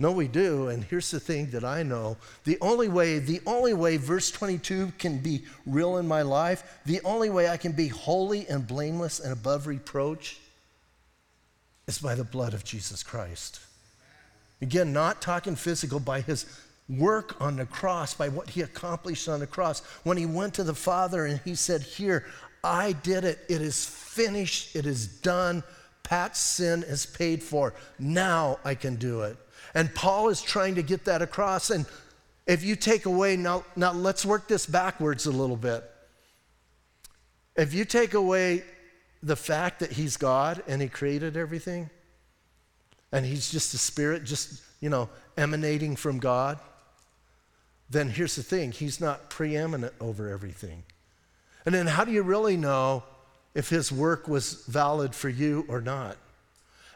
No, 0.00 0.10
we 0.10 0.26
do. 0.26 0.70
And 0.70 0.82
here's 0.82 1.12
the 1.12 1.20
thing 1.20 1.50
that 1.50 1.62
I 1.62 1.84
know 1.84 2.16
the 2.42 2.58
only 2.60 2.88
way, 2.88 3.20
the 3.20 3.40
only 3.46 3.74
way 3.74 3.96
verse 3.96 4.32
22 4.32 4.94
can 4.98 5.18
be 5.18 5.44
real 5.66 5.98
in 5.98 6.08
my 6.08 6.22
life, 6.22 6.80
the 6.84 7.00
only 7.04 7.30
way 7.30 7.48
I 7.48 7.58
can 7.58 7.70
be 7.70 7.86
holy 7.86 8.44
and 8.48 8.66
blameless 8.66 9.20
and 9.20 9.32
above 9.32 9.68
reproach 9.68 10.40
is 11.86 12.00
by 12.00 12.16
the 12.16 12.24
blood 12.24 12.54
of 12.54 12.64
Jesus 12.64 13.04
Christ. 13.04 13.60
Again, 14.62 14.92
not 14.92 15.22
talking 15.22 15.56
physical 15.56 16.00
by 16.00 16.20
his 16.20 16.46
work 16.88 17.40
on 17.40 17.56
the 17.56 17.66
cross, 17.66 18.14
by 18.14 18.28
what 18.28 18.50
he 18.50 18.62
accomplished 18.62 19.28
on 19.28 19.40
the 19.40 19.46
cross. 19.46 19.80
When 20.02 20.16
he 20.16 20.26
went 20.26 20.54
to 20.54 20.64
the 20.64 20.74
Father 20.74 21.24
and 21.24 21.40
he 21.44 21.54
said, 21.54 21.82
Here, 21.82 22.26
I 22.62 22.92
did 22.92 23.24
it. 23.24 23.38
It 23.48 23.62
is 23.62 23.86
finished. 23.86 24.76
It 24.76 24.86
is 24.86 25.06
done. 25.06 25.62
Pat's 26.02 26.40
sin 26.40 26.82
is 26.82 27.06
paid 27.06 27.42
for. 27.42 27.74
Now 27.98 28.58
I 28.64 28.74
can 28.74 28.96
do 28.96 29.22
it. 29.22 29.36
And 29.74 29.94
Paul 29.94 30.28
is 30.28 30.42
trying 30.42 30.74
to 30.74 30.82
get 30.82 31.04
that 31.04 31.22
across. 31.22 31.70
And 31.70 31.86
if 32.46 32.64
you 32.64 32.74
take 32.76 33.06
away, 33.06 33.36
now, 33.36 33.64
now 33.76 33.92
let's 33.92 34.26
work 34.26 34.48
this 34.48 34.66
backwards 34.66 35.26
a 35.26 35.30
little 35.30 35.56
bit. 35.56 35.88
If 37.56 37.72
you 37.72 37.84
take 37.84 38.14
away 38.14 38.64
the 39.22 39.36
fact 39.36 39.80
that 39.80 39.92
he's 39.92 40.16
God 40.16 40.62
and 40.66 40.82
he 40.82 40.88
created 40.88 41.36
everything, 41.36 41.90
and 43.12 43.26
he's 43.26 43.50
just 43.50 43.74
a 43.74 43.78
spirit, 43.78 44.24
just, 44.24 44.62
you 44.80 44.88
know, 44.88 45.08
emanating 45.36 45.96
from 45.96 46.18
God, 46.18 46.58
then 47.88 48.08
here's 48.08 48.36
the 48.36 48.42
thing 48.42 48.72
he's 48.72 49.00
not 49.00 49.30
preeminent 49.30 49.92
over 50.00 50.28
everything. 50.28 50.84
And 51.66 51.74
then 51.74 51.86
how 51.86 52.04
do 52.04 52.12
you 52.12 52.22
really 52.22 52.56
know 52.56 53.02
if 53.54 53.68
his 53.68 53.90
work 53.90 54.28
was 54.28 54.64
valid 54.66 55.14
for 55.14 55.28
you 55.28 55.64
or 55.68 55.80
not? 55.80 56.16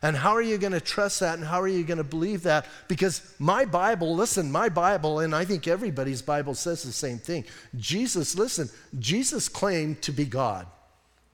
And 0.02 0.14
how 0.16 0.32
are 0.32 0.42
you 0.42 0.58
going 0.58 0.74
to 0.74 0.82
trust 0.82 1.20
that 1.20 1.38
and 1.38 1.46
how 1.46 1.62
are 1.62 1.68
you 1.68 1.82
going 1.82 1.98
to 1.98 2.04
believe 2.04 2.42
that? 2.42 2.66
Because 2.88 3.22
my 3.38 3.64
Bible, 3.64 4.14
listen, 4.14 4.52
my 4.52 4.68
Bible, 4.68 5.20
and 5.20 5.34
I 5.34 5.46
think 5.46 5.66
everybody's 5.66 6.20
Bible 6.20 6.54
says 6.54 6.82
the 6.82 6.92
same 6.92 7.18
thing. 7.18 7.44
Jesus, 7.74 8.36
listen, 8.36 8.68
Jesus 8.98 9.48
claimed 9.48 10.02
to 10.02 10.12
be 10.12 10.26
God. 10.26 10.66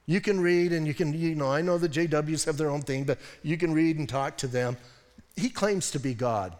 You 0.06 0.20
can 0.20 0.40
read 0.40 0.72
and 0.72 0.86
you 0.86 0.94
can, 0.94 1.12
you 1.12 1.34
know, 1.34 1.50
I 1.50 1.62
know 1.62 1.78
the 1.78 1.88
JWs 1.88 2.46
have 2.46 2.56
their 2.56 2.70
own 2.70 2.82
thing, 2.82 3.04
but 3.04 3.18
you 3.42 3.56
can 3.56 3.72
read 3.72 3.98
and 3.98 4.08
talk 4.08 4.36
to 4.38 4.46
them. 4.46 4.76
He 5.36 5.50
claims 5.50 5.90
to 5.92 6.00
be 6.00 6.14
God. 6.14 6.56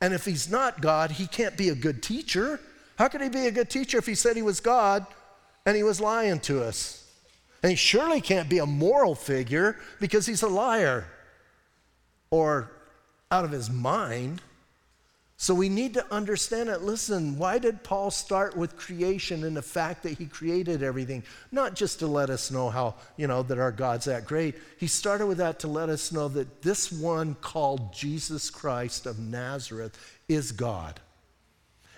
And 0.00 0.12
if 0.12 0.24
he's 0.24 0.50
not 0.50 0.80
God, 0.80 1.12
he 1.12 1.26
can't 1.26 1.56
be 1.56 1.68
a 1.68 1.74
good 1.74 2.02
teacher. 2.02 2.60
How 2.96 3.08
could 3.08 3.20
he 3.20 3.28
be 3.28 3.46
a 3.46 3.52
good 3.52 3.70
teacher 3.70 3.98
if 3.98 4.06
he 4.06 4.14
said 4.14 4.36
he 4.36 4.42
was 4.42 4.60
God 4.60 5.06
and 5.64 5.76
he 5.76 5.82
was 5.82 6.00
lying 6.00 6.40
to 6.40 6.62
us? 6.62 7.08
And 7.62 7.70
he 7.70 7.76
surely 7.76 8.20
can't 8.20 8.48
be 8.48 8.58
a 8.58 8.66
moral 8.66 9.14
figure 9.14 9.78
because 10.00 10.26
he's 10.26 10.42
a 10.42 10.48
liar 10.48 11.06
or 12.30 12.72
out 13.30 13.44
of 13.44 13.52
his 13.52 13.70
mind. 13.70 14.42
So 15.42 15.56
we 15.56 15.68
need 15.68 15.94
to 15.94 16.06
understand 16.14 16.68
it. 16.68 16.82
Listen, 16.82 17.36
why 17.36 17.58
did 17.58 17.82
Paul 17.82 18.12
start 18.12 18.56
with 18.56 18.76
creation 18.76 19.42
and 19.42 19.56
the 19.56 19.60
fact 19.60 20.04
that 20.04 20.16
he 20.16 20.26
created 20.26 20.84
everything? 20.84 21.24
Not 21.50 21.74
just 21.74 21.98
to 21.98 22.06
let 22.06 22.30
us 22.30 22.52
know 22.52 22.70
how, 22.70 22.94
you 23.16 23.26
know, 23.26 23.42
that 23.42 23.58
our 23.58 23.72
God's 23.72 24.04
that 24.04 24.24
great. 24.24 24.54
He 24.78 24.86
started 24.86 25.26
with 25.26 25.38
that 25.38 25.58
to 25.58 25.66
let 25.66 25.88
us 25.88 26.12
know 26.12 26.28
that 26.28 26.62
this 26.62 26.92
one 26.92 27.34
called 27.40 27.92
Jesus 27.92 28.50
Christ 28.50 29.04
of 29.04 29.18
Nazareth 29.18 29.98
is 30.28 30.52
God. 30.52 31.00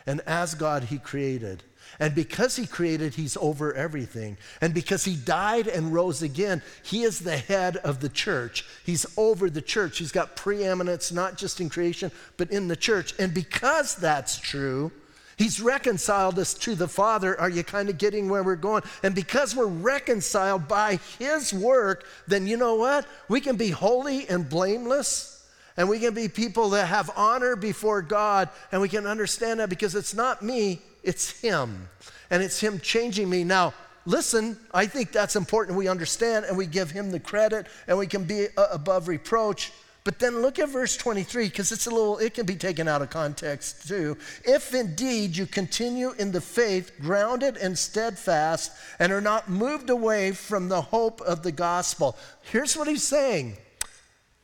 And 0.06 0.22
as 0.22 0.54
God, 0.54 0.84
he 0.84 0.96
created. 0.96 1.62
And 2.00 2.14
because 2.14 2.56
he 2.56 2.66
created, 2.66 3.14
he's 3.14 3.36
over 3.36 3.72
everything. 3.74 4.36
And 4.60 4.74
because 4.74 5.04
he 5.04 5.16
died 5.16 5.68
and 5.68 5.92
rose 5.92 6.22
again, 6.22 6.62
he 6.82 7.02
is 7.02 7.20
the 7.20 7.36
head 7.36 7.76
of 7.78 8.00
the 8.00 8.08
church. 8.08 8.64
He's 8.84 9.06
over 9.16 9.48
the 9.48 9.62
church. 9.62 9.98
He's 9.98 10.12
got 10.12 10.36
preeminence 10.36 11.12
not 11.12 11.36
just 11.36 11.60
in 11.60 11.68
creation, 11.68 12.10
but 12.36 12.50
in 12.50 12.68
the 12.68 12.76
church. 12.76 13.14
And 13.18 13.32
because 13.32 13.94
that's 13.94 14.38
true, 14.38 14.92
He's 15.36 15.60
reconciled 15.60 16.38
us 16.38 16.54
to 16.54 16.74
the 16.74 16.88
Father. 16.88 17.38
Are 17.40 17.48
you 17.48 17.64
kind 17.64 17.88
of 17.88 17.98
getting 17.98 18.28
where 18.28 18.42
we're 18.42 18.56
going? 18.56 18.82
And 19.02 19.14
because 19.14 19.54
we're 19.54 19.66
reconciled 19.66 20.68
by 20.68 21.00
His 21.18 21.52
work, 21.52 22.06
then 22.28 22.46
you 22.46 22.56
know 22.56 22.76
what? 22.76 23.06
We 23.28 23.40
can 23.40 23.56
be 23.56 23.70
holy 23.70 24.28
and 24.28 24.48
blameless. 24.48 25.30
And 25.76 25.88
we 25.88 25.98
can 25.98 26.14
be 26.14 26.28
people 26.28 26.70
that 26.70 26.86
have 26.86 27.10
honor 27.16 27.56
before 27.56 28.00
God. 28.00 28.48
And 28.70 28.80
we 28.80 28.88
can 28.88 29.06
understand 29.06 29.58
that 29.58 29.68
because 29.68 29.96
it's 29.96 30.14
not 30.14 30.40
me, 30.40 30.80
it's 31.04 31.40
Him. 31.40 31.88
And 32.30 32.42
it's 32.42 32.60
Him 32.60 32.80
changing 32.80 33.30
me. 33.30 33.44
Now, 33.44 33.74
listen, 34.06 34.58
I 34.72 34.86
think 34.86 35.12
that's 35.12 35.36
important. 35.36 35.78
We 35.78 35.88
understand 35.88 36.46
and 36.46 36.56
we 36.56 36.66
give 36.66 36.90
Him 36.90 37.10
the 37.10 37.20
credit 37.20 37.66
and 37.86 37.98
we 37.98 38.06
can 38.06 38.24
be 38.24 38.48
uh, 38.56 38.66
above 38.72 39.08
reproach. 39.08 39.72
But 40.04 40.18
then 40.18 40.42
look 40.42 40.58
at 40.58 40.68
verse 40.68 40.98
23 40.98 41.48
because 41.48 41.72
it's 41.72 41.86
a 41.86 41.90
little, 41.90 42.18
it 42.18 42.34
can 42.34 42.44
be 42.44 42.56
taken 42.56 42.88
out 42.88 43.00
of 43.00 43.08
context 43.08 43.88
too. 43.88 44.18
If 44.44 44.74
indeed 44.74 45.34
you 45.34 45.46
continue 45.46 46.12
in 46.18 46.30
the 46.30 46.42
faith, 46.42 46.92
grounded 47.00 47.56
and 47.56 47.78
steadfast, 47.78 48.72
and 48.98 49.12
are 49.12 49.22
not 49.22 49.48
moved 49.48 49.88
away 49.88 50.32
from 50.32 50.68
the 50.68 50.82
hope 50.82 51.22
of 51.22 51.42
the 51.42 51.52
gospel. 51.52 52.18
Here's 52.42 52.76
what 52.76 52.88
he's 52.88 53.06
saying 53.06 53.56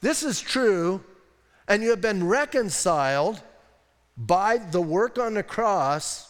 this 0.01 0.23
is 0.23 0.41
true, 0.41 1.05
and 1.69 1.83
you 1.83 1.91
have 1.91 2.01
been 2.01 2.27
reconciled 2.27 3.43
by 4.17 4.57
the 4.57 4.81
work 4.81 5.19
on 5.19 5.35
the 5.35 5.43
cross 5.43 6.30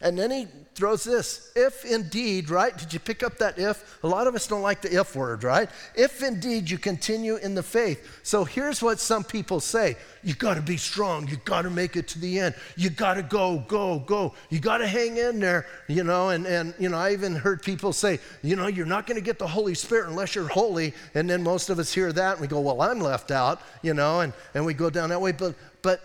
and 0.00 0.18
then 0.18 0.30
he 0.30 0.48
throws 0.74 1.04
this 1.04 1.52
if 1.54 1.84
indeed, 1.84 2.50
right? 2.50 2.76
Did 2.76 2.92
you 2.92 2.98
pick 2.98 3.22
up 3.22 3.38
that 3.38 3.58
if? 3.58 4.02
A 4.02 4.08
lot 4.08 4.26
of 4.26 4.34
us 4.34 4.46
don't 4.46 4.60
like 4.60 4.82
the 4.82 5.00
if 5.00 5.14
word, 5.14 5.44
right? 5.44 5.70
If 5.94 6.22
indeed 6.22 6.68
you 6.68 6.78
continue 6.78 7.36
in 7.36 7.54
the 7.54 7.62
faith. 7.62 8.20
So 8.22 8.44
here's 8.44 8.82
what 8.82 8.98
some 8.98 9.22
people 9.22 9.60
say 9.60 9.96
you 10.22 10.34
got 10.34 10.54
to 10.54 10.62
be 10.62 10.76
strong. 10.76 11.28
You 11.28 11.36
got 11.44 11.62
to 11.62 11.70
make 11.70 11.96
it 11.96 12.08
to 12.08 12.18
the 12.18 12.40
end. 12.40 12.54
You 12.76 12.90
got 12.90 13.14
to 13.14 13.22
go, 13.22 13.64
go, 13.68 14.00
go. 14.00 14.34
You 14.50 14.58
got 14.58 14.78
to 14.78 14.86
hang 14.86 15.16
in 15.16 15.38
there, 15.38 15.66
you 15.86 16.02
know. 16.02 16.30
And, 16.30 16.44
and, 16.46 16.74
you 16.78 16.88
know, 16.88 16.98
I 16.98 17.12
even 17.12 17.36
heard 17.36 17.62
people 17.62 17.92
say, 17.92 18.18
you 18.42 18.56
know, 18.56 18.66
you're 18.66 18.86
not 18.86 19.06
going 19.06 19.16
to 19.18 19.24
get 19.24 19.38
the 19.38 19.46
Holy 19.46 19.74
Spirit 19.74 20.08
unless 20.08 20.34
you're 20.34 20.48
holy. 20.48 20.92
And 21.14 21.30
then 21.30 21.42
most 21.42 21.70
of 21.70 21.78
us 21.78 21.92
hear 21.92 22.12
that 22.12 22.32
and 22.32 22.40
we 22.40 22.46
go, 22.48 22.60
well, 22.60 22.82
I'm 22.82 23.00
left 23.00 23.30
out, 23.30 23.60
you 23.82 23.94
know, 23.94 24.20
and, 24.20 24.32
and 24.54 24.66
we 24.66 24.74
go 24.74 24.90
down 24.90 25.10
that 25.10 25.20
way. 25.20 25.32
But, 25.32 25.54
but 25.82 26.00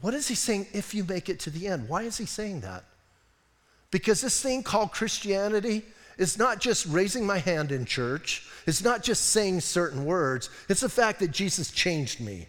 what 0.00 0.14
is 0.14 0.28
he 0.28 0.34
saying 0.34 0.68
if 0.72 0.94
you 0.94 1.04
make 1.04 1.28
it 1.28 1.40
to 1.40 1.50
the 1.50 1.66
end? 1.66 1.88
Why 1.88 2.02
is 2.02 2.16
he 2.16 2.24
saying 2.24 2.60
that? 2.60 2.84
Because 3.90 4.20
this 4.20 4.42
thing 4.42 4.62
called 4.62 4.92
Christianity 4.92 5.82
is 6.18 6.36
not 6.36 6.60
just 6.60 6.86
raising 6.86 7.26
my 7.26 7.38
hand 7.38 7.72
in 7.72 7.84
church, 7.84 8.46
it's 8.66 8.84
not 8.84 9.02
just 9.02 9.30
saying 9.30 9.60
certain 9.60 10.04
words, 10.04 10.50
it's 10.68 10.80
the 10.80 10.88
fact 10.88 11.20
that 11.20 11.30
Jesus 11.30 11.70
changed 11.70 12.20
me. 12.20 12.48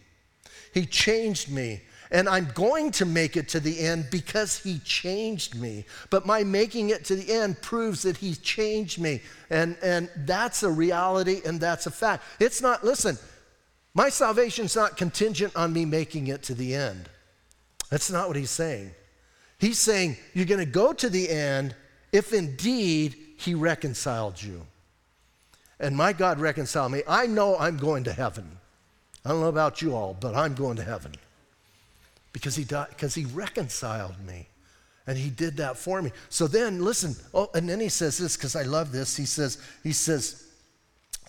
He 0.73 0.85
changed 0.85 1.49
me. 1.49 1.81
And 2.11 2.27
I'm 2.27 2.47
going 2.55 2.91
to 2.93 3.05
make 3.05 3.37
it 3.37 3.49
to 3.49 3.59
the 3.59 3.79
end 3.79 4.07
because 4.09 4.57
he 4.57 4.79
changed 4.79 5.55
me. 5.55 5.85
But 6.09 6.25
my 6.25 6.43
making 6.43 6.89
it 6.89 7.05
to 7.05 7.15
the 7.15 7.31
end 7.31 7.61
proves 7.61 8.01
that 8.01 8.17
he 8.17 8.33
changed 8.33 8.99
me. 8.99 9.21
And, 9.51 9.77
and 9.83 10.09
that's 10.17 10.63
a 10.63 10.71
reality 10.71 11.41
and 11.45 11.59
that's 11.59 11.85
a 11.85 11.91
fact. 11.91 12.23
It's 12.39 12.63
not, 12.63 12.83
listen, 12.83 13.17
my 13.93 14.09
salvation's 14.09 14.75
not 14.75 14.97
contingent 14.97 15.55
on 15.55 15.71
me 15.71 15.85
making 15.85 16.27
it 16.27 16.41
to 16.43 16.55
the 16.55 16.73
end. 16.73 17.09
That's 17.91 18.09
not 18.09 18.27
what 18.27 18.37
he's 18.37 18.49
saying. 18.49 18.91
He's 19.60 19.78
saying 19.78 20.18
you're 20.34 20.45
going 20.45 20.66
to 20.66 20.66
go 20.66 20.93
to 20.93 21.10
the 21.10 21.30
end 21.30 21.76
if 22.12 22.34
indeed 22.34 23.16
he 23.38 23.53
reconciled 23.53 24.41
you. 24.41 24.66
And 25.80 25.95
my 25.95 26.14
God 26.14 26.39
reconciled 26.39 26.91
me. 26.91 27.03
I 27.07 27.28
know 27.28 27.57
I'm 27.57 27.78
going 27.78 28.03
to 28.05 28.14
heaven. 28.14 28.49
I 29.24 29.30
don't 29.30 29.41
know 29.41 29.47
about 29.47 29.82
you 29.82 29.95
all, 29.95 30.18
but 30.20 30.36
I'm 30.36 30.55
going 30.55 30.78
to 30.78 30.84
heaven 30.84 31.14
because 32.34 32.55
he 32.55 32.64
died, 32.64 32.88
because 32.89 33.16
he 33.16 33.26
reconciled 33.26 34.16
me. 34.26 34.47
And 35.07 35.18
he 35.18 35.30
did 35.30 35.57
that 35.57 35.76
for 35.76 36.01
me. 36.01 36.12
So 36.30 36.45
then 36.47 36.84
listen, 36.84 37.16
oh, 37.34 37.49
and 37.55 37.68
then 37.68 37.80
he 37.80 37.89
says 37.89 38.18
this 38.18 38.38
because 38.38 38.55
I 38.55 38.62
love 38.64 38.91
this. 38.91 39.18
He 39.18 39.26
says, 39.26 39.57
he 39.84 39.91
says, 39.91 40.48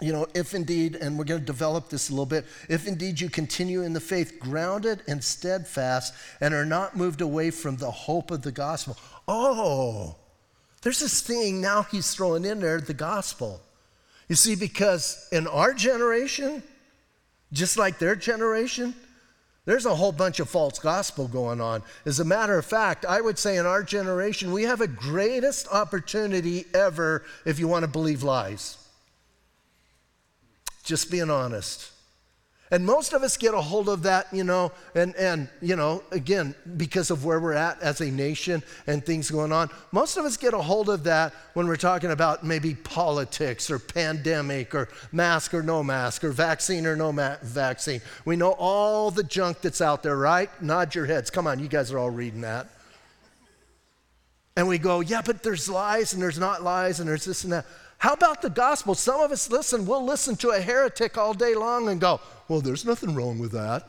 you 0.00 0.12
know, 0.12 0.26
if 0.34 0.54
indeed, 0.54 0.96
and 0.96 1.18
we're 1.18 1.24
going 1.24 1.40
to 1.40 1.46
develop 1.46 1.88
this 1.88 2.08
a 2.08 2.12
little 2.12 2.26
bit, 2.26 2.46
if 2.68 2.86
indeed 2.86 3.20
you 3.20 3.28
continue 3.28 3.82
in 3.82 3.92
the 3.92 4.00
faith, 4.00 4.38
grounded 4.38 5.02
and 5.06 5.22
steadfast, 5.22 6.14
and 6.40 6.54
are 6.54 6.64
not 6.64 6.96
moved 6.96 7.20
away 7.20 7.50
from 7.50 7.76
the 7.76 7.90
hope 7.90 8.30
of 8.30 8.42
the 8.42 8.52
gospel. 8.52 8.96
Oh, 9.28 10.16
there's 10.82 11.00
this 11.00 11.20
thing 11.20 11.60
now 11.60 11.82
he's 11.82 12.14
throwing 12.14 12.44
in 12.44 12.60
there 12.60 12.80
the 12.80 12.94
gospel. 12.94 13.60
You 14.28 14.36
see, 14.36 14.54
because 14.54 15.28
in 15.32 15.46
our 15.46 15.74
generation, 15.74 16.62
just 17.52 17.76
like 17.76 17.98
their 17.98 18.14
generation, 18.14 18.94
there's 19.66 19.86
a 19.86 19.94
whole 19.94 20.12
bunch 20.12 20.40
of 20.40 20.48
false 20.48 20.78
gospel 20.78 21.28
going 21.28 21.60
on. 21.60 21.82
As 22.06 22.18
a 22.18 22.24
matter 22.24 22.56
of 22.56 22.64
fact, 22.64 23.04
I 23.04 23.20
would 23.20 23.38
say 23.38 23.56
in 23.56 23.66
our 23.66 23.82
generation, 23.82 24.52
we 24.52 24.62
have 24.62 24.80
a 24.80 24.86
greatest 24.86 25.68
opportunity 25.68 26.64
ever 26.74 27.24
if 27.44 27.58
you 27.58 27.68
want 27.68 27.84
to 27.84 27.88
believe 27.88 28.22
lies. 28.22 28.78
Just 30.84 31.10
being 31.10 31.30
honest. 31.30 31.92
And 32.72 32.86
most 32.86 33.12
of 33.12 33.24
us 33.24 33.36
get 33.36 33.52
a 33.52 33.60
hold 33.60 33.88
of 33.88 34.04
that, 34.04 34.28
you 34.32 34.44
know, 34.44 34.70
and, 34.94 35.16
and, 35.16 35.48
you 35.60 35.74
know, 35.74 36.04
again, 36.12 36.54
because 36.76 37.10
of 37.10 37.24
where 37.24 37.40
we're 37.40 37.52
at 37.52 37.82
as 37.82 38.00
a 38.00 38.08
nation 38.08 38.62
and 38.86 39.04
things 39.04 39.28
going 39.28 39.50
on, 39.50 39.70
most 39.90 40.16
of 40.16 40.24
us 40.24 40.36
get 40.36 40.54
a 40.54 40.58
hold 40.58 40.88
of 40.88 41.02
that 41.02 41.34
when 41.54 41.66
we're 41.66 41.74
talking 41.74 42.12
about 42.12 42.44
maybe 42.44 42.76
politics 42.76 43.72
or 43.72 43.80
pandemic 43.80 44.72
or 44.72 44.88
mask 45.10 45.52
or 45.52 45.64
no 45.64 45.82
mask 45.82 46.22
or 46.22 46.30
vaccine 46.30 46.86
or 46.86 46.94
no 46.94 47.10
ma- 47.10 47.36
vaccine. 47.42 48.00
We 48.24 48.36
know 48.36 48.52
all 48.52 49.10
the 49.10 49.24
junk 49.24 49.62
that's 49.62 49.80
out 49.80 50.04
there, 50.04 50.16
right? 50.16 50.48
Nod 50.62 50.94
your 50.94 51.06
heads. 51.06 51.28
Come 51.28 51.48
on, 51.48 51.58
you 51.58 51.66
guys 51.66 51.90
are 51.90 51.98
all 51.98 52.10
reading 52.10 52.42
that. 52.42 52.68
And 54.56 54.68
we 54.68 54.78
go, 54.78 55.00
yeah, 55.00 55.22
but 55.22 55.42
there's 55.42 55.68
lies 55.68 56.12
and 56.12 56.22
there's 56.22 56.38
not 56.38 56.62
lies 56.62 57.00
and 57.00 57.08
there's 57.08 57.24
this 57.24 57.42
and 57.42 57.52
that. 57.52 57.66
How 58.00 58.14
about 58.14 58.40
the 58.40 58.48
gospel? 58.48 58.94
Some 58.94 59.20
of 59.20 59.30
us 59.30 59.50
listen, 59.50 59.84
we'll 59.84 60.04
listen 60.04 60.34
to 60.36 60.50
a 60.50 60.60
heretic 60.60 61.18
all 61.18 61.34
day 61.34 61.54
long 61.54 61.90
and 61.90 62.00
go, 62.00 62.18
well, 62.48 62.62
there's 62.62 62.86
nothing 62.86 63.14
wrong 63.14 63.38
with 63.38 63.52
that. 63.52 63.86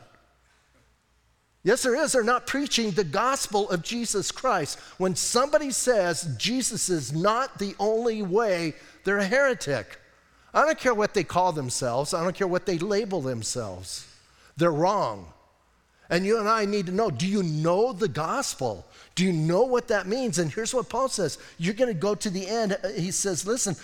Yes, 1.63 1.83
there 1.83 1.95
is. 1.95 2.11
They're 2.11 2.21
not 2.21 2.45
preaching 2.45 2.91
the 2.91 3.05
gospel 3.05 3.69
of 3.69 3.83
Jesus 3.83 4.29
Christ. 4.29 4.77
When 4.97 5.15
somebody 5.15 5.71
says 5.71 6.35
Jesus 6.37 6.89
is 6.89 7.13
not 7.13 7.57
the 7.57 7.73
only 7.79 8.21
way, 8.21 8.73
they're 9.05 9.19
a 9.19 9.25
heretic. 9.25 9.97
I 10.53 10.65
don't 10.65 10.77
care 10.77 10.93
what 10.93 11.13
they 11.13 11.23
call 11.23 11.53
themselves, 11.53 12.13
I 12.13 12.21
don't 12.21 12.35
care 12.35 12.47
what 12.47 12.65
they 12.65 12.79
label 12.79 13.21
themselves. 13.21 14.05
They're 14.57 14.73
wrong. 14.73 15.31
And 16.09 16.25
you 16.25 16.37
and 16.37 16.49
I 16.49 16.65
need 16.65 16.87
to 16.87 16.91
know 16.91 17.09
do 17.09 17.25
you 17.25 17.43
know 17.43 17.93
the 17.93 18.09
gospel? 18.09 18.85
Do 19.15 19.25
you 19.25 19.33
know 19.33 19.63
what 19.63 19.89
that 19.89 20.07
means? 20.07 20.39
And 20.39 20.51
here's 20.51 20.73
what 20.73 20.89
Paul 20.89 21.09
says 21.09 21.37
you're 21.57 21.73
going 21.73 21.93
to 21.93 21.99
go 21.99 22.15
to 22.15 22.29
the 22.29 22.47
end. 22.47 22.77
He 22.95 23.11
says, 23.11 23.45
listen, 23.45 23.75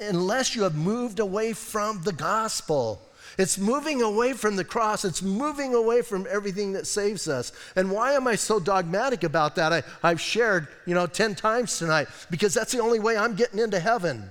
unless 0.00 0.56
you 0.56 0.62
have 0.62 0.74
moved 0.74 1.20
away 1.20 1.52
from 1.52 2.02
the 2.02 2.12
gospel. 2.12 3.00
It's 3.38 3.56
moving 3.56 4.02
away 4.02 4.34
from 4.34 4.56
the 4.56 4.64
cross. 4.64 5.04
It's 5.04 5.22
moving 5.22 5.74
away 5.74 6.02
from 6.02 6.26
everything 6.30 6.72
that 6.72 6.86
saves 6.86 7.28
us. 7.28 7.52
And 7.76 7.90
why 7.90 8.12
am 8.12 8.26
I 8.26 8.34
so 8.34 8.60
dogmatic 8.60 9.24
about 9.24 9.56
that? 9.56 9.72
I, 9.72 9.82
I've 10.02 10.20
shared, 10.20 10.68
you 10.86 10.94
know, 10.94 11.06
10 11.06 11.34
times 11.34 11.78
tonight 11.78 12.08
because 12.30 12.52
that's 12.52 12.72
the 12.72 12.80
only 12.80 13.00
way 13.00 13.16
I'm 13.16 13.34
getting 13.34 13.58
into 13.58 13.80
heaven. 13.80 14.30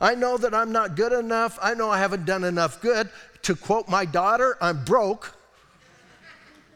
I 0.00 0.14
know 0.14 0.36
that 0.36 0.54
I'm 0.54 0.72
not 0.72 0.96
good 0.96 1.12
enough. 1.12 1.58
I 1.62 1.74
know 1.74 1.90
I 1.90 1.98
haven't 1.98 2.24
done 2.24 2.44
enough 2.44 2.80
good. 2.80 3.08
To 3.42 3.54
quote 3.54 3.88
my 3.88 4.04
daughter, 4.04 4.56
I'm 4.60 4.84
broke. 4.84 5.34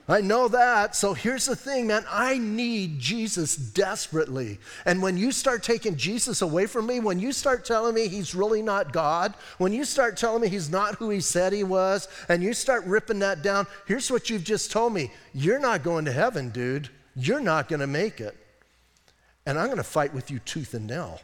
I 0.09 0.21
know 0.21 0.49
that. 0.49 0.97
So 0.97 1.15
here's 1.15 1.47
the 1.47 1.55
thing, 1.55 1.87
man. 1.87 2.05
I 2.11 2.37
need 2.37 2.99
Jesus 2.99 3.55
desperately. 3.55 4.59
And 4.85 5.01
when 5.01 5.17
you 5.17 5.31
start 5.31 5.63
taking 5.63 5.97
Jesus 5.97 6.43
away 6.43 6.67
from 6.67 6.87
me, 6.87 6.99
when 6.99 7.21
you 7.21 7.33
start 7.33 7.65
telling 7.65 7.95
me 7.95 8.09
he's 8.09 8.35
really 8.35 8.63
not 8.63 8.93
God, 8.93 9.35
when 9.59 9.73
you 9.73 9.85
start 9.85 10.17
telling 10.17 10.43
me 10.43 10.49
he's 10.49 10.71
not 10.71 10.97
who 10.97 11.11
he 11.11 11.21
said 11.21 11.53
he 11.53 11.63
was, 11.63 12.09
and 12.29 12.43
you 12.43 12.53
start 12.53 12.85
ripping 12.85 13.21
that 13.21 13.43
down, 13.43 13.67
here's 13.87 14.11
what 14.11 14.29
you've 14.29 14.45
just 14.45 14.73
told 14.73 14.93
me 14.93 15.13
you're 15.33 15.61
not 15.61 15.85
going 15.85 16.05
to 16.07 16.13
heaven, 16.13 16.51
dude. 16.51 16.89
You're 17.15 17.41
not 17.41 17.69
going 17.69 17.81
to 17.81 17.87
make 17.87 18.21
it. 18.21 18.37
And 19.47 19.59
I'm 19.59 19.67
going 19.67 19.77
to 19.77 19.85
fight 19.85 20.15
with 20.15 20.31
you 20.31 20.41
tooth 20.41 20.75
and 20.75 20.87
nail. 20.87 21.21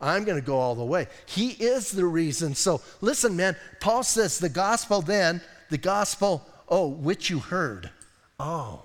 I'm 0.00 0.24
going 0.24 0.40
to 0.40 0.46
go 0.46 0.58
all 0.58 0.74
the 0.74 0.84
way. 0.84 1.08
He 1.26 1.50
is 1.50 1.90
the 1.90 2.06
reason. 2.06 2.54
So 2.54 2.80
listen, 3.00 3.36
man. 3.36 3.56
Paul 3.80 4.02
says 4.02 4.38
the 4.38 4.48
gospel 4.48 5.02
then, 5.02 5.42
the 5.68 5.78
gospel 5.78 6.46
Oh, 6.70 6.86
which 6.88 7.28
you 7.28 7.40
heard. 7.40 7.90
Oh. 8.38 8.82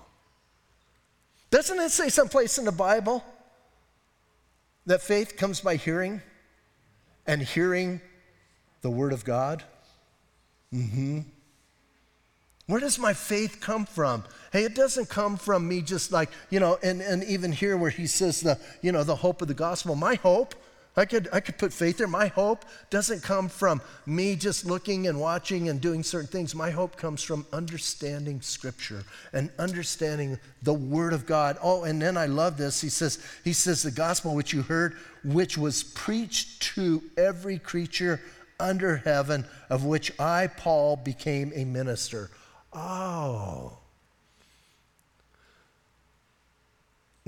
Doesn't 1.50 1.78
it 1.78 1.90
say 1.90 2.08
someplace 2.08 2.58
in 2.58 2.64
the 2.64 2.72
Bible 2.72 3.24
that 4.84 5.00
faith 5.00 5.36
comes 5.36 5.60
by 5.60 5.76
hearing 5.76 6.20
and 7.26 7.40
hearing 7.40 8.00
the 8.82 8.90
Word 8.90 9.12
of 9.12 9.24
God? 9.24 9.62
Mm 10.74 10.90
hmm. 10.90 11.20
Where 12.66 12.80
does 12.80 12.98
my 12.98 13.14
faith 13.14 13.58
come 13.60 13.86
from? 13.86 14.24
Hey, 14.52 14.64
it 14.64 14.74
doesn't 14.74 15.08
come 15.08 15.36
from 15.36 15.68
me 15.68 15.82
just 15.82 16.10
like, 16.10 16.30
you 16.50 16.58
know, 16.58 16.78
and, 16.82 17.00
and 17.00 17.22
even 17.22 17.52
here 17.52 17.76
where 17.76 17.90
he 17.90 18.08
says 18.08 18.40
the, 18.40 18.58
you 18.82 18.90
know, 18.90 19.04
the 19.04 19.14
hope 19.14 19.40
of 19.40 19.46
the 19.46 19.54
gospel. 19.54 19.94
My 19.94 20.16
hope, 20.16 20.56
I 20.98 21.04
could, 21.04 21.28
I 21.30 21.40
could 21.40 21.58
put 21.58 21.74
faith 21.74 21.98
there. 21.98 22.06
My 22.06 22.28
hope 22.28 22.64
doesn't 22.88 23.22
come 23.22 23.50
from 23.50 23.82
me 24.06 24.34
just 24.34 24.64
looking 24.64 25.06
and 25.08 25.20
watching 25.20 25.68
and 25.68 25.78
doing 25.78 26.02
certain 26.02 26.28
things. 26.28 26.54
My 26.54 26.70
hope 26.70 26.96
comes 26.96 27.22
from 27.22 27.46
understanding 27.52 28.40
Scripture 28.40 29.04
and 29.34 29.50
understanding 29.58 30.38
the 30.62 30.72
Word 30.72 31.12
of 31.12 31.26
God. 31.26 31.58
Oh, 31.62 31.84
and 31.84 32.00
then 32.00 32.16
I 32.16 32.26
love 32.26 32.56
this. 32.56 32.80
He 32.80 32.88
says, 32.88 33.18
he 33.44 33.52
says, 33.52 33.82
the 33.82 33.90
gospel 33.90 34.34
which 34.34 34.54
you 34.54 34.62
heard, 34.62 34.96
which 35.22 35.58
was 35.58 35.82
preached 35.82 36.62
to 36.74 37.02
every 37.18 37.58
creature 37.58 38.20
under 38.58 38.96
heaven, 38.96 39.44
of 39.68 39.84
which 39.84 40.18
I, 40.18 40.46
Paul, 40.46 40.96
became 40.96 41.52
a 41.54 41.66
minister. 41.66 42.30
Oh. 42.72 43.78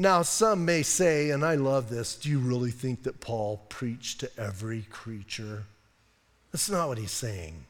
Now, 0.01 0.23
some 0.23 0.65
may 0.65 0.85
say, 0.85 1.31
and 1.31 1.45
I 1.45 1.57
love 1.57 1.91
this, 1.91 2.15
do 2.15 2.29
you 2.29 2.39
really 2.39 2.71
think 2.71 3.03
that 3.03 3.21
Paul 3.21 3.61
preached 3.69 4.21
to 4.21 4.31
every 4.39 4.83
creature? 4.83 5.65
That's 6.53 6.71
not 6.71 6.87
what 6.87 6.99
he's 6.99 7.11
saying. 7.11 7.65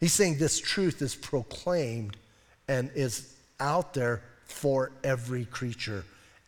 He's 0.00 0.14
saying 0.14 0.38
this 0.38 0.58
truth 0.58 1.02
is 1.02 1.14
proclaimed 1.14 2.16
and 2.66 2.90
is 2.94 3.34
out 3.60 3.92
there 3.92 4.22
for 4.46 4.90
every 5.04 5.44
creature. 5.44 6.02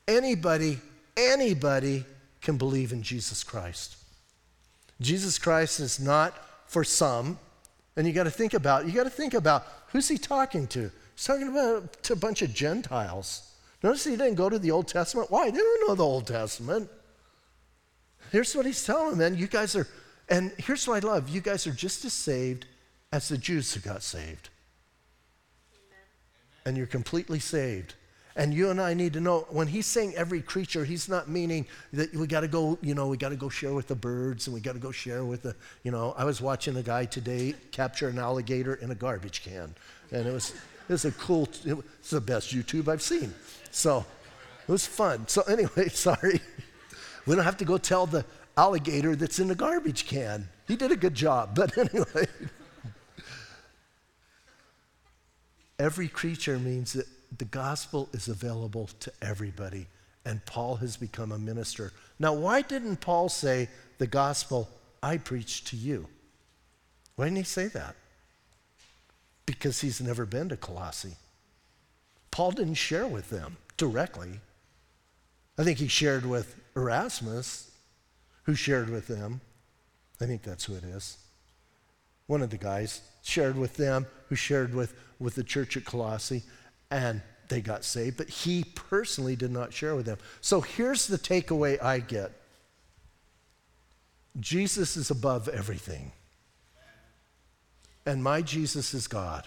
Anybody, 0.07 0.79
anybody 1.15 2.07
can 2.41 2.57
believe 2.57 2.93
in 2.93 3.03
Jesus 3.03 3.45
Christ. 3.45 3.97
Jesus 4.99 5.39
Christ 5.39 5.79
is 5.79 6.01
not 6.01 6.35
for 6.67 6.85
some, 6.85 7.39
and 7.97 8.07
you 8.07 8.15
got 8.15 8.25
to 8.25 8.31
think 8.31 8.55
about, 8.55 8.87
you 8.87 8.93
got 8.93 9.05
to 9.05 9.11
think 9.11 9.35
about 9.35 9.67
who's 9.89 10.09
he 10.09 10.17
talking 10.17 10.67
to? 10.69 10.91
He's 11.15 11.25
talking 11.27 11.49
about 11.49 12.03
to 12.05 12.15
a 12.15 12.17
bunch 12.17 12.41
of 12.41 12.55
Gentiles. 12.55 13.48
Notice 13.83 14.05
he 14.05 14.11
didn't 14.13 14.35
go 14.35 14.49
to 14.49 14.59
the 14.59 14.71
Old 14.71 14.89
Testament. 14.89 15.31
Why? 15.31 15.51
They 15.51 15.59
don't 15.59 15.89
know 15.89 15.95
the 15.95 16.05
Old 16.05 16.27
Testament. 16.27 16.91
Here's 18.33 18.55
what 18.55 18.67
he's 18.67 18.85
telling 18.85 19.11
them, 19.11 19.19
man. 19.19 19.37
You 19.37 19.47
guys 19.47 19.77
are, 19.77 19.87
and 20.29 20.53
here's 20.59 20.87
what 20.87 21.03
I 21.03 21.07
love 21.07 21.29
you 21.29 21.41
guys 21.41 21.67
are 21.67 21.73
just 21.73 22.05
as 22.05 22.13
saved 22.13 22.67
as 23.13 23.29
the 23.29 23.39
Jews 23.39 23.73
who 23.73 23.81
got 23.81 24.03
saved. 24.03 24.51
Amen. 25.73 26.05
And 26.67 26.77
you're 26.77 26.87
completely 26.87 27.39
saved. 27.39 27.95
And 28.37 28.55
you 28.55 28.71
and 28.71 28.81
I 28.81 28.95
need 28.95 29.15
to 29.15 29.21
know 29.21 29.47
when 29.51 29.67
he's 29.67 29.87
saying 29.87 30.15
every 30.15 30.41
creature, 30.41 30.85
he's 30.85 31.09
not 31.09 31.29
meaning 31.29 31.67
that 31.93 32.15
we 32.15 32.29
got 32.29 32.41
to 32.41 32.49
go, 32.49 32.79
you 32.81 32.95
know, 32.95 33.09
we 33.09 33.17
got 33.17 33.31
to 33.31 33.37
go 33.37 33.49
share 33.49 33.75
with 33.75 33.89
the 33.89 33.97
birds 33.97 34.47
and 34.47 34.55
we 34.55 34.61
got 34.61 34.75
to 34.75 34.79
go 34.79 34.93
share 34.93 35.25
with 35.25 35.43
the, 35.43 35.57
you 35.83 35.91
know, 35.91 36.15
I 36.17 36.25
was 36.25 36.41
watching 36.41 36.77
a 36.77 36.83
guy 36.83 37.05
today 37.05 37.57
capture 37.73 38.09
an 38.09 38.19
alligator 38.19 38.75
in 38.75 38.93
a 38.93 38.95
garbage 38.95 39.43
can. 39.43 39.75
And 40.13 40.27
it 40.29 40.33
was, 40.33 40.55
it 40.89 40.93
was 40.93 41.05
a 41.05 41.13
cool, 41.13 41.49
it's 41.65 42.11
the 42.11 42.21
best 42.21 42.55
YouTube 42.55 42.89
I've 42.89 43.03
seen. 43.03 43.35
So 43.71 44.05
it 44.67 44.73
was 44.73 44.87
fun. 44.87 45.29
So, 45.29 45.43
anyway, 45.43 45.89
sorry. 45.93 46.41
We 47.27 47.35
don't 47.35 47.45
have 47.45 47.59
to 47.59 47.65
go 47.65 47.79
tell 47.79 48.07
the 48.07 48.25
alligator 48.57 49.15
that's 49.15 49.39
in 49.39 49.49
the 49.49 49.55
garbage 49.55 50.07
can. 50.07 50.49
He 50.67 50.77
did 50.77 50.91
a 50.93 50.97
good 50.97 51.15
job. 51.15 51.55
But 51.55 51.77
anyway, 51.77 52.27
every 55.79 56.09
creature 56.09 56.59
means 56.59 56.95
that 56.95 57.07
the 57.37 57.45
gospel 57.45 58.09
is 58.13 58.29
available 58.29 58.89
to 59.01 59.13
everybody. 59.23 59.87
And 60.25 60.45
Paul 60.45 60.77
has 60.77 60.97
become 60.97 61.33
a 61.33 61.39
minister. 61.39 61.93
Now, 62.19 62.35
why 62.35 62.63
didn't 62.63 63.01
Paul 63.01 63.29
say, 63.29 63.69
the 63.99 64.07
gospel 64.07 64.69
I 65.03 65.17
preach 65.17 65.65
to 65.65 65.77
you? 65.77 66.07
Why 67.17 67.27
didn't 67.27 67.39
he 67.39 67.45
say 67.45 67.69
that? 67.69 67.97
Because 69.49 69.81
he's 69.81 69.99
never 69.99 70.27
been 70.27 70.51
to 70.51 70.59
Colossae. 70.59 71.17
Paul 72.31 72.51
didn't 72.51 72.75
share 72.75 73.07
with 73.07 73.31
them 73.31 73.57
directly. 73.79 74.41
I 75.57 75.65
think 75.65 75.79
he 75.79 75.89
shared 75.89 76.27
with 76.27 76.55
Erasmus, 76.77 77.71
who 78.43 78.55
shared 78.55 78.91
with 78.91 79.07
them. 79.07 79.41
I 80.21 80.27
think 80.27 80.43
that's 80.43 80.67
who 80.67 80.75
it 80.75 80.85
is. 80.85 81.17
One 82.27 82.43
of 82.43 82.51
the 82.51 82.59
guys 82.59 83.01
shared 83.23 83.57
with 83.57 83.79
them, 83.79 84.05
who 84.29 84.35
shared 84.35 84.75
with, 84.75 84.95
with 85.19 85.35
the 85.35 85.45
church 85.45 85.79
at 85.79 85.87
Colossae, 85.87 86.43
and 86.91 87.23
they 87.49 87.63
got 87.63 87.85
saved, 87.85 88.19
but 88.19 88.29
he 88.29 88.65
personally 88.75 89.35
did 89.35 89.51
not 89.51 89.73
share 89.73 89.97
with 89.97 90.05
them. 90.05 90.19
So 90.43 90.61
here's 90.61 91.07
the 91.07 91.17
takeaway 91.17 91.83
I 91.83 92.01
get 92.01 92.33
Jesus 94.39 94.99
is 94.99 95.11
above 95.11 95.49
everything, 95.49 96.13
and 98.09 98.25
my 98.25 98.41
Jesus 98.41 98.95
is 98.95 99.07
God. 99.07 99.47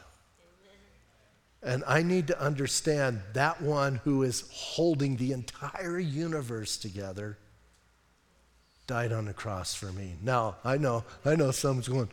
And 1.64 1.84
I 1.88 2.04
need 2.04 2.28
to 2.28 2.40
understand 2.40 3.22
that 3.34 3.60
one 3.60 3.96
who 4.04 4.22
is 4.22 4.44
holding 4.52 5.18
the 5.18 5.32
entire 5.32 5.98
universe 5.98 6.78
together 6.78 7.40
died 8.86 9.12
on 9.12 9.26
the 9.26 9.34
cross 9.34 9.74
for 9.74 9.92
me. 9.92 10.16
Now, 10.22 10.58
I 10.64 10.78
know, 10.78 11.04
I 11.26 11.36
know 11.36 11.50
someone's 11.50 11.88
going, 11.88 12.10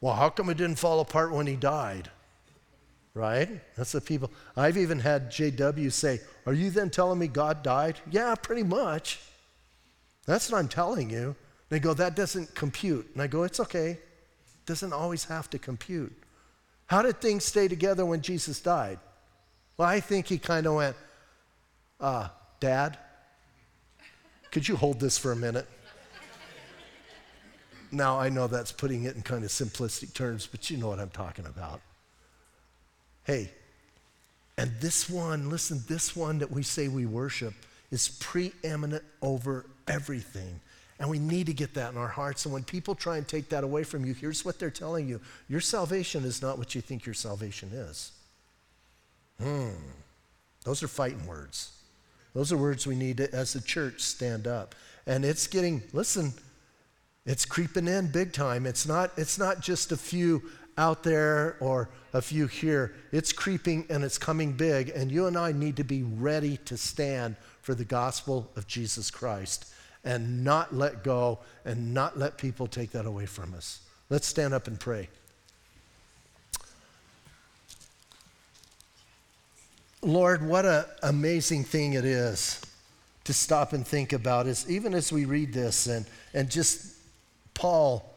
well, 0.00 0.14
how 0.14 0.28
come 0.28 0.48
it 0.48 0.56
didn't 0.56 0.78
fall 0.78 1.00
apart 1.00 1.32
when 1.32 1.48
he 1.48 1.56
died? 1.56 2.08
Right? 3.12 3.60
That's 3.76 3.92
the 3.92 4.00
people. 4.00 4.30
I've 4.56 4.76
even 4.76 5.00
had 5.00 5.30
JW 5.30 5.90
say, 5.90 6.20
Are 6.46 6.52
you 6.52 6.70
then 6.70 6.90
telling 6.90 7.18
me 7.18 7.28
God 7.28 7.62
died? 7.62 8.00
Yeah, 8.10 8.34
pretty 8.34 8.64
much. 8.64 9.20
That's 10.26 10.50
what 10.50 10.58
I'm 10.58 10.68
telling 10.68 11.10
you. 11.10 11.36
They 11.68 11.78
go, 11.78 11.94
That 11.94 12.16
doesn't 12.16 12.56
compute. 12.56 13.08
And 13.12 13.22
I 13.22 13.28
go, 13.28 13.44
It's 13.44 13.60
okay. 13.60 13.98
Doesn't 14.66 14.92
always 14.92 15.24
have 15.24 15.50
to 15.50 15.58
compute. 15.58 16.12
How 16.86 17.02
did 17.02 17.20
things 17.20 17.44
stay 17.44 17.68
together 17.68 18.04
when 18.04 18.20
Jesus 18.20 18.60
died? 18.60 18.98
Well, 19.76 19.88
I 19.88 20.00
think 20.00 20.26
he 20.26 20.38
kind 20.38 20.66
of 20.66 20.74
went, 20.74 20.96
uh, 22.00 22.28
Dad, 22.60 22.98
could 24.50 24.68
you 24.68 24.76
hold 24.76 25.00
this 25.00 25.18
for 25.18 25.32
a 25.32 25.36
minute? 25.36 25.66
now, 27.90 28.18
I 28.18 28.28
know 28.28 28.46
that's 28.46 28.72
putting 28.72 29.04
it 29.04 29.16
in 29.16 29.22
kind 29.22 29.44
of 29.44 29.50
simplistic 29.50 30.14
terms, 30.14 30.46
but 30.46 30.70
you 30.70 30.76
know 30.76 30.88
what 30.88 30.98
I'm 30.98 31.10
talking 31.10 31.46
about. 31.46 31.80
Hey, 33.24 33.50
and 34.56 34.70
this 34.80 35.08
one, 35.08 35.50
listen, 35.50 35.82
this 35.88 36.14
one 36.14 36.38
that 36.38 36.50
we 36.50 36.62
say 36.62 36.88
we 36.88 37.06
worship 37.06 37.54
is 37.90 38.08
preeminent 38.08 39.04
over 39.22 39.66
everything. 39.88 40.60
And 40.98 41.10
we 41.10 41.18
need 41.18 41.46
to 41.46 41.52
get 41.52 41.74
that 41.74 41.92
in 41.92 41.98
our 41.98 42.08
hearts. 42.08 42.44
And 42.44 42.54
when 42.54 42.62
people 42.62 42.94
try 42.94 43.16
and 43.16 43.26
take 43.26 43.48
that 43.48 43.64
away 43.64 43.82
from 43.82 44.04
you, 44.04 44.14
here's 44.14 44.44
what 44.44 44.58
they're 44.58 44.70
telling 44.70 45.08
you 45.08 45.20
your 45.48 45.60
salvation 45.60 46.24
is 46.24 46.40
not 46.40 46.58
what 46.58 46.74
you 46.74 46.80
think 46.80 47.04
your 47.04 47.14
salvation 47.14 47.70
is. 47.72 48.12
Hmm. 49.40 49.70
Those 50.64 50.82
are 50.82 50.88
fighting 50.88 51.26
words. 51.26 51.72
Those 52.32 52.52
are 52.52 52.56
words 52.56 52.86
we 52.86 52.96
need 52.96 53.18
to, 53.18 53.32
as 53.34 53.54
a 53.54 53.60
church, 53.60 54.00
stand 54.00 54.46
up. 54.46 54.74
And 55.06 55.24
it's 55.24 55.46
getting, 55.46 55.82
listen, 55.92 56.32
it's 57.26 57.44
creeping 57.44 57.88
in 57.88 58.10
big 58.10 58.32
time. 58.32 58.66
It's 58.66 58.86
not, 58.86 59.12
it's 59.16 59.38
not 59.38 59.60
just 59.60 59.92
a 59.92 59.96
few 59.96 60.42
out 60.78 61.02
there 61.02 61.56
or 61.60 61.90
a 62.12 62.22
few 62.22 62.46
here. 62.46 62.94
It's 63.12 63.32
creeping 63.32 63.86
and 63.90 64.02
it's 64.02 64.18
coming 64.18 64.52
big. 64.52 64.90
And 64.90 65.10
you 65.10 65.26
and 65.26 65.36
I 65.36 65.52
need 65.52 65.76
to 65.76 65.84
be 65.84 66.02
ready 66.02 66.56
to 66.64 66.76
stand 66.76 67.36
for 67.62 67.74
the 67.74 67.84
gospel 67.84 68.50
of 68.56 68.66
Jesus 68.66 69.10
Christ 69.10 69.72
and 70.04 70.44
not 70.44 70.74
let 70.74 71.02
go 71.02 71.38
and 71.64 71.94
not 71.94 72.18
let 72.18 72.36
people 72.36 72.66
take 72.66 72.90
that 72.92 73.06
away 73.06 73.26
from 73.26 73.54
us. 73.54 73.80
Let's 74.10 74.26
stand 74.26 74.52
up 74.52 74.66
and 74.66 74.78
pray. 74.78 75.08
Lord, 80.02 80.46
what 80.46 80.66
an 80.66 80.84
amazing 81.02 81.64
thing 81.64 81.94
it 81.94 82.04
is 82.04 82.60
to 83.24 83.32
stop 83.32 83.72
and 83.72 83.86
think 83.86 84.12
about 84.12 84.46
is 84.46 84.70
even 84.70 84.92
as 84.92 85.10
we 85.10 85.24
read 85.24 85.54
this 85.54 85.86
and, 85.86 86.04
and 86.34 86.50
just 86.50 86.94
Paul 87.54 88.14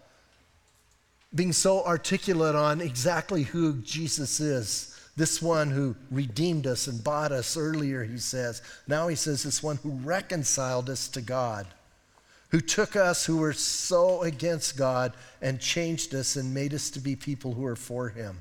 being 1.33 1.53
so 1.53 1.85
articulate 1.85 2.55
on 2.55 2.81
exactly 2.81 3.43
who 3.43 3.75
Jesus 3.77 4.41
is. 4.41 4.99
This 5.15 5.41
one 5.41 5.71
who 5.71 5.95
redeemed 6.11 6.67
us 6.67 6.87
and 6.87 7.03
bought 7.03 7.31
us 7.31 7.55
earlier, 7.55 8.03
he 8.03 8.17
says. 8.17 8.61
Now 8.87 9.07
he 9.07 9.15
says, 9.15 9.43
this 9.43 9.63
one 9.63 9.77
who 9.77 9.91
reconciled 9.91 10.89
us 10.89 11.07
to 11.09 11.21
God 11.21 11.67
who 12.49 12.61
took 12.61 12.95
us 12.95 13.25
who 13.25 13.37
were 13.37 13.53
so 13.53 14.21
against 14.21 14.77
God 14.77 15.13
and 15.41 15.59
changed 15.59 16.15
us 16.15 16.35
and 16.35 16.53
made 16.53 16.73
us 16.73 16.89
to 16.91 16.99
be 16.99 17.15
people 17.15 17.53
who 17.53 17.65
are 17.65 17.75
for 17.75 18.09
Him. 18.09 18.37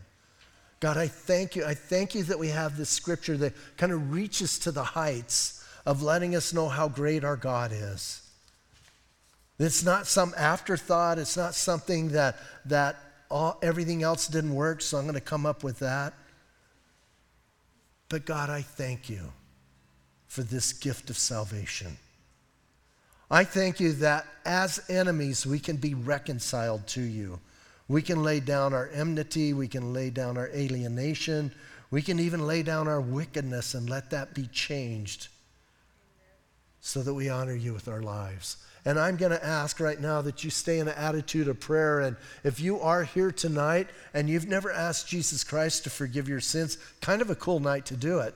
God, 0.80 0.96
I 0.96 1.08
thank 1.08 1.56
you. 1.56 1.64
I 1.64 1.74
thank 1.74 2.14
you 2.14 2.22
that 2.24 2.38
we 2.38 2.48
have 2.48 2.76
this 2.76 2.90
scripture 2.90 3.36
that 3.38 3.54
kind 3.76 3.92
of 3.92 4.12
reaches 4.12 4.58
to 4.60 4.70
the 4.70 4.84
heights 4.84 5.64
of 5.84 6.02
letting 6.02 6.34
us 6.36 6.52
know 6.52 6.68
how 6.68 6.88
great 6.88 7.24
our 7.24 7.36
God 7.36 7.72
is. 7.72 8.22
It's 9.58 9.84
not 9.84 10.06
some 10.06 10.34
afterthought. 10.36 11.18
It's 11.18 11.36
not 11.36 11.54
something 11.54 12.10
that, 12.10 12.36
that 12.66 12.96
all, 13.30 13.58
everything 13.62 14.02
else 14.02 14.28
didn't 14.28 14.54
work, 14.54 14.82
so 14.82 14.98
I'm 14.98 15.04
going 15.04 15.14
to 15.14 15.20
come 15.20 15.46
up 15.46 15.64
with 15.64 15.78
that. 15.78 16.12
But 18.08 18.24
God, 18.24 18.50
I 18.50 18.62
thank 18.62 19.08
you 19.08 19.32
for 20.26 20.42
this 20.42 20.72
gift 20.72 21.08
of 21.10 21.16
salvation. 21.16 21.96
I 23.30 23.44
thank 23.44 23.80
you 23.80 23.92
that 23.94 24.26
as 24.44 24.80
enemies, 24.88 25.46
we 25.46 25.58
can 25.58 25.76
be 25.76 25.94
reconciled 25.94 26.86
to 26.88 27.00
you. 27.00 27.40
We 27.88 28.02
can 28.02 28.22
lay 28.22 28.40
down 28.40 28.74
our 28.74 28.88
enmity, 28.88 29.52
we 29.52 29.68
can 29.68 29.92
lay 29.92 30.10
down 30.10 30.36
our 30.36 30.48
alienation, 30.48 31.52
we 31.90 32.02
can 32.02 32.18
even 32.18 32.46
lay 32.46 32.62
down 32.62 32.88
our 32.88 33.00
wickedness 33.00 33.74
and 33.74 33.88
let 33.88 34.10
that 34.10 34.34
be 34.34 34.46
changed 34.48 35.28
so 36.80 37.02
that 37.02 37.14
we 37.14 37.28
honor 37.28 37.54
you 37.54 37.72
with 37.72 37.88
our 37.88 38.02
lives. 38.02 38.58
And 38.84 39.00
I'm 39.00 39.16
going 39.16 39.32
to 39.32 39.44
ask 39.44 39.80
right 39.80 40.00
now 40.00 40.22
that 40.22 40.44
you 40.44 40.50
stay 40.50 40.78
in 40.78 40.86
an 40.86 40.94
attitude 40.96 41.48
of 41.48 41.58
prayer. 41.58 42.00
And 42.00 42.16
if 42.44 42.60
you 42.60 42.80
are 42.80 43.02
here 43.02 43.32
tonight 43.32 43.88
and 44.14 44.28
you've 44.28 44.46
never 44.46 44.70
asked 44.70 45.08
Jesus 45.08 45.42
Christ 45.42 45.82
to 45.84 45.90
forgive 45.90 46.28
your 46.28 46.40
sins, 46.40 46.78
kind 47.00 47.20
of 47.20 47.28
a 47.28 47.34
cool 47.34 47.58
night 47.58 47.86
to 47.86 47.96
do 47.96 48.20
it. 48.20 48.34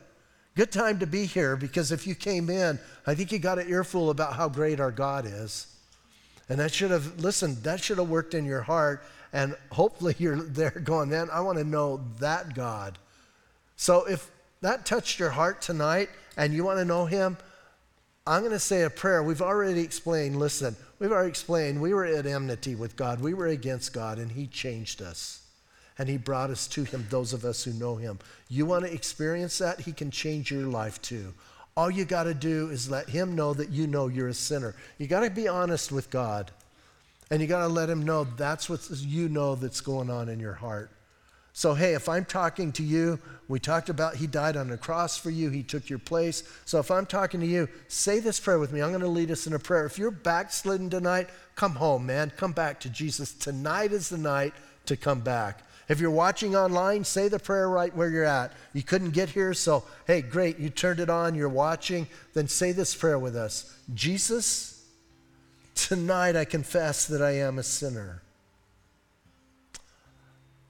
Good 0.56 0.72
time 0.72 0.98
to 0.98 1.06
be 1.06 1.26
here 1.26 1.56
because 1.56 1.92
if 1.92 2.06
you 2.06 2.14
came 2.14 2.50
in, 2.50 2.78
I 3.06 3.14
think 3.14 3.32
you 3.32 3.38
got 3.38 3.58
an 3.58 3.68
earful 3.68 4.10
about 4.10 4.34
how 4.34 4.48
great 4.48 4.80
our 4.80 4.90
God 4.90 5.24
is. 5.26 5.66
And 6.48 6.58
that 6.58 6.72
should 6.72 6.90
have, 6.90 7.20
listen, 7.20 7.56
that 7.62 7.80
should 7.80 7.98
have 7.98 8.08
worked 8.08 8.34
in 8.34 8.44
your 8.44 8.62
heart. 8.62 9.04
And 9.32 9.56
hopefully 9.70 10.16
you're 10.18 10.42
there 10.42 10.70
going, 10.70 11.10
man, 11.10 11.28
I 11.32 11.40
want 11.40 11.58
to 11.58 11.64
know 11.64 12.04
that 12.18 12.54
God. 12.54 12.98
So 13.76 14.04
if 14.06 14.28
that 14.60 14.84
touched 14.84 15.20
your 15.20 15.30
heart 15.30 15.62
tonight 15.62 16.10
and 16.36 16.52
you 16.52 16.64
want 16.64 16.78
to 16.78 16.84
know 16.84 17.06
Him, 17.06 17.36
I'm 18.26 18.40
going 18.40 18.52
to 18.52 18.58
say 18.58 18.82
a 18.82 18.90
prayer. 18.90 19.22
We've 19.22 19.40
already 19.40 19.80
explained, 19.80 20.36
listen, 20.36 20.76
we've 20.98 21.12
already 21.12 21.30
explained 21.30 21.80
we 21.80 21.94
were 21.94 22.04
at 22.04 22.26
enmity 22.26 22.74
with 22.74 22.96
God. 22.96 23.20
We 23.20 23.32
were 23.32 23.46
against 23.46 23.92
God, 23.92 24.18
and 24.18 24.30
He 24.32 24.46
changed 24.46 25.00
us. 25.00 25.39
And 26.00 26.08
He 26.08 26.16
brought 26.16 26.48
us 26.48 26.66
to 26.68 26.84
Him, 26.84 27.06
those 27.10 27.34
of 27.34 27.44
us 27.44 27.62
who 27.62 27.74
know 27.74 27.94
Him. 27.94 28.18
You 28.48 28.64
want 28.64 28.86
to 28.86 28.92
experience 28.92 29.58
that? 29.58 29.80
He 29.80 29.92
can 29.92 30.10
change 30.10 30.50
your 30.50 30.62
life 30.62 31.00
too. 31.02 31.34
All 31.76 31.90
you 31.90 32.06
got 32.06 32.22
to 32.22 32.32
do 32.32 32.70
is 32.70 32.90
let 32.90 33.10
Him 33.10 33.34
know 33.34 33.52
that 33.52 33.68
you 33.68 33.86
know 33.86 34.08
you're 34.08 34.28
a 34.28 34.34
sinner. 34.34 34.74
You 34.96 35.06
got 35.06 35.20
to 35.20 35.30
be 35.30 35.46
honest 35.46 35.92
with 35.92 36.08
God. 36.08 36.52
And 37.30 37.42
you 37.42 37.46
got 37.46 37.60
to 37.60 37.68
let 37.68 37.90
Him 37.90 38.02
know 38.02 38.24
that's 38.24 38.70
what 38.70 38.80
you 38.90 39.28
know 39.28 39.56
that's 39.56 39.82
going 39.82 40.08
on 40.08 40.30
in 40.30 40.40
your 40.40 40.54
heart. 40.54 40.90
So, 41.52 41.74
hey, 41.74 41.92
if 41.92 42.08
I'm 42.08 42.24
talking 42.24 42.72
to 42.72 42.82
you, 42.82 43.18
we 43.48 43.60
talked 43.60 43.90
about 43.90 44.16
He 44.16 44.26
died 44.26 44.56
on 44.56 44.68
the 44.68 44.78
cross 44.78 45.18
for 45.18 45.28
you, 45.28 45.50
He 45.50 45.62
took 45.62 45.90
your 45.90 45.98
place. 45.98 46.44
So, 46.64 46.78
if 46.78 46.90
I'm 46.90 47.04
talking 47.04 47.40
to 47.40 47.46
you, 47.46 47.68
say 47.88 48.20
this 48.20 48.40
prayer 48.40 48.58
with 48.58 48.72
me. 48.72 48.80
I'm 48.80 48.88
going 48.88 49.02
to 49.02 49.06
lead 49.06 49.30
us 49.30 49.46
in 49.46 49.52
a 49.52 49.58
prayer. 49.58 49.84
If 49.84 49.98
you're 49.98 50.10
backslidden 50.10 50.88
tonight, 50.88 51.28
come 51.56 51.74
home, 51.74 52.06
man. 52.06 52.32
Come 52.38 52.52
back 52.52 52.80
to 52.80 52.88
Jesus. 52.88 53.34
Tonight 53.34 53.92
is 53.92 54.08
the 54.08 54.16
night 54.16 54.54
to 54.86 54.96
come 54.96 55.20
back. 55.20 55.62
If 55.90 55.98
you're 55.98 56.12
watching 56.12 56.54
online, 56.54 57.02
say 57.02 57.26
the 57.26 57.40
prayer 57.40 57.68
right 57.68 57.92
where 57.96 58.08
you're 58.08 58.24
at. 58.24 58.52
You 58.72 58.84
couldn't 58.84 59.10
get 59.10 59.28
here, 59.28 59.52
so 59.52 59.82
hey, 60.06 60.22
great, 60.22 60.56
you 60.60 60.70
turned 60.70 61.00
it 61.00 61.10
on, 61.10 61.34
you're 61.34 61.48
watching. 61.48 62.06
Then 62.32 62.46
say 62.46 62.70
this 62.70 62.94
prayer 62.94 63.18
with 63.18 63.34
us 63.34 63.76
Jesus, 63.92 64.86
tonight 65.74 66.36
I 66.36 66.44
confess 66.44 67.08
that 67.08 67.20
I 67.20 67.32
am 67.38 67.58
a 67.58 67.64
sinner. 67.64 68.22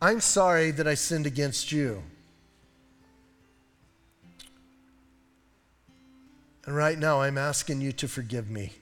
I'm 0.01 0.23
sorry 0.23 0.71
that 0.71 0.89
I 0.89 0.95
sinned 0.95 1.27
against 1.27 1.71
you. 1.71 2.03
And 6.65 6.75
right 6.75 6.99
now, 6.99 7.21
I'm 7.21 7.37
asking 7.37 7.83
you 7.83 7.93
to 7.93 8.09
forgive 8.09 8.49
me. 8.49 8.73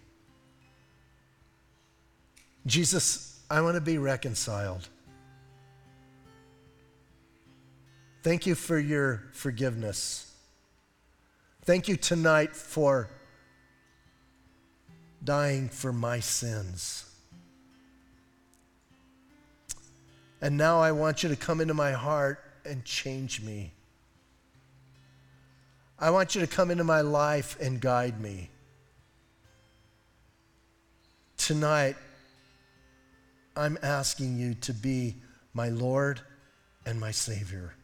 Jesus, 2.65 3.41
I 3.51 3.61
want 3.61 3.75
to 3.75 3.81
be 3.81 3.99
reconciled. 3.99 4.89
Thank 8.23 8.47
you 8.47 8.55
for 8.55 8.79
your 8.79 9.25
forgiveness. 9.33 10.33
Thank 11.63 11.87
you 11.87 11.97
tonight 11.97 12.57
for 12.57 13.11
dying 15.23 15.69
for 15.69 15.93
my 15.93 16.21
sins. 16.21 17.05
And 20.41 20.57
now 20.57 20.81
I 20.81 20.93
want 20.93 21.23
you 21.23 21.29
to 21.29 21.37
come 21.37 21.61
into 21.61 21.75
my 21.75 21.93
heart 21.93 22.43
and 22.65 22.85
change 22.85 23.41
me. 23.41 23.73
I 25.99 26.11
want 26.11 26.35
you 26.35 26.41
to 26.41 26.47
come 26.47 26.71
into 26.71 26.85
my 26.85 27.01
life 27.01 27.57
and 27.61 27.81
guide 27.81 28.21
me. 28.21 28.51
Tonight, 31.37 31.97
I'm 33.57 33.79
asking 33.83 34.39
you 34.39 34.55
to 34.55 34.73
be 34.73 35.17
my 35.55 35.69
Lord 35.69 36.21
and 36.87 37.01
my 37.01 37.11
Savior. 37.11 37.75